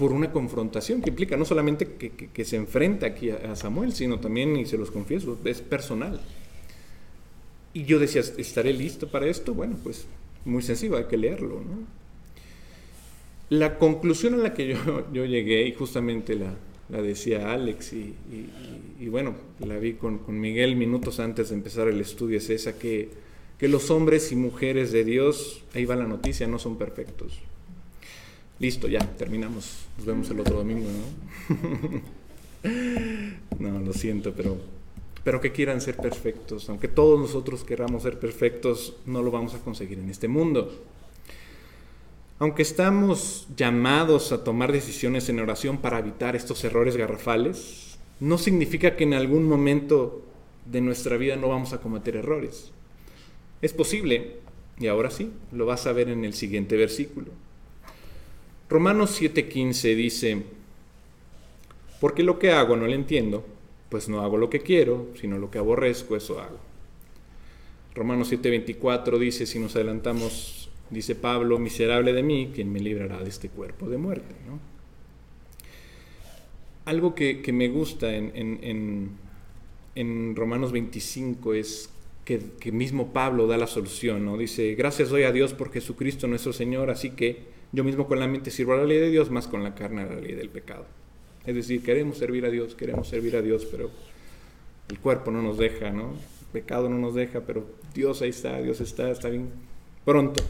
Por 0.00 0.12
una 0.12 0.32
confrontación 0.32 1.02
que 1.02 1.10
implica 1.10 1.36
no 1.36 1.44
solamente 1.44 1.86
que, 1.86 2.44
se 2.46 2.56
enfrenta 2.56 3.04
aquí 3.04 3.28
a, 3.28 3.54
Samuel, 3.54 3.92
sino 3.92 4.18
también, 4.18 4.56
y 4.56 4.64
se 4.64 4.78
los 4.78 4.90
confieso, 4.90 5.38
es 5.44 5.60
personal. 5.60 6.18
Y 7.74 7.84
yo 7.84 7.98
decía, 7.98 8.22
¿estaré 8.38 8.72
listo 8.72 9.08
para 9.10 9.26
esto? 9.26 9.52
Bueno, 9.52 9.76
pues 9.84 10.06
muy 10.46 10.62
sencillo, 10.62 10.96
hay 10.96 11.04
que 11.04 11.18
leerlo. 11.18 11.56
¿no? 11.56 11.84
La 13.50 13.76
conclusión 13.76 14.32
a 14.32 14.36
la 14.38 14.54
que 14.54 14.68
yo, 14.68 15.04
yo 15.12 15.26
llegué, 15.26 15.66
y 15.66 15.74
justamente 15.74 16.34
la, 16.34 16.54
la 16.88 17.02
decía 17.02 17.52
Alex, 17.52 17.92
y, 17.92 18.14
y, 18.98 19.08
bueno, 19.08 19.34
la 19.58 19.76
vi 19.76 19.92
con, 19.92 20.16
con, 20.20 20.40
Miguel 20.40 20.76
minutos 20.76 21.20
antes 21.20 21.50
de 21.50 21.56
empezar 21.56 21.88
el 21.88 22.00
estudio, 22.00 22.38
es 22.38 22.48
esa 22.48 22.78
que, 22.78 23.10
que 23.58 23.68
los 23.68 23.90
hombres 23.90 24.32
y 24.32 24.36
mujeres 24.36 24.92
de 24.92 25.04
Dios, 25.04 25.62
ahí 25.74 25.84
va 25.84 25.94
la 25.94 26.06
noticia, 26.06 26.46
no 26.46 26.58
son 26.58 26.78
perfectos. 26.78 27.42
Listo, 28.60 28.88
ya, 28.88 29.00
terminamos. 29.16 29.86
Nos 29.96 30.06
vemos 30.06 30.30
el 30.30 30.38
otro 30.38 30.58
domingo, 30.58 30.86
¿no? 30.90 32.02
no, 33.58 33.80
lo 33.80 33.92
siento, 33.94 34.34
pero, 34.36 34.58
pero 35.24 35.40
que 35.40 35.50
quieran 35.50 35.80
ser 35.80 35.96
perfectos. 35.96 36.68
Aunque 36.68 36.86
todos 36.86 37.18
nosotros 37.18 37.64
queramos 37.64 38.02
ser 38.02 38.20
perfectos, 38.20 38.96
no 39.06 39.22
lo 39.22 39.30
vamos 39.30 39.54
a 39.54 39.60
conseguir 39.60 39.98
en 39.98 40.10
este 40.10 40.28
mundo. 40.28 40.78
Aunque 42.38 42.60
estamos 42.60 43.48
llamados 43.56 44.30
a 44.30 44.44
tomar 44.44 44.72
decisiones 44.72 45.30
en 45.30 45.40
oración 45.40 45.78
para 45.78 45.98
evitar 45.98 46.36
estos 46.36 46.62
errores 46.62 46.98
garrafales, 46.98 47.98
no 48.20 48.36
significa 48.36 48.94
que 48.94 49.04
en 49.04 49.14
algún 49.14 49.44
momento 49.44 50.20
de 50.66 50.82
nuestra 50.82 51.16
vida 51.16 51.36
no 51.36 51.48
vamos 51.48 51.72
a 51.72 51.80
cometer 51.80 52.14
errores. 52.14 52.72
Es 53.62 53.72
posible, 53.72 54.36
y 54.78 54.86
ahora 54.86 55.10
sí, 55.10 55.32
lo 55.50 55.64
vas 55.64 55.86
a 55.86 55.92
ver 55.92 56.10
en 56.10 56.26
el 56.26 56.34
siguiente 56.34 56.76
versículo. 56.76 57.28
Romanos 58.70 59.20
7:15 59.20 59.96
dice, 59.96 60.42
porque 62.00 62.22
lo 62.22 62.38
que 62.38 62.52
hago 62.52 62.76
no 62.76 62.86
lo 62.86 62.92
entiendo, 62.92 63.44
pues 63.88 64.08
no 64.08 64.20
hago 64.20 64.36
lo 64.38 64.48
que 64.48 64.60
quiero, 64.60 65.08
sino 65.20 65.38
lo 65.38 65.50
que 65.50 65.58
aborrezco, 65.58 66.14
eso 66.14 66.40
hago. 66.40 66.60
Romanos 67.96 68.30
7:24 68.30 69.18
dice, 69.18 69.44
si 69.44 69.58
nos 69.58 69.74
adelantamos, 69.74 70.70
dice 70.88 71.16
Pablo, 71.16 71.58
miserable 71.58 72.12
de 72.12 72.22
mí, 72.22 72.52
¿quién 72.54 72.72
me 72.72 72.78
librará 72.78 73.18
de 73.18 73.28
este 73.28 73.48
cuerpo 73.48 73.88
de 73.88 73.98
muerte? 73.98 74.36
Algo 76.84 77.16
que, 77.16 77.42
me 77.52 77.68
gusta 77.68 78.14
en, 78.14 79.10
en, 79.96 80.36
Romanos 80.36 80.70
25 80.70 81.54
es 81.54 81.90
que, 82.24 82.40
que, 82.60 82.70
mismo 82.70 83.12
Pablo 83.12 83.48
da 83.48 83.58
la 83.58 83.66
solución, 83.66 84.24
¿no? 84.24 84.38
Dice, 84.38 84.76
gracias 84.76 85.10
doy 85.10 85.24
a 85.24 85.32
Dios 85.32 85.54
por 85.54 85.72
Jesucristo 85.72 86.28
nuestro 86.28 86.52
Señor, 86.52 86.90
así 86.90 87.10
que 87.10 87.49
yo 87.72 87.84
mismo 87.84 88.06
con 88.06 88.18
la 88.18 88.26
mente 88.26 88.50
sirvo 88.50 88.74
a 88.74 88.78
la 88.78 88.84
ley 88.84 88.98
de 88.98 89.10
Dios, 89.10 89.30
más 89.30 89.46
con 89.46 89.62
la 89.62 89.74
carne 89.74 90.02
a 90.02 90.06
la 90.06 90.20
ley 90.20 90.34
del 90.34 90.48
pecado. 90.48 90.86
Es 91.46 91.54
decir, 91.54 91.82
queremos 91.82 92.18
servir 92.18 92.44
a 92.44 92.50
Dios, 92.50 92.74
queremos 92.74 93.08
servir 93.08 93.36
a 93.36 93.42
Dios, 93.42 93.66
pero 93.70 93.90
el 94.88 94.98
cuerpo 94.98 95.30
no 95.30 95.40
nos 95.40 95.56
deja, 95.56 95.90
¿no? 95.90 96.10
El 96.10 96.46
pecado 96.52 96.88
no 96.88 96.98
nos 96.98 97.14
deja, 97.14 97.40
pero 97.40 97.64
Dios 97.94 98.22
ahí 98.22 98.30
está, 98.30 98.60
Dios 98.60 98.80
está, 98.80 99.10
está 99.10 99.28
bien 99.28 99.48
pronto. 100.04 100.42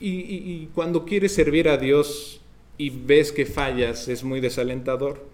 Y, 0.00 0.66
cuando 0.74 1.04
quieres 1.04 1.34
servir 1.34 1.68
a 1.68 1.76
Dios 1.76 2.40
y 2.76 2.90
ves 2.90 3.32
que 3.32 3.46
fallas, 3.46 4.06
es 4.06 4.22
muy 4.22 4.40
desalentador. 4.40 5.26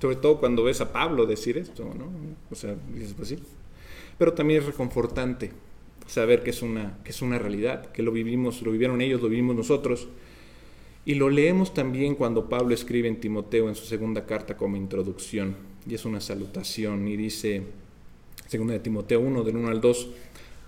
Sobre 0.00 0.16
todo 0.16 0.38
cuando 0.38 0.62
ves 0.62 0.80
a 0.80 0.92
Pablo 0.92 1.26
decir 1.26 1.58
esto, 1.58 1.84
¿no? 1.84 2.10
O 2.50 2.54
sea, 2.54 2.74
dices, 2.94 3.12
pues 3.14 3.28
sí. 3.28 3.38
Pero 4.16 4.32
también 4.32 4.60
es 4.60 4.66
reconfortante 4.66 5.50
saber 6.06 6.42
que 6.42 6.50
es 6.50 6.62
una, 6.62 6.98
que 7.04 7.10
es 7.10 7.20
una 7.20 7.38
realidad, 7.38 7.90
que 7.92 8.02
lo 8.02 8.12
vivimos, 8.12 8.62
lo 8.62 8.72
vivieron 8.72 9.02
ellos, 9.02 9.20
lo 9.20 9.28
vivimos 9.28 9.56
nosotros 9.56 10.08
y 11.08 11.14
lo 11.14 11.30
leemos 11.30 11.72
también 11.72 12.14
cuando 12.14 12.50
Pablo 12.50 12.74
escribe 12.74 13.08
en 13.08 13.18
Timoteo 13.18 13.70
en 13.70 13.74
su 13.74 13.86
segunda 13.86 14.26
carta 14.26 14.58
como 14.58 14.76
introducción, 14.76 15.56
y 15.88 15.94
es 15.94 16.04
una 16.04 16.20
salutación, 16.20 17.08
y 17.08 17.16
dice, 17.16 17.62
segunda 18.46 18.74
de 18.74 18.80
Timoteo 18.80 19.18
1, 19.18 19.42
del 19.42 19.56
1 19.56 19.68
al 19.68 19.80
2, 19.80 20.08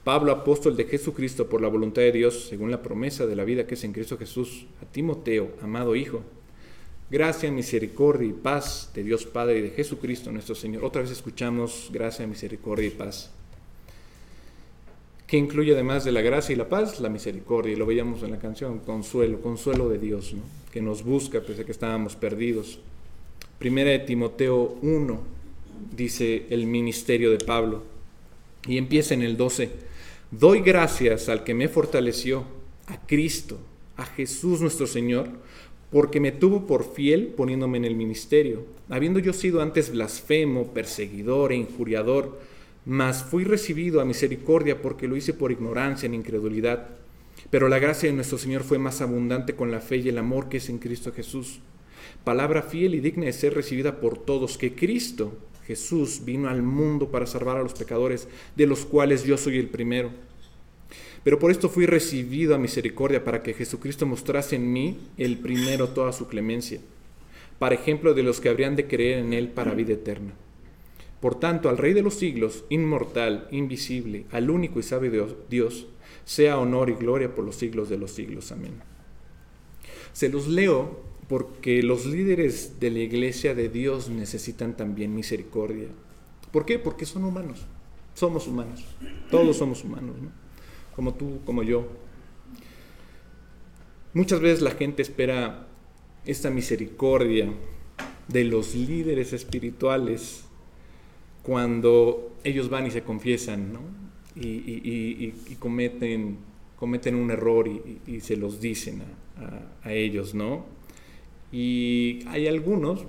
Pablo, 0.03 0.33
apóstol 0.33 0.79
de 0.79 0.87
Jesucristo 0.87 1.47
por 1.47 1.61
la 1.61 1.69
voluntad 1.69 2.01
de 2.01 2.13
Dios, 2.13 2.47
según 2.49 2.71
la 2.71 2.81
promesa 2.81 3.27
de 3.27 3.37
la 3.37 3.45
vida 3.45 3.67
que 3.67 3.75
es 3.75 3.85
en 3.85 3.93
Cristo 3.93 4.17
Jesús, 4.17 4.65
a 4.83 4.87
Timoteo, 4.87 5.51
amado 5.61 5.95
Hijo, 5.95 6.23
gracia, 7.11 7.53
misericordia 7.53 8.31
y 8.31 8.33
paz 8.33 8.93
de 8.95 9.03
Dios 9.03 9.27
Padre 9.27 9.59
y 9.59 9.63
de 9.65 9.71
Jesucristo 9.73 10.33
nuestro 10.33 10.55
Señor. 10.55 10.87
Otra 10.87 11.03
vez 11.03 11.11
escuchamos 11.11 11.91
gracia, 11.93 12.27
misericordia 12.27 12.87
y 12.87 12.93
paz 12.93 13.31
que 15.31 15.37
incluye 15.37 15.75
además 15.75 16.05
de 16.05 16.11
la 16.11 16.23
gracia 16.23 16.53
y 16.53 16.57
la 16.57 16.69
paz, 16.69 16.99
la 16.99 17.09
misericordia, 17.09 17.73
y 17.73 17.77
lo 17.77 17.87
veíamos 17.87 18.25
en 18.25 18.33
la 18.33 18.41
canción, 18.41 18.81
consuelo, 18.81 19.41
consuelo 19.41 19.89
de 19.89 20.01
Dios, 20.01 20.35
que 20.73 20.83
nos 20.83 21.05
busca 21.05 21.41
pese 21.41 21.63
a 21.63 21.65
que 21.65 21.71
estábamos 21.71 22.17
perdidos. 22.17 22.81
Primera 23.57 23.91
de 23.91 24.01
Timoteo 24.01 24.77
1 24.83 25.21
dice 25.97 26.47
el 26.51 26.67
ministerio 26.67 27.31
de 27.31 27.39
Pablo, 27.39 27.85
y 28.67 28.77
empieza 28.77 29.15
en 29.15 29.23
el 29.23 29.37
12, 29.37 29.71
doy 30.33 30.63
gracias 30.63 31.29
al 31.29 31.45
que 31.45 31.55
me 31.55 31.69
fortaleció, 31.69 32.43
a 32.89 33.01
Cristo, 33.07 33.57
a 33.97 34.07
Jesús 34.07 34.61
nuestro 34.61 34.89
Señor, 34.89 35.29
porque 35.93 36.19
me 36.19 36.33
tuvo 36.33 36.67
por 36.67 36.93
fiel 36.93 37.29
poniéndome 37.29 37.79
en 37.79 37.85
el 37.85 37.95
ministerio, 37.95 38.65
habiendo 38.89 39.21
yo 39.21 39.33
sido 39.33 39.63
antes 39.63 39.93
blasfemo, 39.93 40.73
perseguidor 40.73 41.53
e 41.53 41.57
injuriador, 41.57 42.50
mas 42.85 43.23
fui 43.23 43.45
recibido 43.45 44.01
a 44.01 44.05
misericordia 44.05 44.81
porque 44.81 45.09
lo 45.09 45.17
hice 45.17 45.35
por 45.35 45.53
ignorancia 45.53 46.07
en 46.07 46.15
incredulidad. 46.15 46.89
Pero 47.51 47.69
la 47.69 47.79
gracia 47.79 48.09
de 48.09 48.15
nuestro 48.15 48.39
Señor 48.39 48.63
fue 48.63 48.79
más 48.79 49.01
abundante 49.01 49.55
con 49.55 49.71
la 49.71 49.81
fe 49.81 49.99
y 49.99 50.09
el 50.09 50.19
amor 50.19 50.49
que 50.49 50.59
es 50.59 50.69
en 50.69 50.79
Cristo 50.79 51.13
Jesús. 51.13 51.61
Palabra 52.25 52.63
fiel 52.63 52.95
y 52.95 53.01
digna 53.01 53.27
de 53.27 53.33
ser 53.33 53.55
recibida 53.55 54.01
por 54.01 54.19
todos, 54.19 54.59
que 54.59 54.75
Cristo 54.75 55.37
Jesús 55.67 56.23
vino 56.25 56.49
al 56.49 56.63
mundo 56.63 57.11
para 57.11 57.27
salvar 57.27 57.57
a 57.57 57.63
los 57.63 57.75
pecadores, 57.75 58.29
de 58.57 58.67
los 58.67 58.85
cuales 58.85 59.25
yo 59.25 59.37
soy 59.37 59.59
el 59.59 59.69
primero. 59.69 60.11
Pero 61.23 61.39
por 61.39 61.51
esto 61.51 61.69
fui 61.69 61.87
recibido 61.87 62.55
a 62.55 62.59
misericordia 62.59 63.23
para 63.23 63.43
que 63.43 63.55
Jesucristo 63.55 64.07
mostrase 64.07 64.57
en 64.57 64.73
mí 64.73 64.99
el 65.17 65.39
primero 65.39 65.91
toda 65.91 66.13
su 66.13 66.29
clemencia, 66.29 66.81
para 67.59 67.75
ejemplo 67.75 68.15
de 68.15 68.23
los 68.23 68.41
que 68.41 68.49
habrían 68.49 68.75
de 68.75 68.87
creer 68.87 69.19
en 69.19 69.33
Él 69.33 69.49
para 69.49 69.75
vida 69.75 69.93
eterna. 69.93 70.33
Por 71.21 71.39
tanto, 71.39 71.69
al 71.69 71.77
Rey 71.77 71.93
de 71.93 72.03
los 72.03 72.15
siglos, 72.15 72.65
inmortal, 72.71 73.47
invisible, 73.51 74.25
al 74.31 74.51
único 74.51 74.81
y 74.81 74.83
sabio 74.83 75.37
Dios, 75.51 75.87
sea 76.25 76.59
honor 76.59 76.89
y 76.89 76.95
gloria 76.95 77.35
por 77.35 77.45
los 77.45 77.57
siglos 77.57 77.89
de 77.91 77.99
los 77.99 78.11
siglos. 78.13 78.53
Amén. 78.53 78.73
Se 80.13 80.29
los 80.29 80.49
leo 80.49 81.03
porque 81.29 81.83
los 81.83 82.07
líderes 82.07 82.81
de 82.81 82.91
la 82.91 83.01
iglesia 83.01 83.55
de 83.55 83.69
Dios 83.69 84.09
necesitan 84.09 84.77
también 84.77 85.15
misericordia. 85.15 85.89
¿Por 86.51 86.65
qué? 86.65 86.79
Porque 86.79 87.07
son 87.07 87.25
humanos. 87.25 87.67
Somos 88.15 88.49
humanos. 88.49 88.85
Todos 89.31 89.57
somos 89.59 89.85
humanos, 89.85 90.17
¿no? 90.21 90.31
Como 90.97 91.15
tú, 91.15 91.41
como 91.45 91.63
yo. 91.63 91.87
Muchas 94.13 94.41
veces 94.41 94.61
la 94.61 94.73
gente 94.73 95.03
espera 95.03 95.69
esta 96.25 96.51
misericordia 96.51 97.53
de 98.27 98.45
los 98.45 98.75
líderes 98.75 99.33
espirituales 99.33 100.45
cuando 101.43 102.37
ellos 102.45 102.69
van 102.69 102.87
y 102.87 102.91
se 102.91 103.03
confiesan, 103.03 103.73
¿no? 103.73 103.81
Y, 104.37 105.33
cometen, 105.59 106.39
cometen 106.77 107.15
un 107.15 107.31
error 107.31 107.69
y, 108.07 108.21
se 108.21 108.37
los 108.37 108.61
dicen 108.61 109.03
a, 109.85 109.93
ellos, 109.93 110.35
¿no? 110.35 110.67
Y 111.53 112.21
hay 112.29 112.47
algunos, 112.47 113.05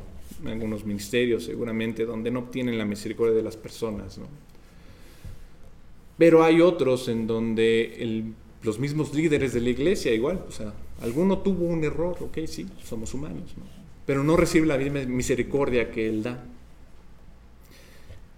algunos 0.46 0.86
ministerios 0.86 1.44
seguramente, 1.44 2.06
donde 2.06 2.32
no 2.32 2.40
obtienen 2.40 2.78
la 2.78 2.86
misericordia 2.86 3.36
de 3.36 3.44
las 3.44 3.58
personas, 3.58 4.18
¿no? 4.18 4.28
Pero 6.18 6.44
hay 6.44 6.62
otros 6.62 7.08
en 7.08 7.26
donde 7.28 8.34
los 8.64 8.80
mismos 8.80 9.14
líderes 9.14 9.54
de 9.54 9.62
la 9.62 9.70
iglesia 9.70 10.14
igual, 10.14 10.46
o 10.48 10.52
sea, 10.52 10.74
alguno 11.02 11.40
tuvo 11.40 11.66
un 11.66 11.84
error, 11.84 12.18
ok, 12.20 12.40
sí, 12.46 12.68
somos 12.84 13.14
humanos, 13.14 13.56
¿no? 13.58 13.82
pero 14.06 14.24
no 14.24 14.36
recibe 14.36 14.68
la 14.68 14.78
misma 14.78 15.02
misericordia 15.02 15.92
que 15.92 16.08
Él 16.10 16.24
da. 16.24 16.44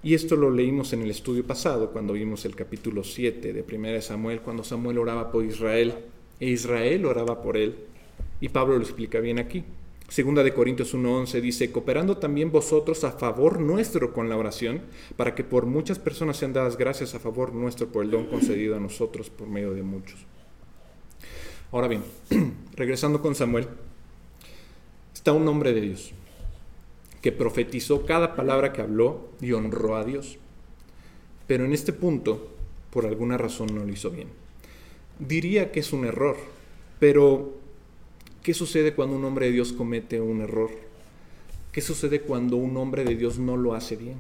Y 0.06 0.16
esto 0.16 0.36
lo 0.36 0.52
leímos 0.52 0.92
en 0.92 1.02
el 1.02 1.10
estudio 1.10 1.48
pasado, 1.48 1.92
cuando 1.92 2.12
vimos 2.12 2.44
el 2.44 2.58
capítulo 2.58 3.06
7 3.06 3.54
de 3.54 3.62
1 3.62 4.02
Samuel, 4.02 4.42
cuando 4.42 4.62
Samuel 4.66 4.98
oraba 4.98 5.32
por 5.32 5.46
Israel, 5.46 5.96
e 6.42 6.50
Israel 6.50 7.06
oraba 7.06 7.42
por 7.42 7.56
él. 7.56 7.78
Y 8.42 8.50
Pablo 8.50 8.76
lo 8.76 8.82
explica 8.82 9.22
bien 9.22 9.40
aquí. 9.40 9.64
Segunda 10.10 10.44
de 10.44 10.54
Corintios 10.54 10.94
1.11 10.94 11.40
dice, 11.40 11.72
cooperando 11.72 12.18
también 12.18 12.52
vosotros 12.52 13.06
a 13.06 13.14
favor 13.14 13.62
nuestro 13.62 14.12
con 14.12 14.28
la 14.28 14.36
oración, 14.36 14.82
para 15.16 15.36
que 15.36 15.46
por 15.46 15.66
muchas 15.68 16.00
personas 16.00 16.36
sean 16.36 16.52
dadas 16.52 16.78
gracias 16.78 17.16
a 17.16 17.20
favor 17.20 17.54
nuestro 17.54 17.88
por 17.88 18.04
el 18.04 18.12
don 18.12 18.26
concedido 18.26 18.76
a 18.76 18.82
nosotros 18.82 19.30
por 19.30 19.48
medio 19.48 19.74
de 19.74 19.84
muchos. 19.84 20.20
Ahora 21.72 21.88
bien, 21.88 22.04
regresando 22.76 23.22
con 23.22 23.36
Samuel, 23.36 23.68
está 25.14 25.32
un 25.32 25.48
hombre 25.48 25.72
de 25.72 25.80
Dios 25.80 26.14
que 27.24 27.32
profetizó 27.32 28.06
cada 28.06 28.36
palabra 28.36 28.74
que 28.74 28.82
habló 28.82 29.30
y 29.40 29.54
honró 29.54 29.96
a 29.96 30.04
Dios. 30.04 30.38
Pero 31.48 31.64
en 31.64 31.72
este 31.72 31.94
punto, 31.94 32.50
por 32.92 33.06
alguna 33.06 33.38
razón, 33.38 33.74
no 33.74 33.86
lo 33.86 33.94
hizo 33.94 34.12
bien. 34.12 34.28
Diría 35.20 35.72
que 35.72 35.80
es 35.80 35.94
un 35.94 36.04
error, 36.04 36.36
pero 37.00 37.54
¿qué 38.44 38.54
sucede 38.54 38.94
cuando 38.94 39.16
un 39.16 39.24
hombre 39.24 39.46
de 39.46 39.54
Dios 39.54 39.72
comete 39.72 40.20
un 40.20 40.42
error? 40.42 40.70
¿Qué 41.72 41.80
sucede 41.80 42.20
cuando 42.20 42.58
un 42.58 42.76
hombre 42.76 43.06
de 43.06 43.16
Dios 43.16 43.40
no 43.40 43.56
lo 43.56 43.74
hace 43.74 43.96
bien? 43.96 44.18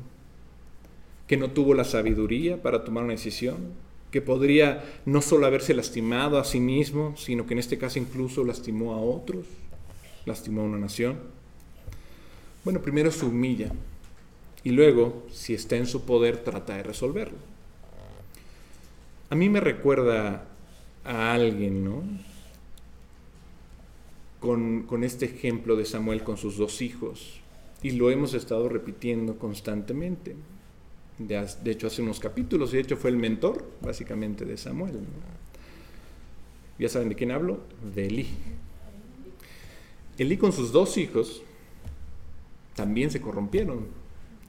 Que 1.27 1.35
no 1.35 1.51
tuvo 1.51 1.73
la 1.73 1.83
sabiduría 1.83 2.61
para 2.61 2.85
tomar 2.85 3.03
una 3.03 3.13
decisión, 3.13 3.73
que 4.11 4.21
podría 4.21 4.81
no 5.05 5.21
solo 5.21 5.45
haberse 5.45 5.73
lastimado 5.73 6.39
a 6.39 6.45
sí 6.45 6.61
mismo, 6.61 7.17
sino 7.17 7.45
que 7.45 7.53
en 7.53 7.59
este 7.59 7.77
caso 7.77 7.99
incluso 7.99 8.45
lastimó 8.45 8.93
a 8.93 9.01
otros, 9.01 9.45
lastimó 10.25 10.61
a 10.61 10.65
una 10.65 10.77
nación. 10.77 11.42
Bueno, 12.63 12.81
primero 12.81 13.11
se 13.11 13.25
humilla 13.25 13.71
y 14.63 14.71
luego, 14.71 15.25
si 15.31 15.53
está 15.53 15.75
en 15.75 15.85
su 15.85 16.05
poder, 16.05 16.37
trata 16.37 16.77
de 16.77 16.83
resolverlo. 16.83 17.37
A 19.29 19.35
mí 19.35 19.49
me 19.49 19.59
recuerda 19.59 20.45
a 21.03 21.33
alguien, 21.33 21.83
¿no? 21.83 22.03
Con, 24.39 24.83
con, 24.83 25.03
este 25.03 25.25
ejemplo 25.25 25.75
de 25.75 25.85
Samuel 25.85 26.23
con 26.23 26.37
sus 26.37 26.57
dos 26.57 26.81
hijos. 26.81 27.41
Y 27.81 27.91
lo 27.91 28.09
hemos 28.09 28.33
estado 28.33 28.69
repitiendo 28.69 29.37
constantemente. 29.37 30.35
De, 31.17 31.45
de 31.63 31.71
hecho, 31.71 31.87
hace 31.87 32.01
unos 32.01 32.19
capítulos, 32.19 32.71
y 32.71 32.77
de 32.77 32.83
hecho 32.83 32.95
fue 32.95 33.09
el 33.09 33.17
mentor, 33.17 33.65
básicamente, 33.81 34.45
de 34.45 34.57
Samuel. 34.57 34.99
¿Ya 36.79 36.87
saben 36.87 37.09
de 37.09 37.15
quién 37.15 37.31
hablo? 37.31 37.59
De 37.93 38.07
Elí. 38.07 38.27
Elí 40.17 40.37
con 40.37 40.53
sus 40.53 40.71
dos 40.71 40.97
hijos 40.97 41.43
también 42.75 43.11
se 43.11 43.21
corrompieron, 43.21 43.87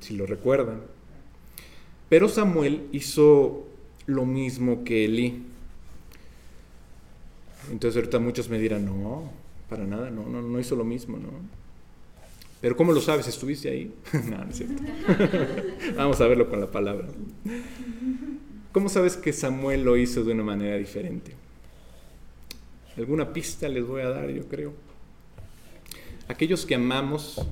si 0.00 0.16
lo 0.16 0.26
recuerdan. 0.26 0.82
Pero 2.08 2.28
Samuel 2.28 2.88
hizo 2.92 3.66
lo 4.06 4.26
mismo 4.26 4.84
que 4.84 5.04
Elí. 5.04 5.42
Entonces 7.70 7.96
ahorita 7.96 8.18
muchos 8.18 8.48
me 8.48 8.58
dirán, 8.58 8.84
no, 8.84 9.30
para 9.68 9.84
nada, 9.84 10.10
no, 10.10 10.26
no, 10.26 10.42
no 10.42 10.60
hizo 10.60 10.76
lo 10.76 10.84
mismo, 10.84 11.16
¿no? 11.16 11.30
Pero 12.60 12.76
¿cómo 12.76 12.92
lo 12.92 13.00
sabes? 13.00 13.28
¿Estuviste 13.28 13.68
ahí? 13.68 13.94
no, 14.30 14.44
no 14.44 14.50
es 14.50 14.56
cierto. 14.56 14.82
Vamos 15.96 16.20
a 16.20 16.26
verlo 16.26 16.48
con 16.48 16.60
la 16.60 16.70
palabra. 16.70 17.08
¿Cómo 18.72 18.88
sabes 18.88 19.16
que 19.16 19.32
Samuel 19.32 19.84
lo 19.84 19.96
hizo 19.96 20.24
de 20.24 20.32
una 20.32 20.44
manera 20.44 20.76
diferente? 20.76 21.32
Alguna 22.96 23.32
pista 23.32 23.68
les 23.68 23.86
voy 23.86 24.02
a 24.02 24.08
dar, 24.08 24.30
yo 24.30 24.48
creo. 24.48 24.72
Aquellos 26.28 26.64
que 26.64 26.74
amamos 26.74 27.44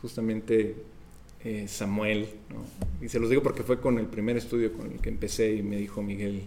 justamente 0.00 0.76
eh, 1.44 1.66
Samuel, 1.68 2.28
y 3.00 3.08
se 3.08 3.18
los 3.18 3.30
digo 3.30 3.42
porque 3.42 3.62
fue 3.62 3.80
con 3.80 3.98
el 3.98 4.06
primer 4.06 4.36
estudio 4.36 4.72
con 4.72 4.90
el 4.90 4.98
que 4.98 5.08
empecé 5.08 5.54
y 5.54 5.62
me 5.62 5.76
dijo 5.76 6.02
Miguel, 6.02 6.42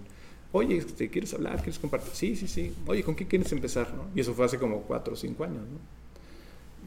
oye, 0.51 0.77
este, 0.77 1.09
¿quieres 1.09 1.33
hablar? 1.33 1.57
¿Quieres 1.57 1.79
compartir? 1.79 2.11
Sí, 2.13 2.35
sí, 2.35 2.47
sí. 2.47 2.73
Oye, 2.85 3.03
¿con 3.03 3.15
qué 3.15 3.25
quieres 3.25 3.51
empezar? 3.51 3.93
Y 4.15 4.19
eso 4.21 4.33
fue 4.33 4.45
hace 4.45 4.57
como 4.57 4.81
cuatro 4.81 5.13
o 5.13 5.15
cinco 5.15 5.43
años. 5.43 5.61
¿no? 5.61 6.01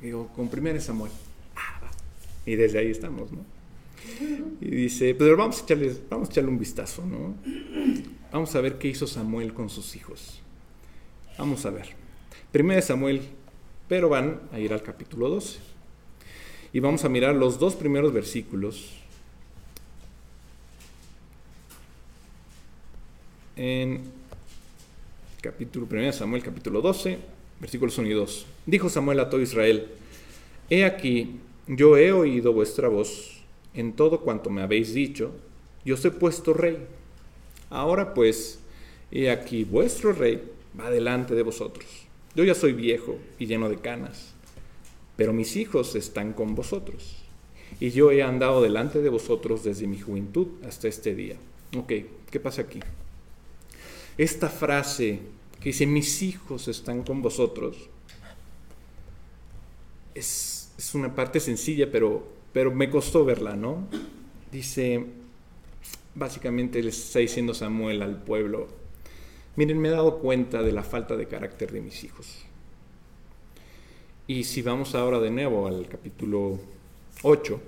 digo, 0.02 0.28
con 0.28 0.48
primer 0.48 0.80
Samuel. 0.80 1.12
Ah, 1.56 1.80
y 2.44 2.56
desde 2.56 2.78
ahí 2.78 2.90
estamos, 2.90 3.32
¿no? 3.32 3.44
Y 4.60 4.70
dice, 4.70 5.14
pero 5.14 5.36
vamos 5.36 5.60
a, 5.60 5.64
echarle, 5.64 5.96
vamos 6.10 6.28
a 6.28 6.32
echarle 6.32 6.50
un 6.50 6.58
vistazo, 6.58 7.04
¿no? 7.06 7.34
Vamos 8.30 8.54
a 8.54 8.60
ver 8.60 8.76
qué 8.78 8.88
hizo 8.88 9.06
Samuel 9.06 9.54
con 9.54 9.70
sus 9.70 9.96
hijos. 9.96 10.42
Vamos 11.38 11.64
a 11.64 11.70
ver. 11.70 11.88
Primero 12.52 12.82
Samuel, 12.82 13.22
pero 13.88 14.10
van 14.10 14.42
a 14.52 14.58
ir 14.58 14.72
al 14.74 14.82
capítulo 14.82 15.30
12. 15.30 15.73
Y 16.74 16.80
vamos 16.80 17.04
a 17.04 17.08
mirar 17.08 17.36
los 17.36 17.60
dos 17.60 17.76
primeros 17.76 18.12
versículos 18.12 18.90
en 23.54 24.00
capítulo 25.40 25.86
1 25.88 26.12
Samuel 26.12 26.42
capítulo 26.42 26.80
12, 26.80 27.18
versículos 27.60 27.96
1 27.96 28.08
y 28.08 28.12
2. 28.14 28.46
Dijo 28.66 28.88
Samuel 28.88 29.20
a 29.20 29.30
todo 29.30 29.40
Israel, 29.40 29.86
He 30.68 30.84
aquí, 30.84 31.38
yo 31.68 31.96
he 31.96 32.10
oído 32.10 32.52
vuestra 32.52 32.88
voz 32.88 33.40
en 33.72 33.92
todo 33.92 34.22
cuanto 34.22 34.50
me 34.50 34.62
habéis 34.62 34.92
dicho, 34.92 35.30
yo 35.84 35.94
os 35.94 36.04
he 36.04 36.10
puesto 36.10 36.54
rey. 36.54 36.78
Ahora 37.70 38.14
pues, 38.14 38.58
he 39.12 39.30
aquí, 39.30 39.62
vuestro 39.62 40.12
rey 40.12 40.42
va 40.76 40.90
delante 40.90 41.36
de 41.36 41.42
vosotros. 41.44 41.86
Yo 42.34 42.42
ya 42.42 42.56
soy 42.56 42.72
viejo 42.72 43.16
y 43.38 43.46
lleno 43.46 43.68
de 43.68 43.76
canas 43.76 44.33
pero 45.16 45.32
mis 45.32 45.56
hijos 45.56 45.94
están 45.94 46.32
con 46.32 46.54
vosotros. 46.54 47.16
Y 47.80 47.90
yo 47.90 48.10
he 48.10 48.22
andado 48.22 48.62
delante 48.62 49.00
de 49.00 49.08
vosotros 49.08 49.64
desde 49.64 49.86
mi 49.86 49.98
juventud 49.98 50.48
hasta 50.66 50.88
este 50.88 51.14
día. 51.14 51.36
Ok, 51.76 51.92
¿qué 52.30 52.40
pasa 52.40 52.62
aquí? 52.62 52.80
Esta 54.16 54.48
frase 54.48 55.20
que 55.60 55.70
dice, 55.70 55.86
mis 55.86 56.22
hijos 56.22 56.68
están 56.68 57.02
con 57.02 57.22
vosotros, 57.22 57.88
es, 60.14 60.72
es 60.78 60.94
una 60.94 61.14
parte 61.14 61.40
sencilla, 61.40 61.90
pero, 61.90 62.26
pero 62.52 62.72
me 62.72 62.90
costó 62.90 63.24
verla, 63.24 63.56
¿no? 63.56 63.88
Dice, 64.52 65.04
básicamente 66.14 66.82
le 66.82 66.90
está 66.90 67.18
diciendo 67.18 67.54
Samuel 67.54 68.02
al 68.02 68.22
pueblo, 68.22 68.68
miren, 69.56 69.80
me 69.80 69.88
he 69.88 69.92
dado 69.92 70.18
cuenta 70.18 70.62
de 70.62 70.72
la 70.72 70.84
falta 70.84 71.16
de 71.16 71.26
carácter 71.26 71.72
de 71.72 71.80
mis 71.80 72.04
hijos. 72.04 72.44
Y 74.26 74.44
si 74.44 74.62
vamos 74.62 74.94
ahora 74.94 75.20
de 75.20 75.30
nuevo 75.30 75.66
al 75.66 75.86
capítulo 75.86 76.58
8, 77.22 77.60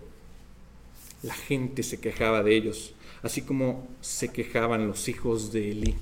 la 1.23 1.35
gente 1.35 1.83
se 1.83 2.01
quejaba 2.01 2.43
de 2.43 2.57
ellos, 2.57 2.95
así 3.23 3.43
como 3.43 3.87
se 4.01 4.33
quejaban 4.33 4.89
los 4.89 5.07
hijos 5.09 5.53
de 5.53 5.73
Elí. 5.73 5.95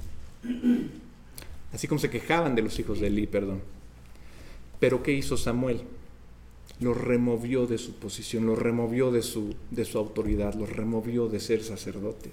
Así 1.73 1.89
como 1.89 1.99
se 1.99 2.09
quejaban 2.09 2.55
de 2.55 2.63
los 2.63 2.79
hijos 2.79 3.01
de 3.01 3.09
Elí, 3.09 3.27
perdón. 3.27 3.63
Pero 4.79 5.03
¿qué 5.03 5.13
hizo 5.13 5.37
Samuel? 5.37 5.83
Los 6.79 6.97
removió 7.01 7.67
de 7.67 7.79
su 7.79 7.95
posición, 7.95 8.47
los 8.47 8.59
removió 8.59 9.11
de 9.11 9.23
su, 9.23 9.57
de 9.73 9.85
su 9.85 9.99
autoridad, 9.99 10.55
los 10.55 10.71
removió 10.71 11.27
de 11.27 11.41
ser 11.41 11.65
sacerdotes. 11.65 12.33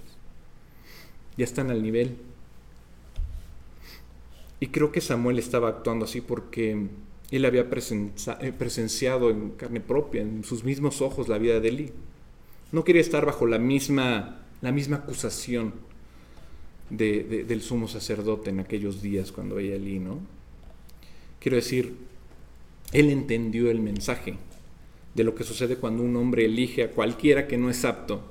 Ya 1.38 1.46
están 1.46 1.72
al 1.72 1.82
nivel. 1.82 2.18
Y 4.60 4.68
creo 4.68 4.92
que 4.92 5.02
Samuel 5.02 5.40
estaba 5.40 5.70
actuando 5.70 6.06
así 6.06 6.22
porque 6.22 6.88
él 7.32 7.46
había 7.46 7.62
eh, 7.62 8.54
presenciado 8.58 9.30
en 9.30 9.52
carne 9.52 9.80
propia, 9.80 10.22
en 10.22 10.44
sus 10.44 10.64
mismos 10.66 11.02
ojos, 11.02 11.30
la 11.30 11.38
vida 11.38 11.60
de 11.60 11.70
Eli. 11.70 11.92
No 12.74 12.84
quería 12.84 13.02
estar 13.02 13.26
bajo 13.26 13.46
la 13.46 13.58
misma, 13.58 14.44
la 14.62 14.72
misma 14.72 14.98
acusación 14.98 15.74
del 16.90 17.62
sumo 17.62 17.88
sacerdote 17.88 18.50
en 18.50 18.60
aquellos 18.60 19.02
días 19.02 19.32
cuando 19.32 19.56
veía 19.56 19.76
el 19.76 20.04
¿no? 20.04 20.20
Quiero 21.40 21.56
decir, 21.56 21.96
él 22.92 23.10
entendió 23.10 23.72
el 23.72 23.80
mensaje 23.80 24.36
de 25.16 25.24
lo 25.24 25.34
que 25.34 25.46
sucede 25.46 25.78
cuando 25.78 26.04
un 26.04 26.18
hombre 26.18 26.46
elige 26.46 26.84
a 26.84 26.92
cualquiera 26.92 27.48
que 27.48 27.58
no 27.58 27.70
es 27.70 27.86
apto, 27.86 28.22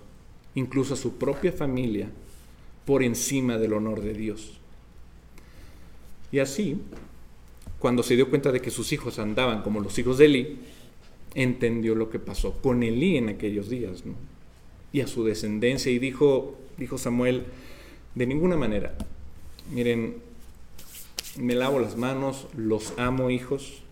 incluso 0.54 0.92
a 0.92 0.98
su 0.98 1.16
propia 1.16 1.52
familia, 1.52 2.10
por 2.84 3.02
encima 3.02 3.56
del 3.56 3.72
honor 3.72 4.02
de 4.02 4.12
Dios. 4.12 4.58
Y 6.32 6.38
así, 6.38 6.76
cuando 7.80 8.02
se 8.02 8.14
dio 8.14 8.28
cuenta 8.28 8.52
de 8.52 8.60
que 8.60 8.70
sus 8.70 8.92
hijos 8.92 9.18
andaban 9.18 9.62
como 9.62 9.80
los 9.80 9.98
hijos 9.98 10.18
de 10.18 10.26
Eli, 10.26 10.58
entendió 11.34 11.94
lo 11.94 12.10
que 12.10 12.18
pasó 12.18 12.60
con 12.60 12.82
Elí 12.82 13.16
en 13.16 13.30
aquellos 13.30 13.70
días. 13.70 14.04
Y 14.92 15.00
a 15.00 15.06
su 15.06 15.24
descendencia, 15.24 15.90
y 15.90 15.98
dijo, 15.98 16.58
dijo 16.76 16.98
Samuel, 16.98 17.44
de 18.14 18.26
ninguna 18.26 18.56
manera, 18.56 18.98
miren, 19.72 20.16
me 21.38 21.54
lavo 21.54 21.78
las 21.78 21.96
manos, 21.96 22.48
los 22.54 22.92
amo 22.98 23.30
hijos, 23.30 23.82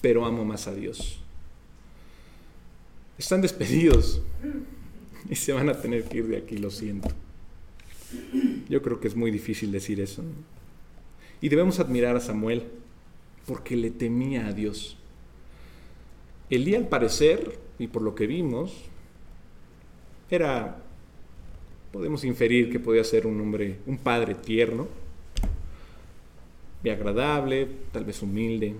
pero 0.00 0.24
amo 0.24 0.44
más 0.44 0.66
a 0.66 0.74
Dios. 0.74 1.20
Están 3.16 3.42
despedidos 3.42 4.22
y 5.28 5.36
se 5.36 5.52
van 5.52 5.68
a 5.68 5.80
tener 5.80 6.04
que 6.04 6.18
ir 6.18 6.26
de 6.26 6.38
aquí, 6.38 6.56
lo 6.58 6.70
siento. 6.70 7.10
Yo 8.68 8.82
creo 8.82 8.98
que 8.98 9.06
es 9.06 9.14
muy 9.14 9.30
difícil 9.30 9.70
decir 9.70 10.00
eso. 10.00 10.24
Y 11.40 11.48
debemos 11.48 11.78
admirar 11.78 12.16
a 12.16 12.20
Samuel 12.20 12.64
porque 13.46 13.76
le 13.76 13.90
temía 13.90 14.46
a 14.46 14.52
Dios. 14.52 14.96
Elí 16.48 16.74
al 16.74 16.88
parecer, 16.88 17.58
y 17.78 17.86
por 17.86 18.02
lo 18.02 18.14
que 18.14 18.26
vimos, 18.26 18.74
era, 20.30 20.82
podemos 21.92 22.24
inferir 22.24 22.70
que 22.70 22.80
podía 22.80 23.04
ser 23.04 23.26
un 23.26 23.40
hombre, 23.40 23.78
un 23.86 23.98
padre 23.98 24.34
tierno, 24.34 24.88
y 26.82 26.88
agradable, 26.88 27.68
tal 27.92 28.04
vez 28.04 28.22
humilde, 28.22 28.74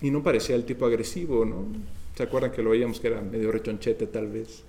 y 0.00 0.10
no 0.10 0.22
parecía 0.22 0.56
el 0.56 0.64
tipo 0.64 0.86
agresivo, 0.86 1.44
¿no? 1.44 1.64
¿Se 2.16 2.22
acuerdan 2.22 2.52
que 2.52 2.62
lo 2.62 2.70
veíamos 2.70 3.00
que 3.00 3.08
era 3.08 3.20
medio 3.20 3.52
rechonchete 3.52 4.06
tal 4.06 4.28
vez? 4.28 4.62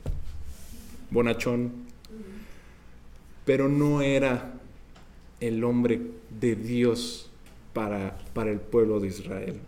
Bonachón. 1.09 1.71
Pero 3.45 3.69
no 3.69 4.01
era 4.01 4.59
el 5.39 5.63
hombre 5.63 6.01
de 6.29 6.55
Dios 6.55 7.26
para, 8.33 8.51
el 8.51 8.59
pueblo 8.59 8.99
de 8.99 9.09
Israel. 9.09 9.59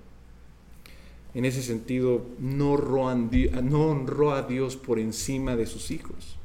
En 1.35 1.45
ese 1.45 1.61
sentido, 1.61 2.25
no 2.39 2.75
no 2.75 3.85
honró 3.85 4.33
a 4.33 4.41
Dios 4.41 4.75
por 4.77 4.97
encima 4.97 5.55
de 5.55 5.67
sus 5.67 5.91
hijos. 5.91 6.35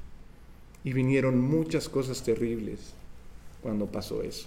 Y 0.84 0.92
vinieron 0.92 1.40
muchas 1.40 1.88
cosas 1.88 2.22
terribles 2.22 2.92
cuando 3.62 3.86
pasó 3.86 4.22
eso. 4.22 4.46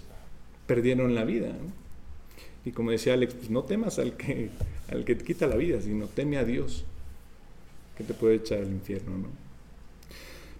Perdieron 0.68 1.16
la 1.16 1.24
vida. 1.24 1.52
Y 2.64 2.70
como 2.70 2.92
decía 2.92 3.14
Alex, 3.14 3.34
pues 3.34 3.50
no 3.50 3.64
temas 3.64 3.98
al 3.98 4.16
que, 4.16 4.50
al 4.88 5.04
que 5.04 5.16
te 5.16 5.24
quita 5.24 5.48
la 5.48 5.56
vida, 5.56 5.80
sino 5.80 6.06
teme 6.06 6.36
a 6.36 6.44
Dios, 6.44 6.84
que 7.96 8.04
te 8.04 8.14
puede 8.14 8.36
echar 8.36 8.58
al 8.58 8.70
infierno. 8.70 9.18
¿no? 9.18 9.28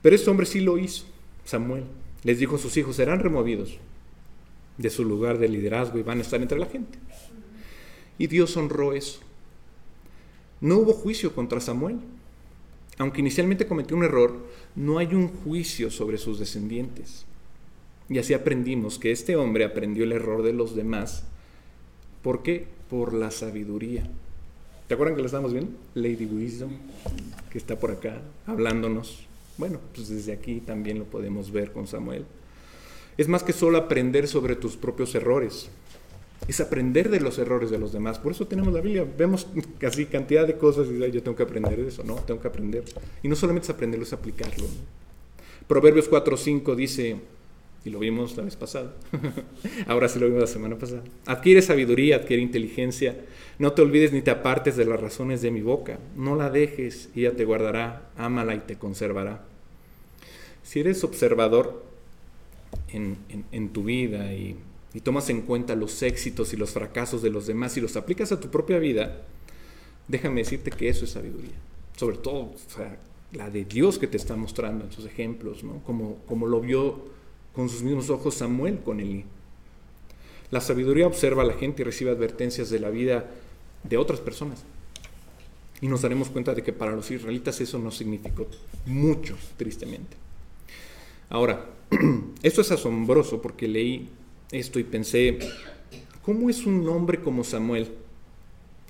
Pero 0.02 0.16
este 0.16 0.28
hombre 0.28 0.46
sí 0.46 0.60
lo 0.60 0.76
hizo, 0.76 1.04
Samuel. 1.44 1.84
Les 2.24 2.40
dijo 2.40 2.56
a 2.56 2.58
sus 2.58 2.76
hijos, 2.76 2.96
serán 2.96 3.20
removidos 3.20 3.78
de 4.78 4.90
su 4.90 5.04
lugar 5.04 5.38
de 5.38 5.48
liderazgo 5.48 5.98
y 5.98 6.02
van 6.02 6.18
a 6.18 6.22
estar 6.22 6.40
entre 6.40 6.58
la 6.58 6.66
gente. 6.66 6.98
Y 8.16 8.28
Dios 8.28 8.56
honró 8.56 8.94
eso. 8.94 9.20
No 10.60 10.78
hubo 10.78 10.92
juicio 10.92 11.34
contra 11.34 11.60
Samuel. 11.60 11.98
Aunque 12.98 13.20
inicialmente 13.20 13.66
cometió 13.66 13.96
un 13.96 14.04
error, 14.04 14.36
no 14.74 14.98
hay 14.98 15.14
un 15.14 15.28
juicio 15.28 15.90
sobre 15.90 16.18
sus 16.18 16.38
descendientes. 16.38 17.26
Y 18.08 18.18
así 18.18 18.34
aprendimos 18.34 18.98
que 18.98 19.12
este 19.12 19.36
hombre 19.36 19.64
aprendió 19.64 20.04
el 20.04 20.12
error 20.12 20.42
de 20.42 20.52
los 20.52 20.74
demás. 20.74 21.24
¿Por 22.22 22.42
qué? 22.42 22.66
Por 22.90 23.12
la 23.12 23.30
sabiduría. 23.30 24.08
¿Te 24.88 24.94
acuerdan 24.94 25.14
que 25.14 25.22
lo 25.22 25.26
estamos 25.26 25.52
viendo? 25.52 25.70
Lady 25.94 26.24
Wisdom, 26.24 26.70
que 27.52 27.58
está 27.58 27.78
por 27.78 27.90
acá 27.90 28.20
hablándonos. 28.46 29.26
Bueno, 29.58 29.78
pues 29.94 30.08
desde 30.08 30.32
aquí 30.32 30.60
también 30.60 30.98
lo 30.98 31.04
podemos 31.04 31.52
ver 31.52 31.72
con 31.72 31.86
Samuel. 31.86 32.24
Es 33.18 33.28
más 33.28 33.42
que 33.42 33.52
solo 33.52 33.76
aprender 33.76 34.28
sobre 34.28 34.56
tus 34.56 34.76
propios 34.76 35.14
errores 35.14 35.68
es 36.46 36.60
aprender 36.60 37.10
de 37.10 37.20
los 37.20 37.38
errores 37.38 37.70
de 37.70 37.78
los 37.78 37.92
demás. 37.92 38.18
Por 38.18 38.32
eso 38.32 38.46
tenemos 38.46 38.72
la 38.72 38.80
Biblia. 38.80 39.06
Vemos 39.16 39.46
casi 39.78 40.06
cantidad 40.06 40.46
de 40.46 40.56
cosas 40.56 40.88
y 40.88 40.98
yo 41.10 41.22
tengo 41.22 41.36
que 41.36 41.42
aprender 41.42 41.76
de 41.76 41.88
eso, 41.88 42.02
¿no? 42.04 42.14
Tengo 42.16 42.40
que 42.40 42.48
aprender. 42.48 42.84
Y 43.22 43.28
no 43.28 43.36
solamente 43.36 43.66
es 43.66 43.70
aprenderlo, 43.70 44.04
es 44.04 44.12
aplicarlo. 44.14 44.64
Proverbios 45.66 46.10
4.5 46.10 46.74
dice, 46.74 47.16
y 47.84 47.90
lo 47.90 47.98
vimos 47.98 48.34
la 48.38 48.44
vez 48.44 48.56
pasada, 48.56 48.94
ahora 49.86 50.08
sí 50.08 50.18
lo 50.18 50.24
vimos 50.24 50.40
la 50.40 50.46
semana 50.46 50.78
pasada, 50.78 51.02
adquiere 51.26 51.60
sabiduría, 51.60 52.16
adquiere 52.16 52.42
inteligencia, 52.42 53.14
no 53.58 53.72
te 53.72 53.82
olvides 53.82 54.14
ni 54.14 54.22
te 54.22 54.30
apartes 54.30 54.76
de 54.76 54.86
las 54.86 54.98
razones 54.98 55.42
de 55.42 55.50
mi 55.50 55.60
boca, 55.60 55.98
no 56.16 56.36
la 56.36 56.48
dejes 56.48 57.10
ella 57.14 57.36
te 57.36 57.44
guardará, 57.44 58.08
ámala 58.16 58.54
y 58.54 58.60
te 58.60 58.78
conservará. 58.78 59.44
Si 60.62 60.80
eres 60.80 61.04
observador 61.04 61.87
en, 62.88 63.68
tu 63.70 63.84
vida 63.84 64.32
y 64.32 64.56
y 64.94 65.00
tomas 65.00 65.28
en 65.30 65.42
cuenta 65.42 65.74
los 65.76 66.02
éxitos 66.02 66.52
y 66.52 66.56
los 66.56 66.70
fracasos 66.70 67.22
de 67.22 67.30
los 67.30 67.46
demás 67.46 67.76
y 67.76 67.80
los 67.80 67.96
aplicas 67.96 68.32
a 68.32 68.40
tu 68.40 68.48
propia 68.48 68.78
vida, 68.78 69.22
déjame 70.08 70.40
decirte 70.40 70.70
que 70.70 70.88
eso 70.88 71.04
es 71.04 71.10
sabiduría. 71.10 71.54
Sobre 71.96 72.16
todo 72.16 72.52
la 73.32 73.50
de 73.50 73.64
Dios 73.64 73.98
que 73.98 74.06
te 74.06 74.16
está 74.16 74.34
mostrando 74.36 74.84
en 74.84 74.92
sus 74.92 75.04
ejemplos, 75.04 75.62
¿no? 75.62 75.82
como, 75.84 76.16
como 76.26 76.46
lo 76.46 76.60
vio 76.60 77.00
con 77.54 77.68
sus 77.68 77.82
mismos 77.82 78.08
ojos 78.08 78.34
Samuel 78.34 78.78
con 78.80 79.00
Elí. 79.00 79.24
La 80.50 80.60
sabiduría 80.60 81.06
observa 81.06 81.42
a 81.42 81.46
la 81.46 81.54
gente 81.54 81.82
y 81.82 81.84
recibe 81.84 82.10
advertencias 82.10 82.70
de 82.70 82.80
la 82.80 82.88
vida 82.88 83.28
de 83.84 83.98
otras 83.98 84.20
personas. 84.20 84.64
Y 85.80 85.88
nos 85.88 86.02
daremos 86.02 86.30
cuenta 86.30 86.54
de 86.54 86.62
que 86.62 86.72
para 86.72 86.92
los 86.92 87.10
israelitas 87.10 87.60
eso 87.60 87.78
no 87.78 87.90
significó 87.90 88.46
mucho, 88.86 89.36
tristemente. 89.56 90.16
Ahora, 91.30 91.66
esto 92.42 92.60
es 92.60 92.70
asombroso 92.70 93.42
porque 93.42 93.68
leí 93.68 94.08
esto 94.50 94.78
y 94.78 94.84
pensé, 94.84 95.38
¿cómo 96.22 96.48
es 96.48 96.64
un 96.64 96.88
hombre 96.88 97.20
como 97.20 97.44
Samuel, 97.44 97.90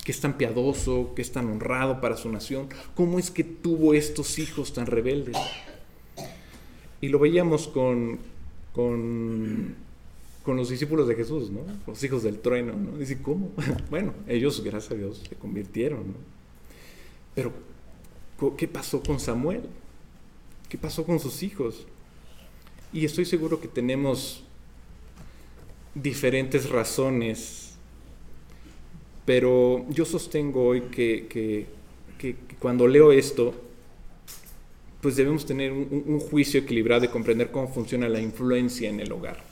que 0.05 0.13
es 0.13 0.21
tan 0.21 0.37
piadoso, 0.37 1.13
que 1.15 1.23
es 1.23 1.33
tan 1.33 1.49
honrado 1.49 2.01
para 2.01 2.17
su 2.17 2.31
nación? 2.31 2.69
¿Cómo 2.95 3.19
es 3.19 3.31
que 3.31 3.45
tuvo 3.45 3.95
estos 3.95 4.39
hijos 4.39 4.73
tan 4.73 4.87
rebeldes? 4.87 5.37
Y 7.01 7.09
lo 7.09 7.19
veíamos 7.19 7.69
con, 7.69 8.19
con, 8.73 9.75
los 10.47 10.71
discípulos 10.71 11.07
de 11.09 11.15
Jesús, 11.15 11.51
¿no? 11.51 11.61
Los 11.87 12.03
hijos 12.03 12.23
del 12.23 12.39
trueno, 12.39 12.73
¿no? 12.73 12.97
Dice, 12.97 13.21
¿cómo? 13.21 13.51
Bueno, 13.91 14.15
ellos, 14.27 14.63
gracias 14.65 14.93
a 14.93 14.95
Dios, 14.95 15.23
se 15.29 15.37
convirtieron, 15.37 16.09
¿no? 16.09 16.15
Pero, 17.35 17.53
¿qué 18.57 18.67
pasó 18.67 19.03
con 19.03 19.21
Samuel? 19.21 19.63
¿Qué 20.69 20.79
pasó 20.79 21.05
con 21.05 21.21
sus 21.21 21.43
hijos? 21.43 21.87
Y 22.93 23.05
estoy 23.05 23.27
seguro 23.27 23.61
que 23.61 23.69
tenemos 23.69 24.43
diferentes 25.95 26.71
razones, 26.71 27.75
pero 29.27 29.85
yo 29.91 30.05
sostengo 30.05 30.65
hoy 30.65 30.83
que, 30.83 31.67
cuando 32.59 32.87
leo 32.87 33.13
esto, 33.13 33.55
pues 35.03 35.17
debemos 35.17 35.45
tener 35.45 35.71
un, 35.71 36.19
juicio 36.19 36.61
equilibrado 36.61 37.05
y 37.05 37.09
comprender 37.09 37.51
cómo 37.51 37.69
funciona 37.69 38.09
la 38.09 38.21
influencia 38.21 38.89
en 38.89 39.01
el 39.01 39.13
hogar. 39.13 39.45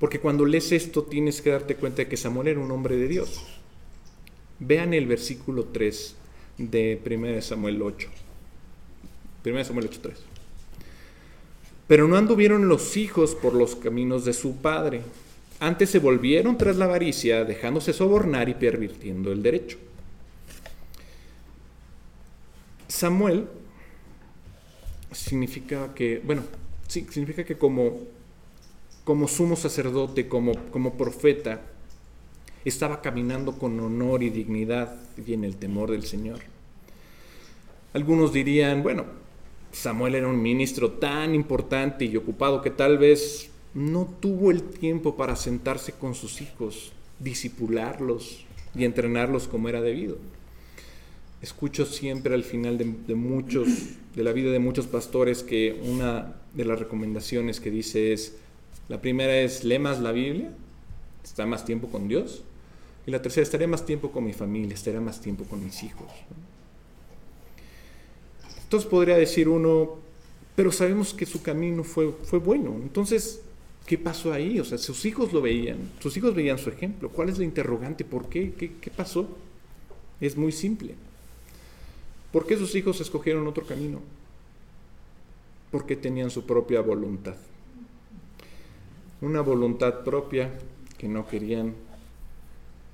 Porque 0.00 0.18
cuando 0.18 0.44
lees 0.44 0.72
esto 0.72 1.04
tienes 1.04 1.40
que 1.40 1.50
darte 1.50 1.76
cuenta 1.76 2.02
de 2.02 2.08
que 2.08 2.16
Samuel 2.16 2.48
era 2.48 2.60
un 2.60 2.70
hombre 2.72 2.96
de 2.96 3.06
Dios. 3.06 3.42
Vean 4.58 4.92
el 4.92 5.06
versículo 5.06 5.64
3 5.66 6.16
de 6.58 7.00
1 7.04 7.42
Samuel 7.42 7.80
8. 7.80 8.08
1 9.44 9.64
Samuel 9.64 9.86
8, 9.88 10.00
3. 10.02 10.33
Pero 11.86 12.08
no 12.08 12.16
anduvieron 12.16 12.68
los 12.68 12.96
hijos 12.96 13.34
por 13.34 13.54
los 13.54 13.76
caminos 13.76 14.24
de 14.24 14.32
su 14.32 14.56
padre 14.56 15.02
antes 15.60 15.90
se 15.90 15.98
volvieron 15.98 16.58
tras 16.58 16.76
la 16.76 16.84
avaricia, 16.84 17.44
dejándose 17.44 17.92
sobornar 17.92 18.48
y 18.48 18.54
pervirtiendo 18.54 19.32
el 19.32 19.42
derecho. 19.42 19.78
Samuel 22.88 23.46
significa 25.12 25.94
que, 25.94 26.20
bueno, 26.24 26.42
sí, 26.88 27.06
significa 27.10 27.44
que 27.44 27.56
como, 27.56 28.00
como 29.04 29.28
sumo 29.28 29.56
sacerdote, 29.56 30.28
como, 30.28 30.54
como 30.70 30.98
profeta, 30.98 31.62
estaba 32.64 33.00
caminando 33.00 33.58
con 33.58 33.78
honor 33.80 34.22
y 34.22 34.30
dignidad 34.30 34.96
y 35.24 35.34
en 35.34 35.44
el 35.44 35.56
temor 35.56 35.90
del 35.90 36.04
Señor. 36.04 36.40
Algunos 37.92 38.32
dirían, 38.32 38.82
bueno, 38.82 39.04
Samuel 39.74 40.14
era 40.14 40.28
un 40.28 40.40
ministro 40.40 40.92
tan 40.92 41.34
importante 41.34 42.04
y 42.04 42.16
ocupado 42.16 42.62
que 42.62 42.70
tal 42.70 42.96
vez 42.96 43.50
no 43.74 44.08
tuvo 44.20 44.52
el 44.52 44.62
tiempo 44.62 45.16
para 45.16 45.34
sentarse 45.34 45.92
con 45.92 46.14
sus 46.14 46.40
hijos, 46.40 46.92
disipularlos 47.18 48.44
y 48.76 48.84
entrenarlos 48.84 49.48
como 49.48 49.68
era 49.68 49.80
debido. 49.80 50.16
escucho 51.42 51.84
siempre 51.84 52.34
al 52.34 52.44
final 52.44 52.78
de, 52.78 53.14
muchos, 53.14 53.68
de 54.14 54.22
la 54.22 54.32
vida 54.32 54.50
de 54.50 54.60
muchos 54.60 54.86
pastores 54.86 55.42
que 55.42 55.78
una 55.84 56.36
de 56.54 56.64
las 56.64 56.78
recomendaciones 56.78 57.60
que 57.60 57.70
dice 57.70 58.12
es, 58.12 58.36
la 58.88 59.00
primera 59.00 59.36
es, 59.40 59.64
lee 59.64 59.78
más 59.78 60.00
la 60.00 60.12
Biblia, 60.12 60.52
está 61.22 61.44
más 61.46 61.64
tiempo 61.64 61.88
con 61.88 62.08
Dios, 62.08 62.44
y 63.06 63.10
la 63.10 63.20
tercera, 63.20 63.42
estaré 63.42 63.66
más 63.66 63.84
tiempo 63.84 64.10
con 64.10 64.24
mi 64.24 64.32
familia, 64.32 64.74
estaré 64.74 65.00
más 65.00 65.20
tiempo 65.20 65.44
con 65.44 65.62
mis 65.62 65.82
hijos. 65.82 66.08
Entonces 68.74 68.90
podría 68.90 69.16
decir 69.16 69.48
uno, 69.48 69.98
pero 70.56 70.72
sabemos 70.72 71.14
que 71.14 71.26
su 71.26 71.40
camino 71.42 71.84
fue, 71.84 72.10
fue 72.24 72.40
bueno. 72.40 72.74
Entonces, 72.82 73.40
¿qué 73.86 73.96
pasó 73.96 74.32
ahí? 74.32 74.58
O 74.58 74.64
sea, 74.64 74.78
sus 74.78 75.04
hijos 75.04 75.32
lo 75.32 75.40
veían, 75.40 75.92
sus 76.00 76.16
hijos 76.16 76.34
veían 76.34 76.58
su 76.58 76.70
ejemplo. 76.70 77.08
¿Cuál 77.08 77.28
es 77.28 77.38
la 77.38 77.44
interrogante? 77.44 78.04
¿Por 78.04 78.28
qué? 78.28 78.52
¿Qué, 78.58 78.72
qué 78.80 78.90
pasó? 78.90 79.28
Es 80.20 80.36
muy 80.36 80.50
simple. 80.50 80.96
¿Por 82.32 82.48
qué 82.48 82.56
sus 82.56 82.74
hijos 82.74 83.00
escogieron 83.00 83.46
otro 83.46 83.64
camino? 83.64 84.00
Porque 85.70 85.94
tenían 85.94 86.30
su 86.30 86.44
propia 86.44 86.80
voluntad. 86.80 87.36
Una 89.20 89.40
voluntad 89.40 90.02
propia 90.02 90.50
que 90.98 91.06
no 91.06 91.28
querían 91.28 91.74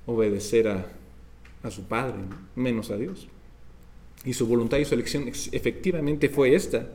obedecer 0.05 0.67
a, 0.67 1.71
su 1.71 1.85
padre, 1.85 2.19
menos 2.55 2.91
a 2.91 2.97
Dios. 2.97 3.27
Y 4.23 4.33
su 4.33 4.45
voluntad 4.47 4.77
y 4.77 4.85
su 4.85 4.93
elección 4.93 5.27
efectivamente 5.27 6.29
fue 6.29 6.53
esta. 6.55 6.87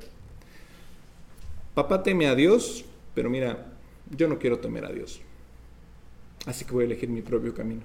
Papá 1.75 2.03
teme 2.03 2.27
a 2.27 2.35
Dios, 2.35 2.85
pero 3.15 3.29
mira, 3.29 3.73
yo 4.17 4.29
no 4.29 4.39
quiero 4.39 4.59
temer 4.59 4.85
a 4.85 4.93
Dios. 4.93 5.21
Así 6.47 6.65
que 6.65 6.73
voy 6.73 6.85
a 6.85 6.87
elegir 6.87 7.09
mi 7.09 7.23
propio 7.23 7.53
camino. 7.53 7.83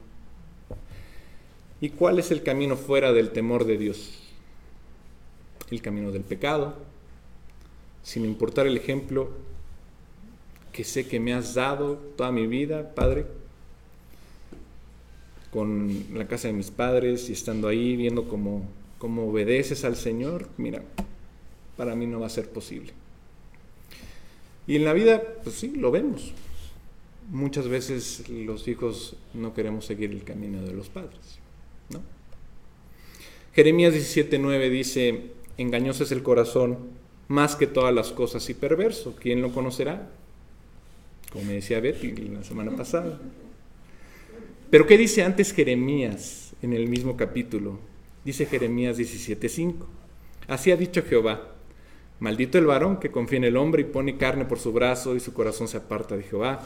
¿Y 1.80 1.90
cuál 1.90 2.20
es 2.20 2.30
el 2.30 2.44
camino 2.44 2.78
fuera 2.78 3.12
del 3.12 3.32
temor 3.32 3.66
de 3.66 3.78
Dios? 3.78 4.22
el 5.72 5.82
camino 5.82 6.12
del 6.12 6.24
pecado, 6.24 6.76
sin 8.04 8.26
importar 8.26 8.68
el 8.68 8.78
ejemplo 8.78 9.30
que 10.74 10.84
sé 10.84 11.08
que 11.08 11.20
me 11.20 11.34
has 11.34 11.54
dado 11.54 11.96
toda 12.18 12.32
mi 12.32 12.48
vida, 12.48 12.94
Padre, 12.94 13.26
con 15.52 16.06
la 16.14 16.28
casa 16.28 16.48
de 16.48 16.54
mis 16.54 16.72
padres 16.72 17.30
y 17.30 17.34
estando 17.34 17.68
ahí 17.68 17.96
viendo 17.96 18.28
cómo, 18.28 18.64
cómo 19.02 19.28
obedeces 19.28 19.84
al 19.84 19.96
Señor, 19.96 20.48
mira, 20.58 20.84
para 21.76 21.96
mí 21.96 22.06
no 22.06 22.20
va 22.20 22.28
a 22.28 22.30
ser 22.30 22.50
posible. 22.50 22.94
Y 24.68 24.76
en 24.76 24.86
la 24.86 24.94
vida, 24.94 25.24
pues 25.44 25.56
sí, 25.56 25.74
lo 25.76 25.90
vemos. 25.90 26.34
Muchas 27.32 27.68
veces 27.68 28.30
los 28.30 28.68
hijos 28.68 29.16
no 29.34 29.56
queremos 29.56 29.86
seguir 29.86 30.12
el 30.12 30.24
camino 30.24 30.62
de 30.62 30.74
los 30.74 30.90
padres, 30.90 31.40
¿no? 31.90 32.04
Jeremías 33.56 33.96
17:9 33.96 34.70
dice, 34.70 35.32
engañoso 35.58 36.04
es 36.04 36.12
el 36.12 36.22
corazón 36.22 36.78
más 37.28 37.56
que 37.56 37.66
todas 37.66 37.96
las 37.96 38.12
cosas 38.12 38.48
y 38.52 38.54
perverso. 38.54 39.16
¿Quién 39.20 39.42
lo 39.42 39.52
conocerá? 39.52 40.12
Como 41.32 41.46
me 41.46 41.54
decía 41.54 41.80
Betty 41.80 42.12
la 42.12 42.44
semana 42.44 42.70
pasada. 42.78 43.20
Pero 44.70 44.86
¿qué 44.86 44.96
dice 44.96 45.24
antes 45.24 45.54
Jeremías 45.54 46.54
en 46.62 46.74
el 46.74 46.88
mismo 46.88 47.18
capítulo? 47.18 47.91
Dice 48.24 48.46
Jeremías 48.46 48.98
17:5. 48.98 49.88
Así 50.48 50.72
ha 50.72 50.78
dicho 50.78 51.04
Jehová, 51.04 51.54
maldito 52.20 52.58
el 52.58 52.66
varón 52.66 52.98
que 52.98 53.10
confía 53.10 53.38
en 53.38 53.46
el 53.46 53.58
hombre 53.58 53.82
y 53.82 53.86
pone 53.86 54.18
carne 54.18 54.46
por 54.46 54.60
su 54.60 54.72
brazo 54.72 55.16
y 55.16 55.20
su 55.20 55.34
corazón 55.34 55.68
se 55.68 55.78
aparta 55.78 56.16
de 56.16 56.24
Jehová. 56.24 56.62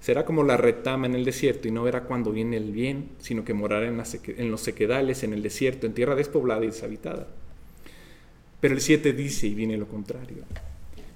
Será 0.00 0.24
como 0.24 0.44
la 0.44 0.56
retama 0.56 1.06
en 1.06 1.14
el 1.14 1.24
desierto 1.24 1.68
y 1.68 1.72
no 1.72 1.82
verá 1.82 2.04
cuando 2.04 2.32
viene 2.32 2.56
el 2.56 2.70
bien, 2.70 3.10
sino 3.18 3.44
que 3.44 3.54
morará 3.54 3.86
en, 3.86 4.50
los 4.50 4.60
sequedales, 4.60 5.22
en 5.24 5.32
el 5.32 5.42
desierto, 5.42 5.86
en 5.86 5.94
tierra 5.94 6.14
despoblada 6.14 6.64
y 6.64 6.68
deshabitada. 6.68 7.26
Pero 8.60 8.74
el 8.74 8.80
7 8.80 9.12
dice, 9.12 9.48
y 9.48 9.54
viene 9.54 9.76
lo 9.76 9.88
contrario, 9.88 10.44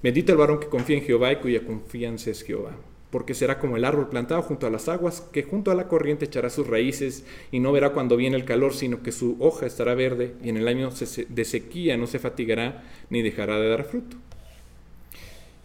bendito 0.01 0.33
el 0.33 0.37
varón 0.37 0.59
que 0.59 0.67
confía 0.67 0.97
en 0.97 1.03
Jehová 1.03 1.31
y 1.31 1.37
cuya 1.37 1.65
confianza 1.65 2.29
es 2.29 2.43
Jehová, 2.43 2.75
porque 3.13 3.35
será 3.35 3.59
como 3.59 3.77
el 3.77 3.85
árbol 3.85 4.09
plantado 4.09 4.41
junto 4.41 4.65
a 4.65 4.71
las 4.71 4.89
aguas, 4.89 5.21
que 5.21 5.43
junto 5.43 5.69
a 5.69 5.75
la 5.75 5.87
corriente 5.87 6.25
echará 6.25 6.49
sus 6.49 6.65
raíces 6.65 7.25
y 7.51 7.59
no 7.59 7.71
verá 7.71 7.91
cuando 7.91 8.17
viene 8.17 8.37
el 8.37 8.43
calor, 8.43 8.73
sino 8.73 9.03
que 9.03 9.11
su 9.11 9.37
hoja 9.39 9.67
estará 9.67 9.93
verde 9.93 10.33
y 10.43 10.49
en 10.49 10.57
el 10.57 10.67
año 10.67 10.89
de 10.89 11.45
sequía 11.45 11.95
no 11.95 12.07
se 12.07 12.17
fatigará 12.17 12.83
ni 13.11 13.21
dejará 13.21 13.59
de 13.59 13.69
dar 13.69 13.83
fruto. 13.83 14.17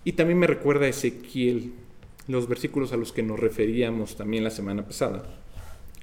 Y 0.05 0.13
también 0.13 0.39
me 0.39 0.47
recuerda 0.47 0.85
a 0.85 0.91
Ezequiel, 0.91 1.73
los 2.27 2.49
versículos 2.49 2.93
a 2.93 2.99
los 2.99 3.13
que 3.13 3.23
nos 3.23 3.41
referíamos 3.41 4.15
también 4.15 4.45
la 4.45 4.51
semana 4.51 4.85
pasada, 4.85 5.25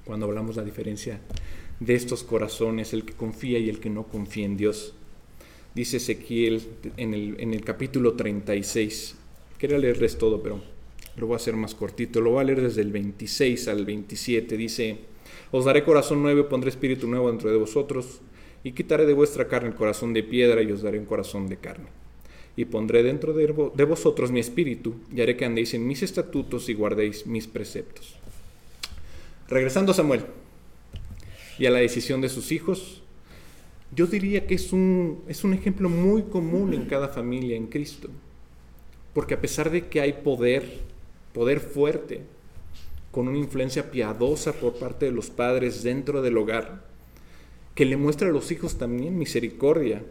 cuando 0.04 0.26
hablamos 0.26 0.56
la 0.56 0.64
diferencia 0.64 1.20
de 1.80 1.94
estos 1.94 2.24
corazones, 2.24 2.92
el 2.92 3.06
que 3.06 3.14
confía 3.14 3.60
y 3.60 3.70
el 3.70 3.80
que 3.80 3.92
no 3.92 4.06
confía 4.06 4.48
en 4.48 4.58
Dios 4.58 4.96
dice 5.76 5.98
Ezequiel 5.98 6.64
en 6.98 7.14
el, 7.14 7.36
en 7.40 7.54
el 7.54 7.64
capítulo 7.64 8.14
36. 8.14 9.16
Quería 9.60 9.78
leerles 9.78 10.18
todo, 10.18 10.42
pero 10.42 10.75
lo 11.18 11.28
voy 11.28 11.36
a 11.36 11.38
hacer 11.38 11.56
más 11.56 11.76
cortito. 11.76 12.22
Lo 12.22 12.32
voy 12.32 12.42
a 12.42 12.44
leer 12.44 12.62
desde 12.62 12.82
el 12.82 12.92
26 12.92 13.68
al 13.68 13.86
27. 13.86 14.58
Dice, 14.58 14.98
os 15.52 15.66
daré 15.66 15.84
corazón 15.84 16.22
nuevo, 16.22 16.48
pondré 16.50 16.70
espíritu 16.70 17.08
nuevo 17.08 17.30
dentro 17.30 17.50
de 17.50 17.58
vosotros, 17.58 18.22
y 18.64 18.72
quitaré 18.72 19.06
de 19.06 19.14
vuestra 19.14 19.48
carne 19.48 19.70
el 19.70 19.76
corazón 19.76 20.14
de 20.14 20.24
piedra 20.24 20.62
y 20.62 20.72
os 20.72 20.82
daré 20.82 21.00
un 21.00 21.06
corazón 21.06 21.48
de 21.48 21.58
carne. 21.58 21.88
Y 22.58 22.66
pondré 22.66 23.04
dentro 23.04 23.34
de, 23.34 23.86
vosotros 23.86 24.32
mi 24.32 24.40
espíritu, 24.40 24.96
y 25.14 25.22
haré 25.22 25.38
que 25.38 25.46
andéis 25.46 25.74
en 25.74 25.88
mis 25.88 26.02
estatutos 26.04 26.68
y 26.70 26.74
guardéis 26.74 27.28
mis 27.28 27.48
preceptos. 27.48 28.16
Regresando 29.48 29.92
a 29.92 29.96
Samuel 29.96 30.26
y 31.60 31.68
a 31.68 31.72
la 31.72 31.80
decisión 31.80 32.22
de 32.22 32.30
sus 32.30 32.52
hijos, 32.52 33.04
yo 33.96 34.08
diría 34.08 34.48
que 34.48 34.56
es 34.56 34.74
un, 34.74 35.24
es 35.28 35.44
un 35.44 35.54
ejemplo 35.54 35.88
muy 35.88 36.24
común 36.24 36.74
en 36.74 36.86
cada 36.86 37.08
familia 37.08 37.56
en 37.56 37.68
Cristo. 37.68 38.10
Porque 39.14 39.36
a 39.36 39.42
pesar 39.42 39.70
de 39.70 39.88
que 39.88 40.02
hay 40.02 40.14
poder, 40.14 40.66
poder 41.36 41.60
fuerte, 41.60 42.22
con 43.12 43.28
una 43.28 43.38
influencia 43.38 43.92
piadosa 43.92 44.54
por 44.54 44.76
parte 44.80 45.06
de 45.06 45.12
los 45.12 45.30
padres 45.30 45.84
dentro 45.84 46.22
del 46.22 46.38
hogar, 46.38 46.86
que 47.76 47.84
le 47.84 47.98
muestra 47.98 48.30
a 48.30 48.32
los 48.32 48.52
hijos 48.52 48.78
también 48.78 49.20
misericordia, 49.20 50.02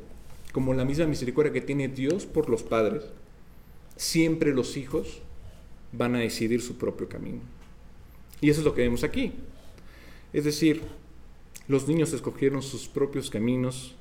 como 0.53 0.75
la 0.75 0.85
misma 0.85 1.07
misericordia 1.07 1.51
que 1.51 1.63
tiene 1.63 1.89
Dios 1.89 2.27
por 2.27 2.51
los 2.51 2.63
padres, 2.63 3.05
siempre 3.97 4.53
los 4.53 4.77
hijos 4.77 5.23
van 5.93 6.15
a 6.15 6.19
decidir 6.19 6.61
su 6.61 6.77
propio 6.77 7.09
camino. 7.09 7.41
Y 8.43 8.51
eso 8.51 8.61
es 8.61 8.67
lo 8.67 8.75
que 8.75 8.83
vemos 8.83 9.03
aquí. 9.03 9.33
Es 10.35 10.45
decir, 10.45 10.83
los 11.69 11.89
niños 11.89 12.13
escogieron 12.13 12.63
sus 12.63 12.87
propios 12.87 13.31
caminos 13.31 13.95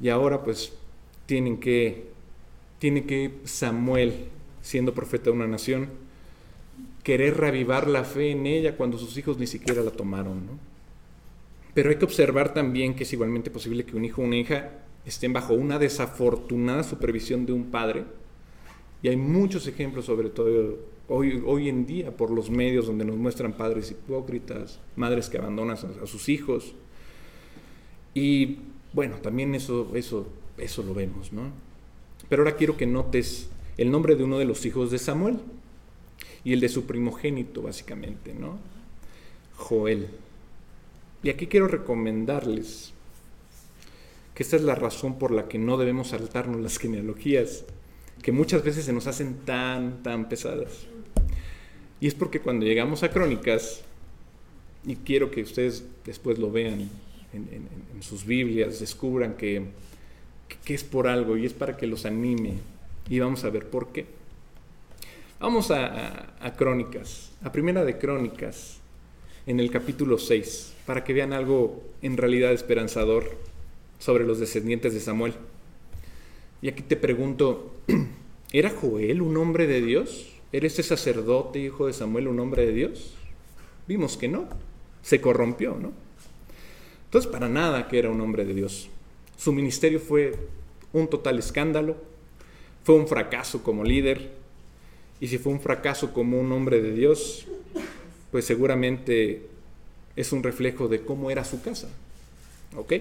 y 0.00 0.10
ahora 0.10 0.44
pues 0.44 0.72
tienen 1.26 1.58
que, 1.58 2.04
tiene 2.78 3.04
que 3.04 3.32
Samuel, 3.44 4.26
siendo 4.62 4.94
profeta 4.94 5.24
de 5.24 5.30
una 5.32 5.48
nación, 5.48 5.88
querer 7.02 7.36
reavivar 7.36 7.88
la 7.88 8.04
fe 8.04 8.30
en 8.30 8.46
ella 8.46 8.76
cuando 8.76 8.98
sus 8.98 9.16
hijos 9.16 9.38
ni 9.38 9.46
siquiera 9.46 9.82
la 9.82 9.90
tomaron. 9.90 10.42
Pero 11.74 11.90
hay 11.90 11.96
que 11.96 12.04
observar 12.04 12.52
también 12.52 12.94
que 12.94 13.04
es 13.04 13.12
igualmente 13.12 13.50
posible 13.50 13.84
que 13.84 13.96
un 13.96 14.04
hijo 14.04 14.22
o 14.22 14.24
una 14.24 14.36
hija 14.36 14.70
estén 15.06 15.32
bajo 15.32 15.54
una 15.54 15.78
desafortunada 15.78 16.82
supervisión 16.82 17.46
de 17.46 17.52
un 17.52 17.70
padre. 17.70 18.04
Y 19.02 19.08
hay 19.08 19.16
muchos 19.16 19.66
ejemplos, 19.66 20.04
sobre 20.04 20.28
todo 20.28 20.78
hoy, 21.08 21.68
en 21.68 21.86
día 21.86 22.16
por 22.16 22.30
los 22.30 22.50
medios 22.50 22.86
donde 22.86 23.04
nos 23.04 23.16
muestran 23.16 23.52
padres 23.54 23.90
hipócritas, 23.90 24.78
madres 24.94 25.28
que 25.28 25.38
abandonan 25.38 25.76
a, 25.76 26.06
sus 26.06 26.28
hijos. 26.28 26.74
Y 28.14 28.58
bueno, 28.92 29.16
también 29.16 29.54
eso, 29.54 29.90
eso, 29.94 30.26
eso 30.58 30.82
lo 30.82 30.94
vemos, 30.94 31.32
¿no? 31.32 31.50
Pero 32.28 32.42
ahora 32.42 32.56
quiero 32.56 32.76
que 32.76 32.86
notes 32.86 33.48
el 33.76 33.90
nombre 33.90 34.14
de 34.14 34.24
uno 34.24 34.38
de 34.38 34.44
los 34.44 34.66
hijos 34.66 34.90
de 34.90 34.98
Samuel 34.98 35.38
y 36.44 36.52
el 36.52 36.60
de 36.60 36.68
su 36.68 36.86
primogénito, 36.86 37.62
básicamente, 37.62 38.34
¿no? 38.34 38.58
Joel. 39.56 40.08
Y 41.22 41.30
aquí 41.30 41.46
quiero 41.46 41.68
recomendarles 41.68 42.92
que 44.34 44.42
esta 44.42 44.56
es 44.56 44.62
la 44.62 44.74
razón 44.74 45.18
por 45.18 45.32
la 45.32 45.48
que 45.48 45.58
no 45.58 45.76
debemos 45.76 46.08
saltarnos 46.08 46.60
las 46.60 46.78
genealogías, 46.78 47.64
que 48.22 48.32
muchas 48.32 48.64
veces 48.64 48.84
se 48.84 48.92
nos 48.92 49.06
hacen 49.06 49.36
tan, 49.44 50.02
tan 50.02 50.28
pesadas. 50.28 50.86
Y 52.00 52.06
es 52.06 52.14
porque 52.14 52.40
cuando 52.40 52.64
llegamos 52.64 53.02
a 53.02 53.10
Crónicas, 53.10 53.82
y 54.86 54.96
quiero 54.96 55.30
que 55.30 55.42
ustedes 55.42 55.84
después 56.06 56.38
lo 56.38 56.50
vean 56.50 56.88
en, 57.32 57.68
sus 58.00 58.24
Biblias, 58.24 58.80
descubran 58.80 59.34
que, 59.34 59.62
que, 60.64 60.72
es 60.72 60.84
por 60.84 61.06
algo 61.06 61.36
y 61.36 61.44
es 61.44 61.52
para 61.52 61.76
que 61.76 61.86
los 61.86 62.06
anime. 62.06 62.54
Y 63.10 63.18
vamos 63.18 63.44
a 63.44 63.50
ver 63.50 63.68
por 63.68 63.92
qué. 63.92 64.06
Vamos 65.40 65.70
a, 65.70 66.54
Crónicas, 66.58 67.32
a 67.42 67.50
Primera 67.50 67.82
de 67.82 67.96
Crónicas, 67.96 68.78
en 69.46 69.58
el 69.58 69.70
capítulo 69.70 70.18
6, 70.18 70.74
para 70.84 71.02
que 71.02 71.14
vean 71.14 71.32
algo 71.32 71.82
en 72.02 72.18
realidad 72.18 72.52
esperanzador 72.52 73.38
sobre 73.98 74.26
los 74.26 74.38
descendientes 74.38 74.92
de 74.92 75.00
Samuel. 75.00 75.32
Y 76.60 76.68
aquí 76.68 76.82
te 76.82 76.94
pregunto, 76.94 77.74
¿era 78.52 78.68
Joel 78.68 79.22
un 79.22 79.34
hombre 79.38 79.66
de 79.66 79.80
Dios? 79.80 80.30
¿Era 80.52 80.66
este 80.66 80.82
sacerdote, 80.82 81.58
hijo 81.58 81.86
de 81.86 81.94
Samuel, 81.94 82.28
un 82.28 82.38
hombre 82.38 82.66
de 82.66 82.72
Dios? 82.72 83.14
Vimos 83.88 84.18
que 84.18 84.28
no, 84.28 84.46
se 85.00 85.22
corrompió, 85.22 85.74
¿no? 85.74 85.94
Entonces, 87.06 87.30
para 87.30 87.48
nada 87.48 87.88
que 87.88 87.98
era 87.98 88.10
un 88.10 88.20
hombre 88.20 88.44
de 88.44 88.52
Dios. 88.52 88.90
Su 89.38 89.54
ministerio 89.54 90.00
fue 90.00 90.34
un 90.92 91.08
total 91.08 91.38
escándalo, 91.38 91.96
fue 92.84 92.94
un 92.94 93.08
fracaso 93.08 93.62
como 93.62 93.84
líder, 93.84 94.39
y 95.20 95.28
si 95.28 95.38
fue 95.38 95.52
un 95.52 95.60
fracaso 95.60 96.12
como 96.12 96.40
un 96.40 96.50
hombre 96.52 96.80
de 96.80 96.92
Dios, 96.92 97.46
pues 98.30 98.44
seguramente 98.44 99.46
es 100.16 100.32
un 100.32 100.42
reflejo 100.42 100.88
de 100.88 101.02
cómo 101.02 101.30
era 101.30 101.44
su 101.44 101.62
casa. 101.62 101.88
¿Ok? 102.76 102.94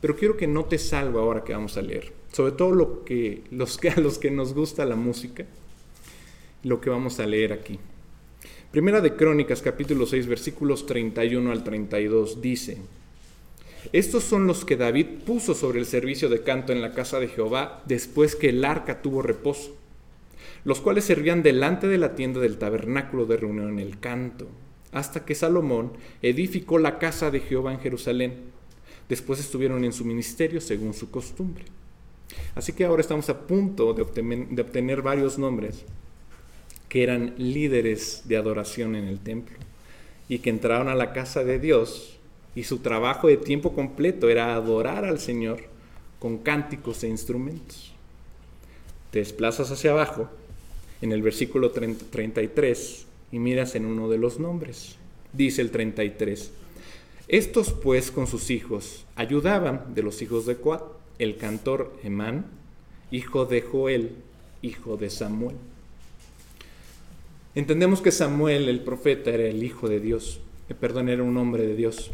Pero 0.00 0.16
quiero 0.16 0.36
que 0.36 0.46
notes 0.46 0.92
algo 0.92 1.20
ahora 1.20 1.44
que 1.44 1.52
vamos 1.52 1.76
a 1.76 1.82
leer, 1.82 2.12
sobre 2.32 2.52
todo 2.52 2.74
lo 2.74 3.04
que, 3.04 3.44
los 3.50 3.78
que, 3.78 3.90
a 3.90 4.00
los 4.00 4.18
que 4.18 4.30
nos 4.30 4.52
gusta 4.52 4.84
la 4.84 4.96
música, 4.96 5.44
lo 6.64 6.80
que 6.80 6.90
vamos 6.90 7.20
a 7.20 7.26
leer 7.26 7.52
aquí. 7.52 7.78
Primera 8.72 9.00
de 9.00 9.14
Crónicas, 9.14 9.62
capítulo 9.62 10.06
6, 10.06 10.26
versículos 10.26 10.86
31 10.86 11.52
al 11.52 11.62
32, 11.62 12.40
dice, 12.40 12.78
estos 13.92 14.24
son 14.24 14.46
los 14.46 14.64
que 14.64 14.76
David 14.76 15.06
puso 15.26 15.54
sobre 15.54 15.78
el 15.78 15.86
servicio 15.86 16.28
de 16.28 16.42
canto 16.42 16.72
en 16.72 16.80
la 16.80 16.94
casa 16.94 17.20
de 17.20 17.28
Jehová 17.28 17.82
después 17.86 18.34
que 18.34 18.48
el 18.48 18.64
arca 18.64 19.02
tuvo 19.02 19.22
reposo, 19.22 19.76
los 20.64 20.80
cuales 20.80 21.04
servían 21.04 21.42
delante 21.42 21.88
de 21.88 21.98
la 21.98 22.14
tienda 22.14 22.40
del 22.40 22.58
tabernáculo 22.58 23.26
de 23.26 23.36
reunión 23.36 23.70
en 23.70 23.78
el 23.80 23.98
canto, 23.98 24.48
hasta 24.92 25.24
que 25.24 25.34
Salomón 25.34 25.92
edificó 26.20 26.78
la 26.78 26.98
casa 26.98 27.30
de 27.30 27.40
Jehová 27.40 27.72
en 27.72 27.80
Jerusalén. 27.80 28.34
Después 29.08 29.40
estuvieron 29.40 29.84
en 29.84 29.92
su 29.92 30.04
ministerio 30.04 30.60
según 30.60 30.94
su 30.94 31.10
costumbre. 31.10 31.64
Así 32.54 32.72
que 32.72 32.84
ahora 32.84 33.00
estamos 33.00 33.28
a 33.28 33.40
punto 33.40 33.92
de 33.94 34.02
obtener, 34.02 35.02
varios 35.02 35.38
nombres 35.38 35.84
que 36.88 37.02
eran 37.02 37.34
líderes 37.38 38.22
de 38.26 38.36
adoración 38.36 38.94
en 38.96 39.06
el 39.06 39.18
templo 39.18 39.56
y 40.28 40.38
que 40.38 40.50
entraron 40.50 40.88
a 40.88 40.94
la 40.94 41.12
casa 41.12 41.42
de 41.42 41.58
Dios 41.58 42.18
y 42.54 42.64
su 42.64 42.78
trabajo 42.78 43.28
de 43.28 43.38
tiempo 43.38 43.74
completo 43.74 44.28
era 44.28 44.54
adorar 44.54 45.04
al 45.04 45.18
Señor 45.18 45.60
con 46.18 46.38
cánticos 46.38 47.02
e 47.02 47.08
instrumentos. 47.08 47.92
Te 49.10 49.18
desplazas 49.18 49.70
hacia 49.70 49.90
abajo 49.90 50.30
en 51.02 51.12
el 51.12 51.20
versículo 51.20 51.72
33 51.72 53.06
y 53.32 53.38
miras 53.38 53.74
en 53.74 53.84
uno 53.84 54.08
de 54.08 54.18
los 54.18 54.38
nombres. 54.38 54.96
Dice 55.32 55.60
el 55.60 55.70
33. 55.70 56.52
Estos 57.28 57.72
pues 57.72 58.10
con 58.10 58.26
sus 58.26 58.50
hijos 58.50 59.04
ayudaban 59.16 59.94
de 59.94 60.02
los 60.02 60.22
hijos 60.22 60.46
de 60.46 60.56
Coat, 60.56 60.82
el 61.18 61.36
cantor 61.36 61.92
Emán, 62.02 62.46
hijo 63.10 63.44
de 63.44 63.62
Joel, 63.62 64.12
hijo 64.62 64.96
de 64.96 65.10
Samuel. 65.10 65.56
Entendemos 67.54 68.00
que 68.00 68.12
Samuel, 68.12 68.68
el 68.68 68.80
profeta, 68.80 69.30
era 69.30 69.44
el 69.44 69.62
hijo 69.62 69.88
de 69.88 70.00
Dios, 70.00 70.40
que 70.68 70.74
perdón, 70.74 71.08
era 71.08 71.22
un 71.22 71.36
hombre 71.36 71.66
de 71.66 71.74
Dios. 71.74 72.12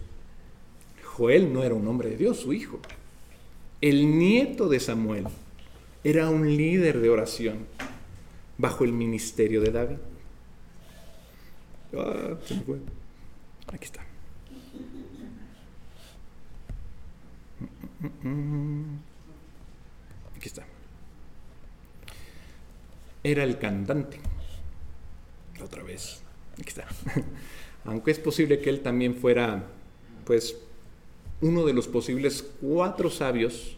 Joel 1.05 1.53
no 1.53 1.63
era 1.63 1.75
un 1.75 1.87
hombre 1.87 2.11
de 2.11 2.17
Dios, 2.17 2.39
su 2.39 2.53
hijo. 2.53 2.81
El 3.81 4.19
nieto 4.19 4.69
de 4.69 4.81
Samuel 4.81 5.25
era 6.03 6.31
un 6.31 6.57
líder 6.57 7.01
de 7.01 7.11
oración 7.11 7.67
bajo 8.59 8.85
el 8.85 8.93
ministerio 8.93 9.61
de 9.61 9.71
David. 9.71 9.97
Ah, 11.97 12.37
se 12.45 12.55
me 12.57 12.61
fue. 12.63 12.79
Aquí 13.73 13.85
está. 13.85 14.03
Aquí 20.37 20.49
está. 20.49 20.65
Era 23.23 23.45
el 23.45 23.59
cantante. 23.59 24.21
Otra 25.63 25.83
vez. 25.83 26.21
Aquí 26.55 26.69
está. 26.69 26.87
Aunque 27.85 28.11
es 28.11 28.19
posible 28.19 28.61
que 28.61 28.71
él 28.71 28.81
también 28.81 29.15
fuera, 29.15 29.65
pues, 30.25 30.57
uno 31.41 31.65
de 31.65 31.73
los 31.73 31.89
posibles 31.89 32.45
cuatro 32.61 33.11
sabios 33.11 33.77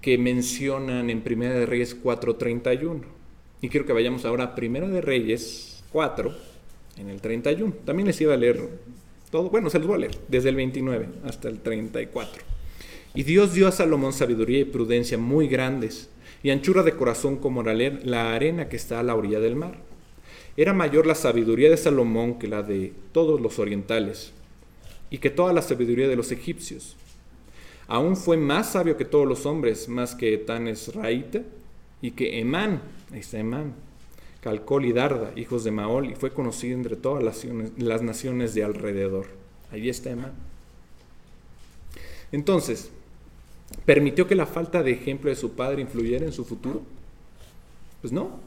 que 0.00 0.16
mencionan 0.16 1.10
en 1.10 1.20
Primera 1.22 1.54
de 1.54 1.66
Reyes 1.66 2.02
4.31. 2.02 3.19
Y 3.62 3.68
quiero 3.68 3.86
que 3.86 3.92
vayamos 3.92 4.24
ahora 4.24 4.44
a 4.44 4.54
Primera 4.54 4.88
de 4.88 5.00
Reyes 5.00 5.82
4, 5.92 6.34
en 6.98 7.10
el 7.10 7.20
31. 7.20 7.74
También 7.84 8.06
les 8.06 8.20
iba 8.20 8.32
a 8.32 8.38
leer 8.38 8.68
todo, 9.30 9.50
bueno, 9.50 9.70
se 9.70 9.78
los 9.78 9.86
voy 9.86 9.96
a 9.96 10.00
leer, 10.00 10.18
desde 10.28 10.48
el 10.48 10.56
29 10.56 11.08
hasta 11.24 11.48
el 11.48 11.60
34. 11.60 12.42
Y 13.14 13.22
Dios 13.22 13.54
dio 13.54 13.68
a 13.68 13.72
Salomón 13.72 14.12
sabiduría 14.12 14.60
y 14.60 14.64
prudencia 14.64 15.18
muy 15.18 15.46
grandes, 15.46 16.08
y 16.42 16.50
anchura 16.50 16.82
de 16.82 16.92
corazón 16.92 17.36
como 17.36 17.62
la 17.62 18.34
arena 18.34 18.68
que 18.68 18.76
está 18.76 19.00
a 19.00 19.02
la 19.02 19.14
orilla 19.14 19.40
del 19.40 19.56
mar. 19.56 19.78
Era 20.56 20.72
mayor 20.72 21.06
la 21.06 21.14
sabiduría 21.14 21.70
de 21.70 21.76
Salomón 21.76 22.38
que 22.38 22.48
la 22.48 22.62
de 22.62 22.92
todos 23.12 23.40
los 23.40 23.58
orientales, 23.58 24.32
y 25.10 25.18
que 25.18 25.30
toda 25.30 25.52
la 25.52 25.62
sabiduría 25.62 26.08
de 26.08 26.16
los 26.16 26.32
egipcios. 26.32 26.96
Aún 27.88 28.16
fue 28.16 28.36
más 28.36 28.72
sabio 28.72 28.96
que 28.96 29.04
todos 29.04 29.26
los 29.26 29.44
hombres, 29.44 29.88
más 29.88 30.14
que 30.14 30.32
Etán 30.32 30.66
Esraíta, 30.68 31.42
y 32.02 32.12
que 32.12 32.40
Emán, 32.40 32.82
está 33.12 33.38
Emán, 33.38 33.74
Calcol 34.40 34.86
y 34.86 34.92
Darda, 34.92 35.32
hijos 35.36 35.64
de 35.64 35.70
Maol, 35.70 36.10
y 36.10 36.14
fue 36.14 36.32
conocido 36.32 36.74
entre 36.74 36.96
todas 36.96 37.22
las 37.22 38.02
naciones, 38.02 38.54
de 38.54 38.64
alrededor. 38.64 39.26
Ahí 39.70 39.88
está 39.88 40.10
Emán. 40.10 40.32
Entonces, 42.32 42.90
¿permitió 43.84 44.26
que 44.26 44.34
la 44.34 44.46
falta 44.46 44.82
de 44.82 44.92
ejemplo 44.92 45.30
de 45.30 45.36
su 45.36 45.52
padre 45.52 45.82
influyera 45.82 46.24
en 46.24 46.32
su 46.32 46.44
futuro? 46.44 46.82
Pues 48.00 48.12
no. 48.12 48.40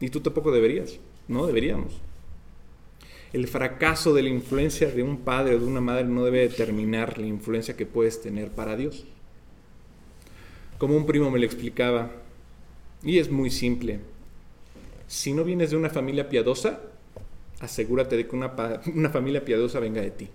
Y 0.00 0.10
tú 0.10 0.20
tampoco 0.20 0.50
deberías. 0.52 0.98
No 1.28 1.46
deberíamos. 1.46 1.94
El 3.32 3.48
fracaso 3.48 4.12
de 4.12 4.22
la 4.22 4.28
influencia 4.28 4.90
de 4.90 5.02
un 5.02 5.18
padre 5.18 5.54
o 5.54 5.60
de 5.60 5.64
una 5.64 5.80
madre 5.80 6.04
no 6.04 6.24
debe 6.24 6.40
determinar 6.40 7.18
la 7.18 7.26
influencia 7.26 7.76
que 7.76 7.86
puedes 7.86 8.20
tener 8.20 8.50
para 8.50 8.76
Dios. 8.76 9.06
Como 10.82 10.96
un 10.96 11.06
primo 11.06 11.30
me 11.30 11.38
lo 11.38 11.46
explicaba, 11.46 12.10
y 13.04 13.18
es 13.18 13.30
muy 13.30 13.50
simple, 13.52 14.00
si 15.06 15.32
no 15.32 15.44
vienes 15.44 15.70
de 15.70 15.76
una 15.76 15.90
familia 15.90 16.28
piadosa, 16.28 16.80
asegúrate 17.60 18.16
de 18.16 18.26
que 18.26 18.34
una, 18.34 19.08
familia 19.10 19.44
piadosa 19.44 19.78
venga 19.78 20.00
de 20.00 20.10
ti. 20.10 20.28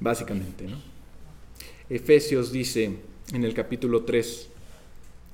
Básicamente, 0.00 0.66
¿no? 0.66 0.78
Efesios 1.88 2.50
dice 2.50 2.96
en 3.32 3.44
el 3.44 3.54
capítulo 3.54 4.02
3, 4.02 4.48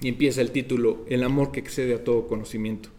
y 0.03 0.09
empieza 0.09 0.43
el 0.43 0.51
título, 0.51 1.07
El 1.09 1.25
amor 1.25 1.51
que 1.51 1.61
excede 1.61 1.95
a 1.95 2.05
todo 2.05 2.29
conocimiento. 2.29 2.91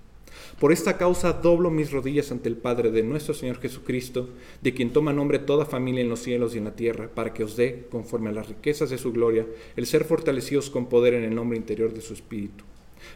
Por 0.59 0.71
esta 0.71 0.97
causa 0.97 1.33
doblo 1.33 1.69
mis 1.69 1.91
rodillas 1.91 2.31
ante 2.31 2.49
el 2.49 2.57
Padre 2.57 2.89
de 2.89 3.03
nuestro 3.03 3.35
Señor 3.35 3.59
Jesucristo, 3.59 4.29
de 4.61 4.73
quien 4.73 4.91
toma 4.91 5.13
nombre 5.13 5.37
toda 5.37 5.65
familia 5.65 6.01
en 6.01 6.09
los 6.09 6.19
cielos 6.21 6.55
y 6.55 6.57
en 6.57 6.63
la 6.63 6.75
tierra, 6.75 7.09
para 7.13 7.31
que 7.31 7.43
os 7.43 7.55
dé, 7.55 7.85
conforme 7.91 8.29
a 8.29 8.33
las 8.33 8.49
riquezas 8.49 8.89
de 8.89 8.97
su 8.97 9.11
gloria, 9.11 9.45
el 9.75 9.85
ser 9.85 10.03
fortalecidos 10.03 10.71
con 10.71 10.87
poder 10.87 11.13
en 11.13 11.23
el 11.23 11.35
nombre 11.35 11.57
interior 11.57 11.93
de 11.93 12.01
su 12.01 12.13
Espíritu 12.13 12.63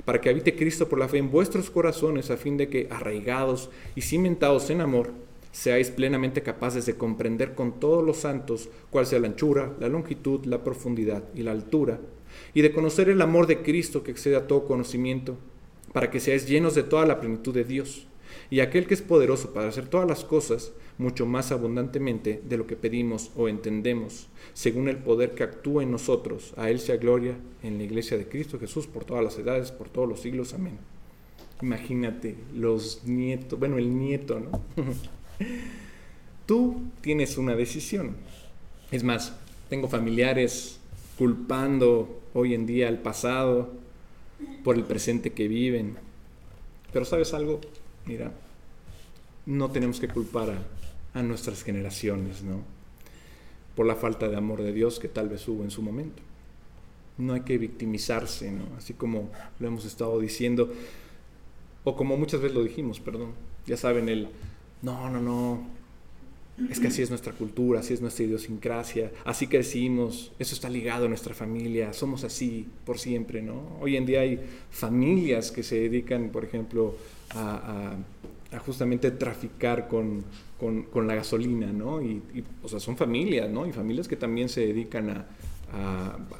para 0.05 0.21
que 0.21 0.29
habite 0.29 0.55
Cristo 0.55 0.87
por 0.87 0.99
la 0.99 1.07
fe 1.07 1.17
en 1.17 1.31
vuestros 1.31 1.69
corazones, 1.69 2.31
a 2.31 2.37
fin 2.37 2.57
de 2.57 2.69
que, 2.69 2.87
arraigados 2.89 3.69
y 3.95 4.01
cimentados 4.01 4.69
en 4.69 4.81
amor, 4.81 5.11
seáis 5.51 5.89
plenamente 5.89 6.43
capaces 6.43 6.85
de 6.85 6.95
comprender 6.95 7.55
con 7.55 7.79
todos 7.79 8.03
los 8.03 8.17
santos 8.17 8.69
cuál 8.89 9.05
sea 9.05 9.19
la 9.19 9.27
anchura, 9.27 9.75
la 9.79 9.89
longitud, 9.89 10.45
la 10.45 10.63
profundidad 10.63 11.23
y 11.35 11.43
la 11.43 11.51
altura, 11.51 11.99
y 12.53 12.61
de 12.61 12.71
conocer 12.71 13.09
el 13.09 13.21
amor 13.21 13.47
de 13.47 13.61
Cristo 13.61 14.03
que 14.03 14.11
excede 14.11 14.37
a 14.37 14.47
todo 14.47 14.65
conocimiento, 14.65 15.37
para 15.93 16.09
que 16.09 16.19
seáis 16.19 16.47
llenos 16.47 16.75
de 16.75 16.83
toda 16.83 17.05
la 17.05 17.19
plenitud 17.19 17.53
de 17.53 17.63
Dios. 17.63 18.07
Y 18.49 18.59
aquel 18.59 18.87
que 18.87 18.93
es 18.93 19.01
poderoso 19.01 19.53
para 19.53 19.69
hacer 19.69 19.87
todas 19.87 20.07
las 20.07 20.23
cosas 20.23 20.71
mucho 20.97 21.25
más 21.25 21.51
abundantemente 21.51 22.41
de 22.47 22.57
lo 22.57 22.67
que 22.67 22.75
pedimos 22.75 23.31
o 23.35 23.47
entendemos, 23.47 24.27
según 24.53 24.87
el 24.87 24.97
poder 24.97 25.33
que 25.33 25.43
actúa 25.43 25.83
en 25.83 25.91
nosotros. 25.91 26.53
A 26.57 26.69
Él 26.69 26.79
sea 26.79 26.97
gloria 26.97 27.35
en 27.63 27.77
la 27.77 27.83
iglesia 27.83 28.17
de 28.17 28.27
Cristo 28.27 28.59
Jesús 28.59 28.87
por 28.87 29.05
todas 29.05 29.23
las 29.23 29.37
edades, 29.37 29.71
por 29.71 29.89
todos 29.89 30.07
los 30.07 30.21
siglos. 30.21 30.53
Amén. 30.53 30.77
Imagínate 31.61 32.35
los 32.55 33.03
nietos, 33.05 33.59
bueno, 33.59 33.77
el 33.77 33.97
nieto, 33.97 34.39
¿no? 34.39 34.61
Tú 36.45 36.81
tienes 37.01 37.37
una 37.37 37.55
decisión. 37.55 38.15
Es 38.91 39.03
más, 39.03 39.35
tengo 39.69 39.87
familiares 39.87 40.79
culpando 41.17 42.21
hoy 42.33 42.53
en 42.53 42.65
día 42.65 42.87
al 42.87 42.99
pasado 42.99 43.80
por 44.63 44.75
el 44.75 44.83
presente 44.83 45.31
que 45.31 45.47
viven. 45.47 45.97
Pero 46.93 47.05
sabes 47.05 47.33
algo, 47.33 47.61
mira, 48.05 48.31
no 49.45 49.71
tenemos 49.71 49.99
que 49.99 50.07
culpar 50.07 50.57
a, 51.13 51.21
nuestras 51.21 51.63
generaciones, 51.63 52.43
¿no? 52.43 52.61
Por 53.75 53.85
la 53.85 53.95
falta 53.95 54.29
de 54.29 54.37
amor 54.37 54.61
de 54.61 54.73
Dios 54.73 54.99
que 54.99 55.07
tal 55.07 55.29
vez 55.29 55.47
hubo 55.47 55.63
en 55.63 55.71
su 55.71 55.81
momento. 55.81 56.21
No 57.17 57.33
hay 57.33 57.41
que 57.41 57.57
victimizarse, 57.57 58.51
¿no? 58.51 58.63
Así 58.77 58.93
como 58.93 59.29
lo 59.59 59.67
hemos 59.67 59.85
estado 59.85 60.19
diciendo, 60.19 60.71
o 61.83 61.95
como 61.95 62.17
muchas 62.17 62.41
veces 62.41 62.55
lo 62.55 62.63
dijimos, 62.63 62.99
perdón. 62.99 63.31
Ya 63.65 63.77
saben, 63.77 64.09
el, 64.09 64.29
no, 64.81 65.09
no, 65.09 65.21
no, 65.21 65.67
es 66.69 66.79
que 66.79 66.87
así 66.87 67.01
es 67.01 67.09
nuestra 67.09 67.33
cultura, 67.33 67.79
así 67.79 67.93
es 67.93 68.01
nuestra 68.01 68.25
idiosincrasia, 68.25 69.11
así 69.25 69.47
crecimos, 69.47 70.31
eso 70.39 70.53
está 70.55 70.69
ligado 70.69 71.05
a 71.05 71.09
nuestra 71.09 71.33
familia, 71.33 71.93
somos 71.93 72.23
así 72.23 72.67
por 72.85 72.99
siempre, 72.99 73.41
¿no? 73.41 73.77
Hoy 73.79 73.97
en 73.97 74.05
día 74.05 74.21
hay 74.21 74.39
familias 74.69 75.51
que 75.51 75.63
se 75.63 75.75
dedican, 75.75 76.29
por 76.29 76.43
ejemplo, 76.43 76.95
a 77.33 77.95
justamente 78.59 79.11
traficar 79.11 79.87
con, 79.87 80.23
la 81.07 81.15
gasolina, 81.15 81.71
¿no? 81.71 82.01
Y, 82.01 82.21
o 82.61 82.67
sea, 82.67 82.79
son 82.79 82.97
familias, 82.97 83.49
¿no? 83.49 83.65
Y 83.65 83.71
familias 83.71 84.07
que 84.07 84.15
también 84.15 84.49
se 84.49 84.61
dedican 84.61 85.09
a, 85.09 85.25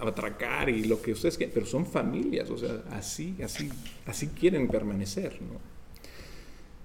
atracar 0.01 0.69
y 0.69 0.83
lo 0.83 1.01
que 1.01 1.13
ustedes 1.13 1.37
quieren, 1.37 1.53
pero 1.53 1.65
son 1.65 1.85
familias, 1.85 2.49
o 2.49 2.57
sea, 2.57 2.83
así, 2.91 3.33
así, 3.41 3.69
así 4.05 4.27
quieren 4.27 4.67
permanecer, 4.67 5.39
¿no? 5.41 5.80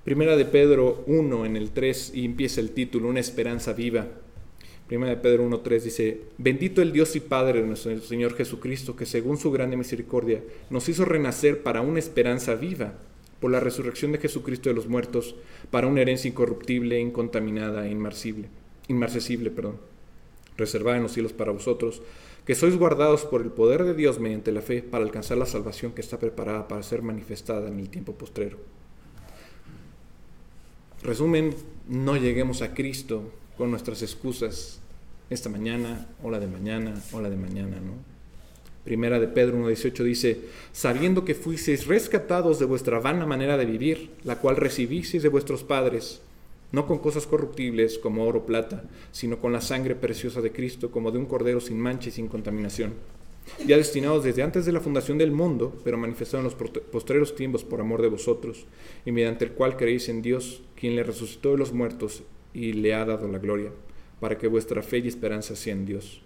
Primera 0.07 0.37
de 0.37 0.45
Pedro 0.45 1.03
1 1.09 1.47
en 1.47 1.57
el 1.57 1.73
3 1.73 2.13
y 2.15 2.25
empieza 2.27 2.61
el 2.61 2.71
título, 2.71 3.09
Una 3.09 3.19
esperanza 3.19 3.73
viva. 3.73 4.07
Primera 4.87 5.11
de 5.11 5.21
Pedro 5.21 5.51
1.3 5.51 5.81
dice, 5.81 6.21
bendito 6.39 6.81
el 6.81 6.93
Dios 6.93 7.17
y 7.17 7.21
Padre 7.21 7.61
de 7.61 7.67
nuestro 7.67 7.99
Señor 7.99 8.37
Jesucristo, 8.37 8.95
que 8.95 9.05
según 9.05 9.37
su 9.37 9.51
grande 9.51 9.77
misericordia 9.77 10.45
nos 10.71 10.89
hizo 10.89 11.05
renacer 11.05 11.65
para 11.65 11.81
una 11.81 11.99
esperanza 11.99 12.55
viva 12.55 12.93
por 13.41 13.51
la 13.51 13.59
resurrección 13.59 14.13
de 14.13 14.19
Jesucristo 14.19 14.69
de 14.69 14.77
los 14.77 14.87
muertos, 14.87 15.35
para 15.73 15.89
una 15.89 16.03
herencia 16.03 16.29
incorruptible, 16.29 17.01
incontaminada 17.01 17.89
e 17.89 17.91
inmarcible, 17.91 18.47
inmarcesible, 18.87 19.51
perdón, 19.51 19.81
reservada 20.57 20.99
en 20.99 21.03
los 21.03 21.15
cielos 21.15 21.33
para 21.33 21.51
vosotros, 21.51 22.01
que 22.45 22.55
sois 22.55 22.77
guardados 22.77 23.25
por 23.25 23.43
el 23.43 23.51
poder 23.51 23.83
de 23.83 23.95
Dios 23.95 24.21
mediante 24.21 24.53
la 24.53 24.63
fe 24.63 24.85
para 24.85 25.03
alcanzar 25.03 25.37
la 25.37 25.47
salvación 25.47 25.91
que 25.91 26.01
está 26.01 26.21
preparada 26.21 26.69
para 26.69 26.85
ser 26.85 27.03
manifestada 27.03 27.67
en 27.67 27.81
el 27.81 27.89
tiempo 27.89 28.13
postrero. 28.13 28.59
Resumen, 31.07 31.55
no 31.89 32.17
lleguemos 32.17 32.63
a 32.63 32.75
Cristo 32.75 33.31
con 33.57 33.71
nuestras 33.71 34.03
excusas 34.03 34.81
esta 35.31 35.49
mañana, 35.49 36.09
o 36.21 36.31
la 36.33 36.41
de 36.41 36.49
mañana, 36.49 37.01
o 37.13 37.21
la 37.21 37.31
de 37.31 37.37
mañana, 37.37 37.77
¿no? 37.77 37.93
Primera 38.83 39.21
de 39.21 39.29
Pedro 39.29 39.57
1.18 39.59 40.03
dice, 40.03 40.41
sabiendo 40.73 41.25
que 41.25 41.37
fuisteis 41.37 41.87
rescatados 41.87 42.59
de 42.59 42.65
vuestra 42.65 42.99
vana 42.99 43.25
manera 43.25 43.57
de 43.57 43.67
vivir, 43.67 44.11
la 44.25 44.41
cual 44.41 44.57
recibisteis 44.57 45.23
de 45.23 45.29
vuestros 45.29 45.63
padres, 45.63 46.23
no 46.73 46.89
con 46.89 46.99
cosas 46.99 47.27
corruptibles 47.27 47.99
como 47.99 48.25
oro 48.25 48.41
o 48.41 48.47
plata, 48.47 48.83
sino 49.13 49.39
con 49.39 49.53
la 49.53 49.61
sangre 49.61 49.95
preciosa 49.95 50.41
de 50.41 50.51
Cristo, 50.51 50.91
como 50.91 51.13
de 51.13 51.19
un 51.19 51.27
cordero 51.27 51.61
sin 51.61 51.79
mancha 51.79 52.09
y 52.09 52.13
sin 52.13 52.27
contaminación, 52.27 52.95
ya 53.67 53.77
destinados 53.77 54.25
desde 54.25 54.43
antes 54.43 54.67
de 54.67 54.73
la 54.73 54.81
fundación 54.81 55.19
del 55.19 55.33
mundo, 55.33 55.79
pero 55.85 55.99
manifestados 55.99 56.45
en 56.45 56.59
los 56.59 56.71
postreros 56.85 57.35
tiempos 57.35 57.65
por 57.65 57.81
amor 57.81 58.03
de 58.03 58.09
vosotros, 58.09 58.67
y 59.05 59.13
mediante 59.13 59.45
el 59.45 59.53
cual 59.53 59.77
creéis 59.77 60.09
en 60.09 60.23
Dios, 60.23 60.63
quien 60.75 60.97
le 60.97 61.03
resucitó 61.03 61.53
de 61.53 61.59
los 61.59 61.73
muertos 61.73 62.23
y 62.53 62.73
le 62.73 62.95
ha 62.95 63.05
dado 63.05 63.29
la 63.29 63.39
gloria, 63.39 63.71
para 64.21 64.39
que 64.39 64.49
vuestra 64.49 64.83
fe 64.83 64.99
y 64.99 65.09
esperanza 65.09 65.57
sean 65.57 65.87
Dios 65.87 66.23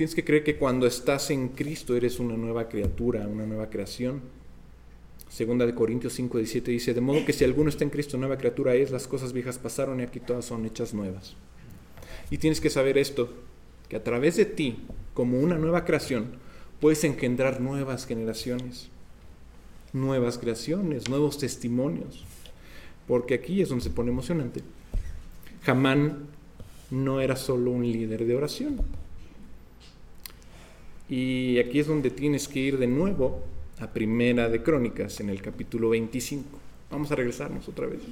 Tienes 0.00 0.14
que 0.14 0.24
creer 0.24 0.44
que 0.44 0.56
cuando 0.56 0.86
estás 0.86 1.30
en 1.30 1.48
Cristo 1.48 1.94
eres 1.94 2.20
una 2.20 2.34
nueva 2.34 2.70
criatura, 2.70 3.28
una 3.28 3.44
nueva 3.44 3.68
creación. 3.68 4.22
Segunda 5.28 5.66
de 5.66 5.74
Corintios 5.74 6.14
5, 6.14 6.38
17 6.38 6.70
dice, 6.70 6.94
de 6.94 7.02
modo 7.02 7.22
que 7.26 7.34
si 7.34 7.44
alguno 7.44 7.68
está 7.68 7.84
en 7.84 7.90
Cristo, 7.90 8.16
nueva 8.16 8.38
criatura 8.38 8.74
es, 8.74 8.90
las 8.90 9.06
cosas 9.06 9.34
viejas 9.34 9.58
pasaron 9.58 10.00
y 10.00 10.04
aquí 10.04 10.18
todas 10.18 10.46
son 10.46 10.64
hechas 10.64 10.94
nuevas. 10.94 11.36
Y 12.30 12.38
tienes 12.38 12.62
que 12.62 12.70
saber 12.70 12.96
esto, 12.96 13.30
que 13.90 13.96
a 13.96 14.04
través 14.04 14.36
de 14.36 14.46
ti, 14.46 14.78
como 15.12 15.40
una 15.40 15.58
nueva 15.58 15.84
creación, 15.84 16.26
puedes 16.80 17.02
engendrar 17.02 17.60
nuevas 17.60 18.06
generaciones, 18.06 18.88
nuevas 19.92 20.38
creaciones, 20.38 21.08
nuevos 21.08 21.38
testimonios. 21.38 22.24
Porque 23.08 23.34
aquí 23.34 23.60
es 23.60 23.68
donde 23.68 23.82
se 23.82 23.90
pone 23.90 24.12
emocionante. 24.12 24.62
Jamán 25.64 26.28
no 26.92 27.20
era 27.20 27.34
solo 27.34 27.72
un 27.72 27.82
líder 27.82 28.24
de 28.24 28.36
oración. 28.36 28.80
Y 31.08 31.58
aquí 31.58 31.80
es 31.80 31.88
donde 31.88 32.10
tienes 32.10 32.46
que 32.46 32.60
ir 32.60 32.78
de 32.78 32.86
nuevo 32.86 33.42
a 33.80 33.88
Primera 33.88 34.48
de 34.48 34.62
Crónicas, 34.62 35.18
en 35.18 35.30
el 35.30 35.42
capítulo 35.42 35.90
25. 35.90 36.44
Vamos 36.92 37.10
a 37.10 37.16
regresarnos 37.16 37.68
otra 37.68 37.86
vez. 37.86 38.02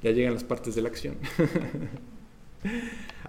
Ya 0.00 0.12
llegan 0.12 0.34
las 0.34 0.44
partes 0.44 0.76
de 0.76 0.82
la 0.82 0.90
acción. 0.90 1.16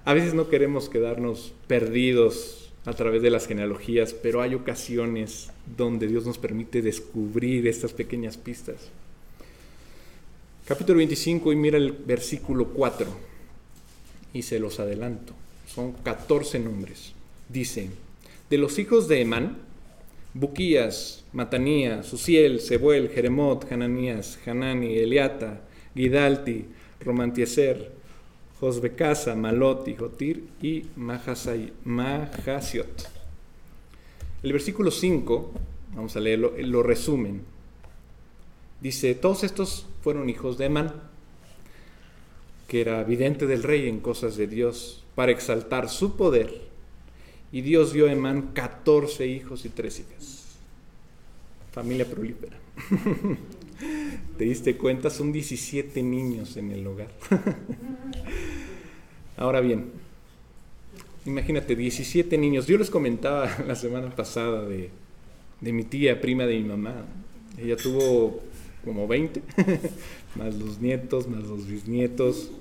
a 0.04 0.14
veces 0.14 0.34
no 0.34 0.50
queremos 0.50 0.90
quedarnos 0.90 1.54
perdidos 1.68 2.72
a 2.86 2.94
través 2.94 3.22
de 3.22 3.32
las 3.32 3.48
genealogías, 3.48 4.14
pero 4.14 4.42
hay 4.42 4.54
ocasiones 4.54 5.50
donde 5.78 6.08
Dios 6.08 6.26
nos 6.26 6.38
permite 6.38 6.82
descubrir 6.82 7.68
estas 7.68 7.94
pequeñas 7.94 8.38
pistas. 8.38 8.90
Capítulo 10.66 10.98
25 10.98 11.52
y 11.52 11.56
mira 11.56 11.78
el 11.78 11.92
versículo 11.92 12.70
4 12.70 13.08
y 14.34 14.42
se 14.44 14.60
los 14.60 14.80
adelanto. 14.80 15.34
Son 15.68 15.94
14 15.94 16.60
nombres. 16.60 17.14
Dice, 17.50 17.90
de 18.50 18.58
los 18.58 18.78
hijos 18.80 19.08
de 19.08 19.22
Emán, 19.22 19.58
Buquías, 20.34 21.24
Matanías, 21.34 22.06
Susiel, 22.06 22.60
Sebuel, 22.60 23.10
Jeremot, 23.10 23.72
Hananías, 23.72 24.38
Hanani, 24.46 24.98
Eliata, 24.98 25.62
Gidalti, 25.96 26.66
Romantieser, 27.00 27.92
Josbecasa, 28.66 29.36
Maloti, 29.36 29.94
Jotir 29.94 30.48
y 30.60 30.86
Mahasiot. 30.96 31.68
El 34.42 34.54
versículo 34.54 34.90
5, 34.90 35.52
vamos 35.96 36.16
a 36.16 36.20
leerlo, 36.20 36.52
lo 36.58 36.82
resumen. 36.82 37.44
Dice, 38.82 39.14
todos 39.14 39.44
estos 39.44 39.86
fueron 40.02 40.32
hijos 40.32 40.58
de 40.58 40.66
Emán, 40.66 40.96
que 42.68 42.82
era 42.82 43.04
vidente 43.04 43.46
del 43.46 43.62
rey 43.62 43.88
en 43.88 44.00
cosas 44.00 44.36
de 44.36 44.48
Dios, 44.48 45.04
para 45.14 45.32
exaltar 45.32 45.88
su 45.88 46.18
poder 46.18 46.62
y 47.52 47.62
Dios 47.62 47.94
dio 47.94 48.08
a 48.08 48.12
Emán 48.12 48.50
14 48.54 49.28
hijos 49.28 49.64
y 49.66 49.70
tres 49.70 50.00
hijas. 50.00 50.56
Familia 51.72 52.10
prolífera. 52.10 52.58
¿Te 54.40 54.44
diste 54.44 54.76
cuenta? 54.76 55.12
Son 55.12 55.32
17 55.32 56.02
niños 56.02 56.58
en 56.58 56.72
el 56.72 56.88
hogar. 56.88 57.12
Ahora 59.38 59.62
bien, 59.62 59.92
imagínate, 61.26 61.76
17 61.76 62.38
niños. 62.38 62.68
Yo 62.68 62.78
les 62.78 62.90
comentaba 62.90 63.50
la 63.68 63.76
semana 63.76 64.10
pasada 64.16 64.66
de, 64.66 64.90
de 65.62 65.74
mi 65.74 65.84
tía, 65.84 66.22
prima 66.22 66.46
de 66.46 66.58
mi 66.58 66.64
mamá. 66.64 67.06
Ella 67.58 67.78
tuvo 67.78 68.42
como 68.84 69.08
20, 69.08 69.42
más 70.36 70.56
los 70.56 70.80
nietos, 70.80 71.28
más 71.28 71.44
los 71.44 71.68
bisnietos. 71.68 72.52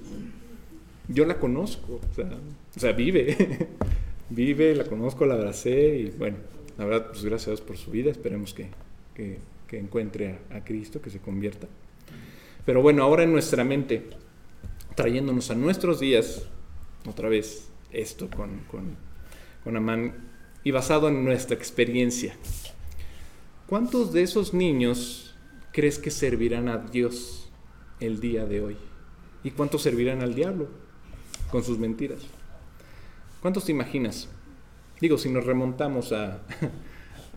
Yo 1.08 1.26
la 1.26 1.38
conozco, 1.38 2.00
o 2.76 2.80
sea, 2.80 2.92
vive 2.92 3.68
vive, 4.30 4.74
la 4.74 4.84
conozco, 4.84 5.26
la 5.26 5.34
abracé 5.34 5.98
y 5.98 6.10
bueno, 6.10 6.36
la 6.78 6.84
verdad, 6.84 7.08
pues 7.10 7.24
gracias 7.24 7.48
a 7.48 7.50
Dios 7.52 7.60
por 7.60 7.76
su 7.76 7.90
vida, 7.90 8.10
esperemos 8.10 8.54
que, 8.54 8.68
encuentre 9.72 10.38
a, 10.52 10.62
Cristo, 10.64 11.02
que 11.02 11.10
se 11.10 11.18
convierta. 11.18 11.66
Pero 12.64 12.80
bueno, 12.80 13.02
ahora 13.02 13.24
en 13.24 13.32
nuestra 13.32 13.64
mente, 13.64 14.04
trayéndonos 14.94 15.50
a 15.50 15.54
nuestros 15.56 15.98
días, 15.98 16.46
otra 17.06 17.28
vez 17.28 17.68
esto 17.92 18.28
con, 18.28 18.60
con, 18.70 18.96
con 19.62 19.76
Amán, 19.76 20.14
y 20.62 20.70
basado 20.70 21.08
en 21.08 21.24
nuestra 21.24 21.56
experiencia, 21.56 22.34
¿cuántos 23.66 24.12
de 24.12 24.22
esos 24.22 24.54
niños 24.54 25.34
crees 25.72 25.98
que 25.98 26.10
servirán 26.10 26.68
a 26.68 26.78
Dios 26.78 27.50
el 28.00 28.20
día 28.20 28.46
de 28.46 28.60
hoy? 28.60 28.76
¿Y 29.42 29.50
cuántos 29.50 29.82
servirán 29.82 30.22
al 30.22 30.34
diablo 30.34 30.68
con 31.50 31.62
sus 31.62 31.78
mentiras? 31.78 32.20
¿Cuántos 33.42 33.66
te 33.66 33.72
imaginas? 33.72 34.28
Digo, 35.00 35.18
si 35.18 35.28
nos 35.28 35.44
remontamos 35.44 36.12
a, 36.12 36.40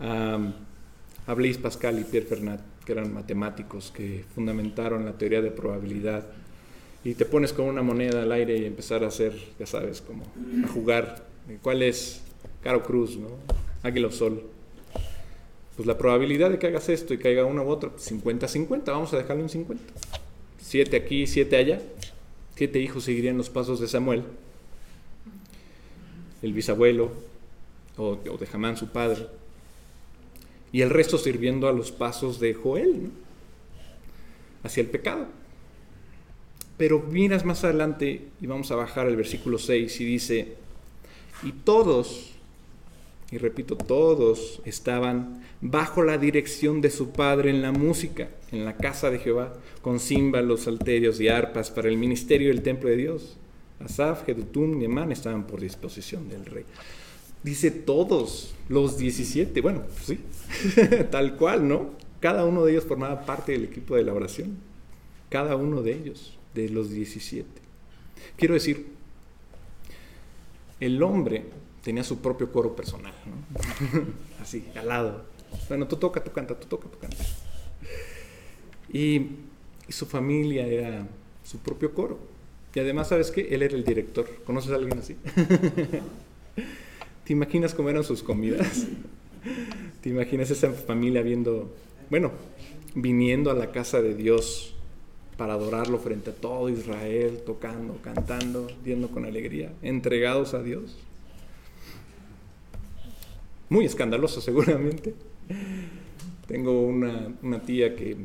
a, 0.00 1.34
Blaise 1.34 1.58
Pascal 1.58 1.98
y 1.98 2.04
Pierre 2.04 2.26
Fernand, 2.26 2.60
que 2.86 2.92
eran 2.92 3.12
matemáticos 3.12 3.90
que 3.90 4.24
fundamentaron 4.34 5.04
la 5.04 5.18
teoría 5.18 5.42
de 5.42 5.50
probabilidad, 5.50 6.26
y 7.04 7.14
te 7.14 7.24
pones 7.24 7.52
con 7.52 7.66
una 7.66 7.82
moneda 7.82 8.22
al 8.22 8.32
aire 8.32 8.58
y 8.58 8.64
empezar 8.64 9.04
a 9.04 9.08
hacer, 9.08 9.34
ya 9.58 9.66
sabes, 9.66 10.00
como 10.00 10.24
a 10.64 10.68
jugar, 10.68 11.26
¿cuál 11.62 11.82
es 11.82 12.22
Caro 12.62 12.82
Cruz, 12.82 13.16
¿no? 13.16 13.28
Águila 13.82 14.08
o 14.08 14.12
Sol? 14.12 14.42
Pues 15.76 15.86
la 15.86 15.96
probabilidad 15.96 16.50
de 16.50 16.58
que 16.58 16.66
hagas 16.66 16.88
esto 16.88 17.14
y 17.14 17.18
caiga 17.18 17.44
uno 17.44 17.62
u 17.62 17.68
otro, 17.68 17.96
50-50, 17.96 18.84
vamos 18.86 19.12
a 19.12 19.18
dejarlo 19.18 19.42
en 19.42 19.48
50. 19.48 19.84
Siete 20.60 20.96
aquí, 20.96 21.26
siete 21.26 21.56
allá. 21.56 21.80
Siete 22.56 22.80
hijos 22.80 23.04
seguirían 23.04 23.36
los 23.38 23.48
pasos 23.48 23.78
de 23.80 23.86
Samuel 23.86 24.24
el 26.42 26.52
bisabuelo 26.52 27.10
o, 27.96 28.16
de 28.16 28.46
Jamán 28.46 28.76
su 28.76 28.88
padre, 28.88 29.26
y 30.70 30.82
el 30.82 30.90
resto 30.90 31.18
sirviendo 31.18 31.68
a 31.68 31.72
los 31.72 31.90
pasos 31.90 32.38
de 32.38 32.54
Joel, 32.54 33.10
hacia 34.62 34.82
el 34.82 34.88
pecado. 34.88 35.26
Pero 36.78 37.00
miras 37.00 37.44
más 37.44 37.64
adelante 37.64 38.28
y 38.40 38.46
vamos 38.46 38.70
a 38.70 38.76
bajar 38.76 39.06
al 39.06 39.16
versículo 39.16 39.58
6 39.58 40.00
y 40.00 40.04
dice, 40.04 40.54
y 41.42 41.52
todos, 41.52 42.32
y 43.30 43.38
repito, 43.38 43.76
todos 43.76 44.62
estaban 44.64 45.42
bajo 45.60 46.02
la 46.04 46.18
dirección 46.18 46.80
de 46.80 46.90
su 46.90 47.10
padre 47.10 47.50
en 47.50 47.62
la 47.62 47.72
música, 47.72 48.28
en 48.52 48.64
la 48.64 48.76
casa 48.76 49.10
de 49.10 49.18
Jehová, 49.18 49.54
con 49.82 49.98
címbalos, 49.98 50.62
salterios 50.62 51.20
y 51.20 51.28
arpas 51.28 51.70
para 51.70 51.88
el 51.88 51.96
ministerio 51.96 52.48
del 52.48 52.62
templo 52.62 52.88
de 52.88 52.96
Dios. 52.96 53.36
Asaf, 53.80 54.24
Jedutum 54.24 54.80
y 54.80 54.84
Emán 54.84 55.12
estaban 55.12 55.46
por 55.46 55.60
disposición 55.60 56.28
del 56.28 56.46
rey. 56.46 56.64
Dice 57.42 57.70
todos 57.70 58.54
los 58.68 58.98
17, 58.98 59.60
bueno, 59.60 59.82
pues 59.82 60.06
sí, 60.06 60.20
tal 61.10 61.36
cual, 61.36 61.68
¿no? 61.68 61.90
Cada 62.20 62.44
uno 62.44 62.64
de 62.64 62.72
ellos 62.72 62.84
formaba 62.84 63.24
parte 63.24 63.52
del 63.52 63.64
equipo 63.64 63.94
de 63.94 64.04
la 64.04 64.12
oración. 64.12 64.56
Cada 65.28 65.54
uno 65.56 65.82
de 65.82 65.92
ellos, 65.92 66.37
de 66.62 66.70
los 66.70 66.90
17. 66.90 67.46
Quiero 68.36 68.54
decir, 68.54 68.86
el 70.80 71.02
hombre 71.02 71.44
tenía 71.82 72.02
su 72.02 72.18
propio 72.18 72.50
coro 72.50 72.74
personal, 72.74 73.14
¿no? 73.26 74.06
así, 74.42 74.64
al 74.74 74.88
lado. 74.88 75.24
Bueno, 75.68 75.86
tú 75.86 75.96
toca, 75.96 76.22
tú 76.22 76.32
canta, 76.32 76.58
tú 76.58 76.66
toca, 76.66 76.88
tú 76.88 76.98
canta. 76.98 77.24
Y, 78.92 79.26
su 79.88 80.04
familia 80.04 80.66
era 80.66 81.08
su 81.42 81.58
propio 81.60 81.94
coro. 81.94 82.18
Y 82.74 82.80
además, 82.80 83.08
¿sabes 83.08 83.30
qué? 83.30 83.48
Él 83.50 83.62
era 83.62 83.74
el 83.74 83.82
director. 83.82 84.28
¿Conoces 84.44 84.70
a 84.70 84.74
alguien 84.74 84.98
así? 84.98 85.16
¿Te 87.24 87.32
imaginas 87.32 87.74
cómo 87.74 87.88
eran 87.88 88.04
sus 88.04 88.22
comidas? 88.22 88.86
¿Te 90.02 90.10
imaginas 90.10 90.50
esa 90.50 90.72
familia 90.72 91.22
viendo, 91.22 91.74
bueno, 92.10 92.32
viniendo 92.94 93.50
a 93.50 93.54
la 93.54 93.72
casa 93.72 94.02
de 94.02 94.14
Dios 94.14 94.74
para 95.38 95.54
adorarlo 95.54 95.98
frente 95.98 96.30
a 96.30 96.34
todo 96.34 96.68
Israel, 96.68 97.40
tocando, 97.46 97.96
cantando, 98.02 98.66
viendo 98.84 99.08
con 99.08 99.24
alegría, 99.24 99.72
entregados 99.80 100.52
a 100.52 100.62
Dios? 100.62 100.98
Muy 103.70 103.86
escandaloso 103.86 104.40
seguramente. 104.42 105.14
Tengo 106.48 106.82
una, 106.82 107.62
tía 107.64 107.94
que, 107.94 108.16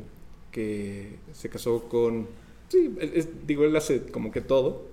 que, 0.51 1.17
se 1.33 1.49
casó 1.49 1.83
con, 1.87 2.27
sí, 2.67 2.93
digo, 3.45 3.63
él 3.63 3.75
hace 3.75 4.01
como 4.07 4.31
que 4.31 4.41
todo, 4.41 4.87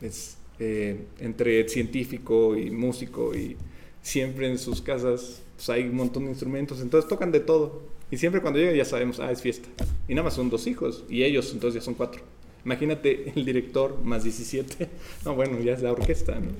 es 0.00 0.38
eh, 0.58 1.04
entre 1.18 1.68
científico 1.68 2.56
y 2.56 2.70
músico 2.70 3.34
y 3.34 3.56
siempre 4.00 4.48
en 4.48 4.58
sus 4.58 4.80
casas 4.80 5.42
pues, 5.56 5.68
hay 5.68 5.82
un 5.82 5.96
montón 5.96 6.24
de 6.24 6.30
instrumentos, 6.30 6.80
entonces 6.80 7.08
tocan 7.08 7.30
de 7.30 7.40
todo. 7.40 7.97
Y 8.10 8.16
siempre 8.16 8.40
cuando 8.40 8.58
llega 8.58 8.72
ya 8.72 8.84
sabemos, 8.84 9.20
ah, 9.20 9.30
es 9.30 9.42
fiesta. 9.42 9.68
Y 10.08 10.14
nada 10.14 10.24
más 10.24 10.34
son 10.34 10.48
dos 10.48 10.66
hijos 10.66 11.04
y 11.08 11.22
ellos 11.22 11.52
entonces 11.52 11.82
ya 11.82 11.84
son 11.84 11.94
cuatro. 11.94 12.22
Imagínate 12.64 13.32
el 13.34 13.44
director 13.44 14.02
más 14.02 14.24
17. 14.24 14.88
No, 15.24 15.34
bueno, 15.34 15.60
ya 15.60 15.72
es 15.72 15.82
la 15.82 15.92
orquesta, 15.92 16.38
¿no? 16.38 16.50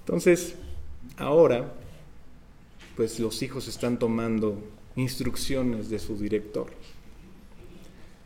Entonces, 0.00 0.54
ahora, 1.16 1.74
pues 2.96 3.18
los 3.18 3.42
hijos 3.42 3.68
están 3.68 3.98
tomando 3.98 4.62
instrucciones 4.96 5.90
de 5.90 5.98
su 5.98 6.16
director. 6.16 6.70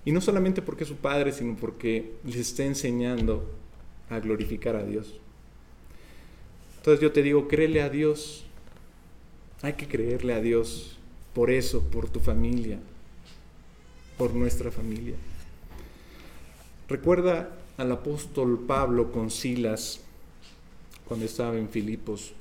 Y 0.05 0.13
no 0.13 0.21
solamente 0.21 0.63
porque 0.63 0.85
es 0.85 0.89
su 0.89 0.97
padre, 0.97 1.33
sino 1.33 1.57
porque 1.57 2.13
les 2.25 2.37
está 2.37 2.65
enseñando 2.65 3.49
a 4.11 4.19
glorificar 4.19 4.77
a 4.77 4.85
Dios. 4.85 5.15
Entonces 6.79 7.01
yo 7.01 7.13
te 7.13 7.23
digo, 7.23 7.47
créele 7.47 7.83
a 7.83 7.89
Dios. 7.89 8.45
Hay 9.63 9.75
que 9.75 9.87
creerle 9.87 10.35
a 10.35 10.41
Dios 10.41 10.99
por 11.35 11.51
eso, 11.51 11.83
por 11.83 12.09
tu 12.09 12.21
familia, 12.21 12.79
por 14.19 14.35
nuestra 14.35 14.71
familia. 14.71 15.15
Recuerda 16.89 17.57
al 17.79 17.93
apóstol 17.93 18.65
Pablo 18.67 19.11
con 19.11 19.31
Silas 19.31 20.01
cuando 21.07 21.27
estaba 21.27 21.57
en 21.57 21.69
Filipos. 21.69 22.33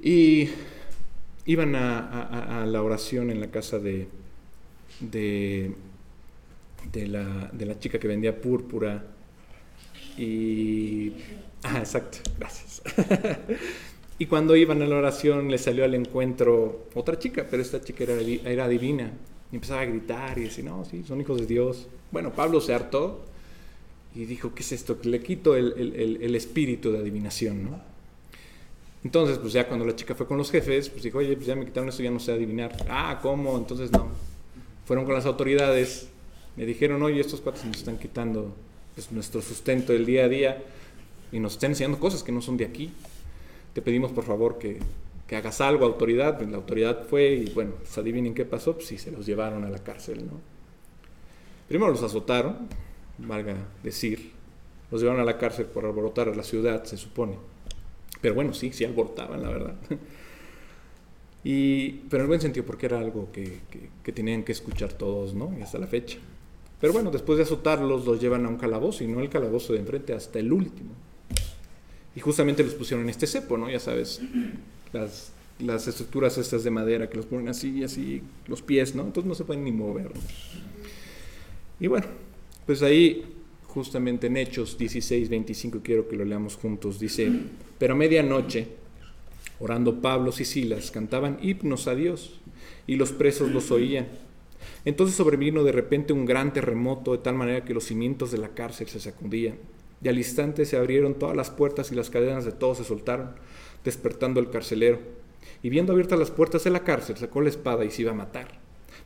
Y 0.00 0.48
iban 1.46 1.74
a, 1.74 2.64
la 2.66 2.82
oración 2.82 3.30
en 3.30 3.40
la 3.40 3.50
casa 3.50 3.78
de, 3.78 4.08
la, 6.92 7.50
de 7.52 7.66
la 7.66 7.78
chica 7.78 7.98
que 7.98 8.08
vendía 8.08 8.40
púrpura 8.40 9.04
y... 10.18 11.12
Ah, 11.62 11.78
exacto, 11.78 12.18
gracias. 12.38 12.82
y 14.18 14.26
cuando 14.26 14.54
iban 14.56 14.80
a 14.82 14.86
la 14.86 14.96
oración 14.96 15.50
le 15.50 15.58
salió 15.58 15.84
al 15.84 15.94
encuentro 15.94 16.86
otra 16.94 17.18
chica, 17.18 17.46
pero 17.50 17.62
esta 17.62 17.82
chica 17.82 18.04
era, 18.04 18.14
era 18.20 18.68
divina. 18.68 19.12
Y 19.50 19.56
empezaba 19.56 19.80
a 19.80 19.84
gritar 19.84 20.38
y 20.38 20.44
decir, 20.44 20.64
no, 20.64 20.84
sí, 20.84 21.04
son 21.06 21.20
hijos 21.20 21.40
de 21.40 21.46
Dios. 21.46 21.86
Bueno, 22.10 22.32
Pablo 22.32 22.60
se 22.60 22.74
hartó 22.74 23.24
y 24.14 24.24
dijo, 24.24 24.54
¿qué 24.54 24.62
es 24.62 24.72
esto? 24.72 24.98
Le 25.02 25.20
quito 25.20 25.56
el, 25.56 25.74
el, 25.76 26.18
el, 26.22 26.34
espíritu 26.34 26.92
de 26.92 26.98
adivinación, 26.98 27.64
¿no? 27.64 27.80
Entonces, 29.02 29.38
pues 29.38 29.52
ya 29.52 29.66
cuando 29.66 29.84
la 29.84 29.94
chica 29.94 30.14
fue 30.14 30.26
con 30.26 30.38
los 30.38 30.50
jefes, 30.50 30.88
pues 30.88 31.02
dijo, 31.02 31.18
oye, 31.18 31.34
pues 31.34 31.46
ya 31.46 31.56
me 31.56 31.64
quitaron 31.64 31.88
esto, 31.88 32.02
ya 32.02 32.10
no 32.10 32.20
sé 32.20 32.32
adivinar. 32.32 32.74
Ah, 32.88 33.18
¿cómo? 33.20 33.56
Entonces 33.58 33.90
no. 33.92 34.08
Fueron 34.86 35.04
con 35.04 35.14
las 35.14 35.26
autoridades, 35.26 36.08
me 36.56 36.64
dijeron, 36.64 37.02
oye, 37.02 37.20
estos 37.20 37.40
cuates 37.40 37.64
nos 37.64 37.78
están 37.78 37.98
quitando 37.98 38.54
es 38.96 39.10
nuestro 39.10 39.42
sustento 39.42 39.92
del 39.92 40.06
día 40.06 40.24
a 40.24 40.28
día 40.28 40.62
y 41.32 41.40
nos 41.40 41.54
están 41.54 41.72
enseñando 41.72 41.98
cosas 41.98 42.22
que 42.22 42.32
no 42.32 42.40
son 42.40 42.56
de 42.56 42.64
aquí. 42.64 42.92
Te 43.74 43.82
pedimos 43.82 44.12
por 44.12 44.24
favor 44.24 44.58
que, 44.58 44.78
que 45.26 45.36
hagas 45.36 45.60
algo, 45.60 45.84
autoridad. 45.84 46.40
La 46.40 46.56
autoridad 46.56 47.04
fue 47.06 47.34
y 47.34 47.50
bueno, 47.50 47.72
pues 47.78 47.98
adivinen 47.98 48.34
qué 48.34 48.44
pasó, 48.44 48.74
pues 48.74 48.86
sí, 48.86 48.96
se 48.96 49.10
los 49.10 49.26
llevaron 49.26 49.64
a 49.64 49.70
la 49.70 49.78
cárcel, 49.78 50.26
¿no? 50.26 50.40
Primero 51.68 51.90
los 51.90 52.02
azotaron, 52.02 52.68
valga 53.18 53.56
decir, 53.82 54.32
los 54.90 55.00
llevaron 55.00 55.20
a 55.20 55.24
la 55.24 55.38
cárcel 55.38 55.66
por 55.66 55.84
alborotar 55.84 56.28
a 56.28 56.34
la 56.34 56.42
ciudad, 56.42 56.84
se 56.84 56.96
supone. 56.96 57.34
Pero 58.20 58.34
bueno, 58.34 58.54
sí, 58.54 58.72
sí 58.72 58.84
alborotaban, 58.84 59.42
la 59.42 59.48
verdad. 59.48 59.74
Y, 61.46 61.90
pero 62.08 62.22
en 62.22 62.28
buen 62.28 62.40
sentido, 62.40 62.64
porque 62.64 62.86
era 62.86 62.98
algo 62.98 63.30
que, 63.30 63.60
que, 63.70 63.90
que 64.02 64.12
tenían 64.12 64.44
que 64.44 64.52
escuchar 64.52 64.94
todos, 64.94 65.34
¿no? 65.34 65.54
Y 65.58 65.60
hasta 65.60 65.76
la 65.76 65.86
fecha. 65.86 66.16
Pero 66.80 66.94
bueno, 66.94 67.10
después 67.10 67.36
de 67.36 67.42
azotarlos, 67.42 68.06
los 68.06 68.18
llevan 68.18 68.46
a 68.46 68.48
un 68.48 68.56
calabozo 68.56 69.04
y 69.04 69.08
no 69.08 69.20
el 69.20 69.28
calabozo 69.28 69.74
de 69.74 69.80
enfrente, 69.80 70.14
hasta 70.14 70.38
el 70.38 70.50
último. 70.50 70.92
Y 72.16 72.20
justamente 72.20 72.62
los 72.62 72.74
pusieron 72.74 73.04
en 73.04 73.10
este 73.10 73.26
cepo, 73.26 73.58
¿no? 73.58 73.68
Ya 73.70 73.80
sabes, 73.80 74.20
las, 74.92 75.32
las 75.58 75.88
estructuras 75.88 76.38
estas 76.38 76.64
de 76.64 76.70
madera 76.70 77.08
que 77.08 77.16
los 77.16 77.26
ponen 77.26 77.48
así 77.48 77.78
y 77.78 77.84
así, 77.84 78.22
los 78.46 78.62
pies, 78.62 78.94
¿no? 78.94 79.02
Entonces 79.02 79.28
no 79.28 79.34
se 79.34 79.44
pueden 79.44 79.64
ni 79.64 79.72
mover. 79.72 80.12
Y 81.80 81.86
bueno, 81.86 82.06
pues 82.66 82.82
ahí, 82.82 83.24
justamente 83.66 84.28
en 84.28 84.36
Hechos 84.36 84.78
16, 84.78 85.28
25, 85.28 85.80
quiero 85.82 86.08
que 86.08 86.16
lo 86.16 86.24
leamos 86.24 86.56
juntos, 86.56 87.00
dice, 87.00 87.30
pero 87.78 87.94
a 87.94 87.96
medianoche, 87.96 88.68
orando 89.58 90.00
Pablo 90.00 90.32
y 90.38 90.44
Silas, 90.44 90.90
cantaban 90.90 91.38
himnos 91.42 91.88
a 91.88 91.94
Dios 91.94 92.40
y 92.86 92.96
los 92.96 93.12
presos 93.12 93.50
los 93.50 93.70
oían. 93.70 94.06
Entonces 94.84 95.16
sobrevino 95.16 95.64
de 95.64 95.72
repente 95.72 96.12
un 96.12 96.26
gran 96.26 96.52
terremoto 96.52 97.12
de 97.12 97.18
tal 97.18 97.34
manera 97.34 97.64
que 97.64 97.74
los 97.74 97.84
cimientos 97.84 98.30
de 98.30 98.38
la 98.38 98.48
cárcel 98.48 98.88
se 98.88 99.00
sacudían. 99.00 99.56
Y 100.04 100.08
al 100.08 100.18
instante 100.18 100.66
se 100.66 100.76
abrieron 100.76 101.14
todas 101.14 101.34
las 101.34 101.50
puertas 101.50 101.90
y 101.90 101.94
las 101.94 102.10
cadenas 102.10 102.44
de 102.44 102.52
todos 102.52 102.76
se 102.76 102.84
soltaron, 102.84 103.30
despertando 103.84 104.38
el 104.38 104.50
carcelero. 104.50 104.98
Y 105.62 105.70
viendo 105.70 105.94
abiertas 105.94 106.18
las 106.18 106.30
puertas 106.30 106.62
de 106.62 106.70
la 106.70 106.84
cárcel, 106.84 107.16
sacó 107.16 107.40
la 107.40 107.48
espada 107.48 107.86
y 107.86 107.90
se 107.90 108.02
iba 108.02 108.10
a 108.10 108.14
matar, 108.14 108.48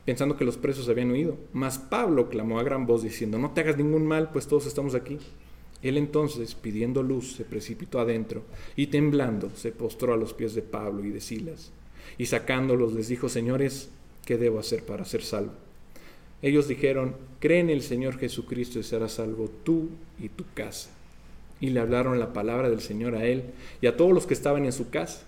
pensando 0.03 0.35
que 0.35 0.43
los 0.43 0.57
presos 0.57 0.89
habían 0.89 1.11
huido. 1.11 1.37
Mas 1.53 1.77
Pablo 1.77 2.27
clamó 2.27 2.59
a 2.59 2.63
gran 2.63 2.85
voz 2.85 3.01
diciendo, 3.01 3.39
no 3.39 3.51
te 3.51 3.61
hagas 3.61 3.77
ningún 3.77 4.05
mal, 4.05 4.29
pues 4.31 4.45
todos 4.47 4.65
estamos 4.65 4.93
aquí. 4.93 5.19
Él 5.81 5.97
entonces, 5.97 6.53
pidiendo 6.55 7.01
luz, 7.01 7.31
se 7.37 7.45
precipitó 7.45 8.01
adentro 8.01 8.43
y 8.75 8.87
temblando 8.87 9.49
se 9.55 9.71
postró 9.71 10.13
a 10.13 10.17
los 10.17 10.33
pies 10.33 10.53
de 10.53 10.63
Pablo 10.63 11.05
y 11.05 11.11
de 11.11 11.21
Silas. 11.21 11.71
Y 12.17 12.25
sacándolos 12.25 12.91
les 12.91 13.07
dijo, 13.07 13.29
señores, 13.29 13.89
¿qué 14.25 14.37
debo 14.37 14.59
hacer 14.59 14.83
para 14.83 15.05
ser 15.05 15.23
salvo? 15.23 15.68
Ellos 16.41 16.67
dijeron, 16.67 17.15
cree 17.39 17.59
en 17.59 17.69
el 17.69 17.81
Señor 17.81 18.17
Jesucristo 18.17 18.79
y 18.79 18.83
serás 18.83 19.13
salvo 19.13 19.49
tú 19.63 19.89
y 20.19 20.29
tu 20.29 20.45
casa. 20.53 20.89
Y 21.59 21.69
le 21.69 21.81
hablaron 21.81 22.19
la 22.19 22.31
palabra 22.31 22.69
del 22.69 22.79
Señor 22.79 23.15
a 23.15 23.25
él 23.25 23.43
y 23.81 23.87
a 23.87 23.97
todos 23.97 24.13
los 24.13 24.25
que 24.25 24.33
estaban 24.33 24.65
en 24.65 24.71
su 24.71 24.89
casa. 24.89 25.25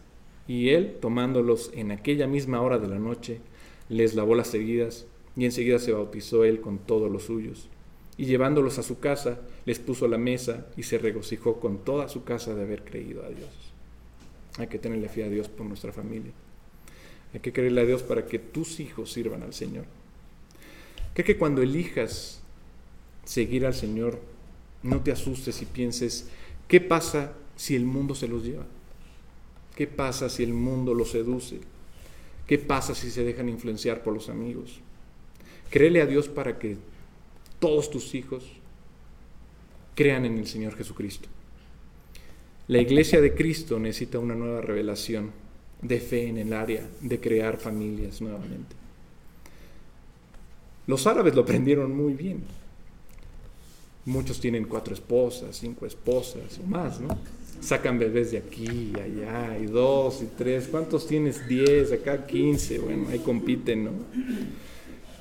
Y 0.48 0.70
él, 0.70 0.98
tomándolos 1.02 1.72
en 1.74 1.92
aquella 1.92 2.28
misma 2.28 2.62
hora 2.62 2.78
de 2.78 2.88
la 2.88 3.00
noche, 3.00 3.40
les 3.90 4.16
lavó 4.16 4.36
las 4.36 4.54
heridas 4.54 5.06
y 5.36 5.46
enseguida 5.46 5.80
se 5.80 5.92
bautizó 5.92 6.46
él 6.46 6.62
con 6.62 6.80
todos 6.80 7.12
los 7.12 7.24
suyos. 7.24 7.68
Y 8.18 8.26
llevándolos 8.26 8.78
a 8.78 8.84
su 8.84 9.00
casa, 9.00 9.40
les 9.66 9.80
puso 9.80 10.08
la 10.08 10.18
mesa 10.18 10.68
y 10.78 10.84
se 10.84 10.98
regocijó 10.98 11.60
con 11.60 11.80
toda 11.80 12.08
su 12.08 12.24
casa 12.24 12.54
de 12.56 12.64
haber 12.64 12.84
creído 12.84 13.24
a 13.24 13.30
Dios. 13.30 13.50
Hay 14.58 14.68
que 14.68 14.80
tenerle 14.80 15.10
fe 15.10 15.24
a 15.24 15.30
Dios 15.30 15.48
por 15.48 15.66
nuestra 15.66 15.92
familia. 15.92 16.32
Hay 17.34 17.40
que 17.40 17.54
creerle 17.54 17.82
a 17.82 17.86
Dios 17.86 18.04
para 18.04 18.26
que 18.26 18.40
tus 18.40 18.80
hijos 18.80 19.12
sirvan 19.12 19.44
al 19.44 19.54
Señor. 19.54 19.86
Creo 21.14 21.26
que 21.26 21.38
cuando 21.38 21.62
elijas 21.62 22.42
seguir 23.26 23.66
al 23.66 23.74
Señor, 23.74 24.20
no 24.84 25.02
te 25.02 25.12
asustes 25.12 25.62
y 25.62 25.66
pienses, 25.66 26.30
¿qué 26.68 26.82
pasa 26.82 27.34
si 27.56 27.76
el 27.76 27.86
mundo 27.86 28.16
se 28.16 28.28
los 28.28 28.44
lleva? 28.44 28.66
¿Qué 29.76 29.88
pasa 29.88 30.30
si 30.30 30.44
el 30.44 30.54
mundo 30.54 30.94
los 30.94 31.12
seduce? 31.12 31.60
¿Qué 32.48 32.58
pasa 32.58 32.96
si 32.96 33.12
se 33.12 33.24
dejan 33.24 33.50
influenciar 33.50 34.04
por 34.04 34.14
los 34.14 34.30
amigos? 34.30 34.80
Créele 35.70 36.02
a 36.02 36.06
Dios 36.06 36.28
para 36.28 36.60
que 36.60 36.78
todos 37.60 37.90
tus 37.90 38.14
hijos 38.16 38.44
crean 39.96 40.26
en 40.26 40.38
el 40.38 40.48
Señor 40.48 40.76
Jesucristo. 40.76 41.30
La 42.68 42.80
iglesia 42.80 43.22
de 43.22 43.34
Cristo 43.34 43.80
necesita 43.80 44.20
una 44.20 44.36
nueva 44.36 44.62
revelación 44.62 45.32
de 45.82 46.00
fe 46.00 46.28
en 46.28 46.38
el 46.38 46.54
área 46.54 46.88
de 47.02 47.20
crear 47.20 47.58
familias 47.58 48.22
nuevamente. 48.22 48.81
Los 50.92 51.08
árabes 51.08 51.34
lo 51.34 51.44
aprendieron 51.44 51.96
muy 51.96 52.12
bien. 52.12 52.44
Muchos 54.04 54.42
tienen 54.42 54.66
cuatro 54.66 54.94
esposas, 54.94 55.56
cinco 55.56 55.86
esposas 55.86 56.60
o 56.62 56.68
más, 56.68 57.00
¿no? 57.00 57.18
sacan 57.62 57.98
bebés 57.98 58.32
de 58.32 58.40
aquí 58.40 58.92
allá, 58.96 59.58
y 59.58 59.68
dos 59.68 60.22
y 60.22 60.26
tres, 60.38 60.68
¿cuántos 60.70 61.08
tienes? 61.08 61.48
Diez, 61.48 61.94
acá 61.94 62.26
quince, 62.28 62.78
bueno, 62.80 63.08
ahí 63.10 63.20
compiten, 63.20 63.86
¿no? 63.86 63.92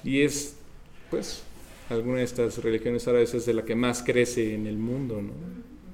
Y 0.02 0.22
es, 0.22 0.56
pues, 1.08 1.44
alguna 1.88 2.18
de 2.18 2.24
estas 2.24 2.58
religiones 2.58 3.06
árabes 3.06 3.32
es 3.34 3.46
de 3.46 3.54
la 3.54 3.64
que 3.64 3.76
más 3.76 4.02
crece 4.02 4.54
en 4.54 4.66
el 4.66 4.76
mundo, 4.76 5.22
¿no? 5.22 5.34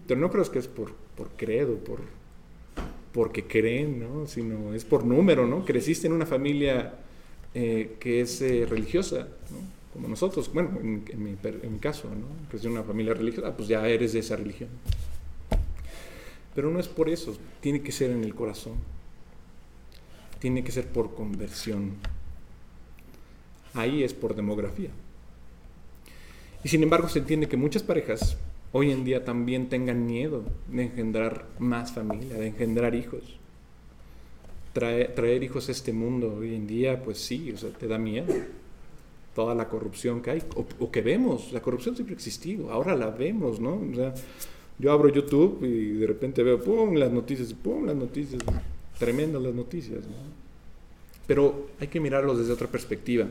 Pero 0.07 0.19
no 0.19 0.31
creo 0.31 0.51
que 0.51 0.61
es 0.61 0.69
por, 0.69 0.95
por 1.17 1.29
credo, 1.37 1.75
por, 1.77 2.01
porque 3.13 3.45
creen, 3.45 4.01
¿no? 4.01 4.27
Sino 4.27 4.73
es 4.73 4.87
por 4.87 5.05
número, 5.05 5.47
¿no? 5.47 5.67
Creciste 5.67 6.07
en 6.07 6.15
una 6.15 6.25
familia 6.25 6.95
eh, 7.59 7.97
que 7.99 8.21
es 8.21 8.43
eh, 8.43 8.67
religiosa. 8.69 9.29
Como 9.91 10.09
nosotros, 10.09 10.53
bueno, 10.53 10.79
en, 10.79 11.05
mi, 11.25 11.79
caso, 11.79 12.07
¿no? 12.11 12.27
Crecí 12.51 12.67
en 12.67 12.73
una 12.73 12.83
familia 12.83 13.15
religiosa, 13.15 13.57
pues 13.57 13.67
ya 13.67 13.89
eres 13.89 14.13
de 14.13 14.19
esa 14.19 14.37
religión. 14.37 14.69
Pero 16.55 16.71
no 16.71 16.79
es 16.79 16.87
por 16.87 17.09
eso, 17.09 17.35
tiene 17.63 17.81
que 17.81 17.93
ser 17.93 18.11
en 18.11 18.25
el 18.25 18.35
corazón. 18.35 18.75
Tiene 20.39 20.63
que 20.65 20.71
ser 20.71 20.87
por 20.87 21.15
conversión. 21.15 21.93
Ahí 23.73 24.03
es 24.03 24.13
por 24.13 24.37
demografía. 24.37 24.91
Y 26.63 26.69
sin 26.69 26.83
embargo 26.83 27.09
se 27.09 27.21
entiende 27.21 27.49
que 27.49 27.57
muchas 27.57 27.83
parejas 27.83 28.37
hoy 28.73 28.91
en 28.91 29.03
día 29.03 29.25
también 29.25 29.71
tengan 29.71 30.05
miedo 30.05 30.45
de 30.71 30.83
engendrar 30.83 31.47
más 31.59 31.93
familia, 31.93 32.35
de 32.37 32.49
engendrar 32.49 32.95
hijos. 32.95 33.39
Traer, 34.77 35.43
hijos 35.43 35.71
a 35.71 35.73
este 35.73 35.91
mundo 35.91 36.37
hoy 36.39 36.55
en 36.55 36.67
día, 36.67 37.03
pues 37.03 37.17
sí, 37.17 37.51
o 37.51 37.57
sea, 37.57 37.71
te 37.71 37.89
da 37.89 37.97
miedo. 37.97 38.27
Toda 39.35 39.55
la 39.55 39.71
corrupción 39.71 40.21
que 40.21 40.33
hay, 40.33 40.43
o, 40.55 40.91
que 40.91 41.01
vemos, 41.01 41.51
la 41.51 41.63
corrupción 41.63 41.95
siempre 41.95 42.15
ha 42.15 42.19
existido, 42.19 42.71
ahora 42.71 42.95
la 42.95 43.09
vemos, 43.09 43.59
¿no? 43.59 43.81
O 43.91 43.95
sea, 43.95 44.13
yo 44.79 44.93
abro 44.93 45.09
YouTube 45.09 45.65
y 45.65 45.93
de 45.93 46.07
repente 46.07 46.43
veo, 46.43 46.63
pum, 46.63 46.95
las 46.95 47.11
noticias, 47.11 47.55
pum, 47.55 47.87
las 47.87 47.97
noticias, 47.97 48.43
tremendas 48.99 49.41
las 49.41 49.55
noticias, 49.55 50.01
¿no? 50.05 50.15
Pero 51.27 51.69
hay 51.81 51.89
que 51.89 51.99
mirarlo 51.99 52.37
desde 52.37 52.53
otra 52.53 52.67
perspectiva. 52.69 53.27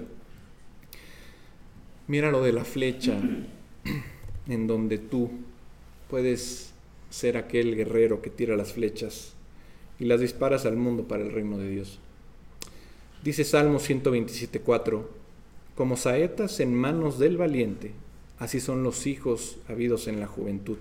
Míralo 2.08 2.42
de 2.42 2.54
la 2.54 2.66
flecha 2.66 3.20
en 4.48 4.66
donde 4.66 4.98
tú 4.98 5.30
puedes 6.10 6.74
ser 7.12 7.38
aquel 7.38 7.76
guerrero 7.76 8.24
que 8.24 8.32
tira 8.32 8.56
las 8.56 8.74
flechas 8.74 9.35
y 10.00 10.06
las 10.06 10.20
disparas 10.20 10.66
al 10.66 10.76
mundo 10.76 11.04
para 11.04 11.24
el 11.24 11.32
reino 11.32 11.58
de 11.58 11.70
Dios. 11.70 12.00
Dice 13.24 13.44
Salmo 13.44 13.80
127.4, 13.80 15.02
como 15.76 15.98
saetas 15.98 16.60
en 16.60 16.76
manos 16.76 17.20
del 17.20 17.38
valiente, 17.38 17.92
así 18.40 18.60
son 18.60 18.84
los 18.84 19.08
hijos 19.08 19.58
habidos 19.68 20.08
en 20.08 20.20
la 20.20 20.28
juventud. 20.28 20.78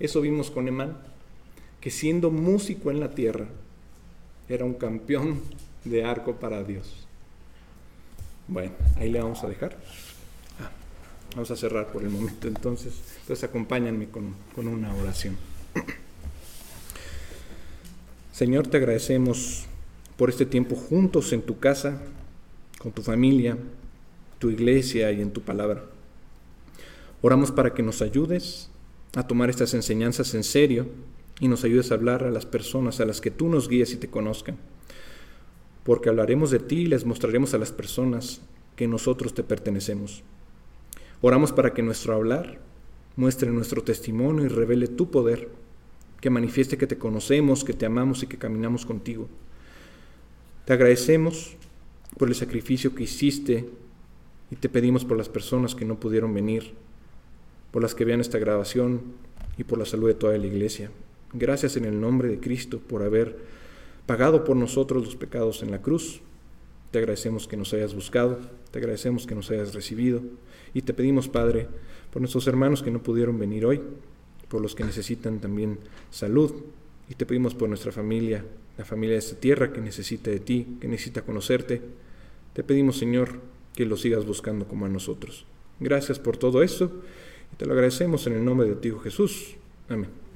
Eso 0.00 0.20
vimos 0.20 0.50
con 0.50 0.68
Emán, 0.68 0.98
que 1.80 1.90
siendo 1.90 2.30
músico 2.30 2.90
en 2.90 3.00
la 3.00 3.10
tierra, 3.10 3.46
era 4.48 4.64
un 4.64 4.74
campeón 4.74 5.40
de 5.84 6.04
arco 6.04 6.36
para 6.36 6.62
Dios. 6.64 7.06
Bueno, 8.46 8.72
ahí 8.96 9.10
le 9.10 9.20
vamos 9.20 9.42
a 9.44 9.48
dejar. 9.48 9.76
Ah, 10.60 10.70
vamos 11.34 11.50
a 11.50 11.56
cerrar 11.56 11.92
por 11.92 12.02
el 12.02 12.10
momento 12.10 12.48
entonces. 12.48 12.94
Entonces 13.20 13.44
acompáñenme 13.44 14.08
con, 14.08 14.34
con 14.54 14.68
una 14.68 14.94
oración. 14.94 15.36
Señor, 18.38 18.68
te 18.68 18.76
agradecemos 18.76 19.66
por 20.16 20.30
este 20.30 20.46
tiempo 20.46 20.76
juntos 20.76 21.32
en 21.32 21.42
tu 21.42 21.58
casa, 21.58 22.00
con 22.78 22.92
tu 22.92 23.02
familia, 23.02 23.58
tu 24.38 24.48
iglesia 24.48 25.10
y 25.10 25.20
en 25.20 25.32
tu 25.32 25.40
palabra. 25.40 25.82
Oramos 27.20 27.50
para 27.50 27.74
que 27.74 27.82
nos 27.82 28.00
ayudes 28.00 28.70
a 29.16 29.26
tomar 29.26 29.50
estas 29.50 29.74
enseñanzas 29.74 30.34
en 30.34 30.44
serio 30.44 30.86
y 31.40 31.48
nos 31.48 31.64
ayudes 31.64 31.90
a 31.90 31.96
hablar 31.96 32.22
a 32.22 32.30
las 32.30 32.46
personas 32.46 33.00
a 33.00 33.06
las 33.06 33.20
que 33.20 33.32
tú 33.32 33.48
nos 33.48 33.68
guíes 33.68 33.92
y 33.92 33.96
te 33.96 34.06
conozcan 34.06 34.56
porque 35.82 36.08
hablaremos 36.08 36.52
de 36.52 36.60
ti 36.60 36.82
y 36.82 36.86
les 36.86 37.04
mostraremos 37.04 37.54
a 37.54 37.58
las 37.58 37.72
personas 37.72 38.40
que 38.76 38.86
nosotros 38.86 39.34
te 39.34 39.42
pertenecemos. 39.42 40.22
Oramos 41.22 41.50
para 41.50 41.74
que 41.74 41.82
nuestro 41.82 42.14
hablar 42.14 42.60
muestre 43.16 43.50
nuestro 43.50 43.82
testimonio 43.82 44.44
y 44.44 44.48
revele 44.48 44.86
tu 44.86 45.10
poder, 45.10 45.48
que 46.20 46.30
manifieste 46.30 46.78
que 46.78 46.86
te 46.86 46.98
conocemos, 46.98 47.64
que 47.64 47.72
te 47.72 47.86
amamos 47.86 48.22
y 48.22 48.26
que 48.26 48.38
caminamos 48.38 48.84
contigo. 48.84 49.28
Te 50.64 50.72
agradecemos 50.72 51.56
por 52.18 52.28
el 52.28 52.34
sacrificio 52.34 52.94
que 52.94 53.04
hiciste 53.04 53.68
y 54.50 54.56
te 54.56 54.68
pedimos 54.68 55.04
por 55.04 55.16
las 55.16 55.28
personas 55.28 55.74
que 55.74 55.84
no 55.84 56.00
pudieron 56.00 56.34
venir, 56.34 56.74
por 57.70 57.82
las 57.82 57.94
que 57.94 58.04
vean 58.04 58.20
esta 58.20 58.38
grabación 58.38 59.02
y 59.56 59.64
por 59.64 59.78
la 59.78 59.84
salud 59.84 60.08
de 60.08 60.14
toda 60.14 60.36
la 60.36 60.46
iglesia. 60.46 60.90
Gracias 61.32 61.76
en 61.76 61.84
el 61.84 62.00
nombre 62.00 62.28
de 62.28 62.40
Cristo 62.40 62.80
por 62.80 63.02
haber 63.02 63.38
pagado 64.06 64.44
por 64.44 64.56
nosotros 64.56 65.04
los 65.04 65.16
pecados 65.16 65.62
en 65.62 65.70
la 65.70 65.82
cruz. 65.82 66.22
Te 66.90 66.98
agradecemos 66.98 67.46
que 67.46 67.58
nos 67.58 67.74
hayas 67.74 67.94
buscado, 67.94 68.38
te 68.70 68.78
agradecemos 68.78 69.26
que 69.26 69.34
nos 69.34 69.50
hayas 69.50 69.74
recibido 69.74 70.22
y 70.72 70.82
te 70.82 70.94
pedimos, 70.94 71.28
Padre, 71.28 71.68
por 72.10 72.22
nuestros 72.22 72.46
hermanos 72.46 72.82
que 72.82 72.90
no 72.90 73.02
pudieron 73.02 73.38
venir 73.38 73.66
hoy, 73.66 73.82
por 74.48 74.60
los 74.60 74.74
que 74.74 74.84
necesitan 74.84 75.40
también 75.40 75.78
salud 76.10 76.52
y 77.08 77.14
te 77.14 77.26
pedimos 77.26 77.54
por 77.54 77.68
nuestra 77.68 77.92
familia, 77.92 78.44
la 78.76 78.84
familia 78.84 79.14
de 79.14 79.20
esta 79.20 79.36
tierra 79.36 79.72
que 79.72 79.80
necesita 79.80 80.30
de 80.30 80.40
ti, 80.40 80.78
que 80.80 80.88
necesita 80.88 81.22
conocerte. 81.22 81.80
Te 82.52 82.62
pedimos, 82.62 82.98
Señor, 82.98 83.40
que 83.74 83.86
lo 83.86 83.96
sigas 83.96 84.26
buscando 84.26 84.66
como 84.66 84.86
a 84.86 84.88
nosotros. 84.88 85.46
Gracias 85.80 86.18
por 86.18 86.36
todo 86.36 86.62
esto 86.62 86.90
y 87.52 87.56
te 87.56 87.66
lo 87.66 87.72
agradecemos 87.72 88.26
en 88.26 88.34
el 88.34 88.44
nombre 88.44 88.68
de 88.68 88.74
ti, 88.76 88.92
Jesús. 89.02 89.56
Amén. 89.88 90.27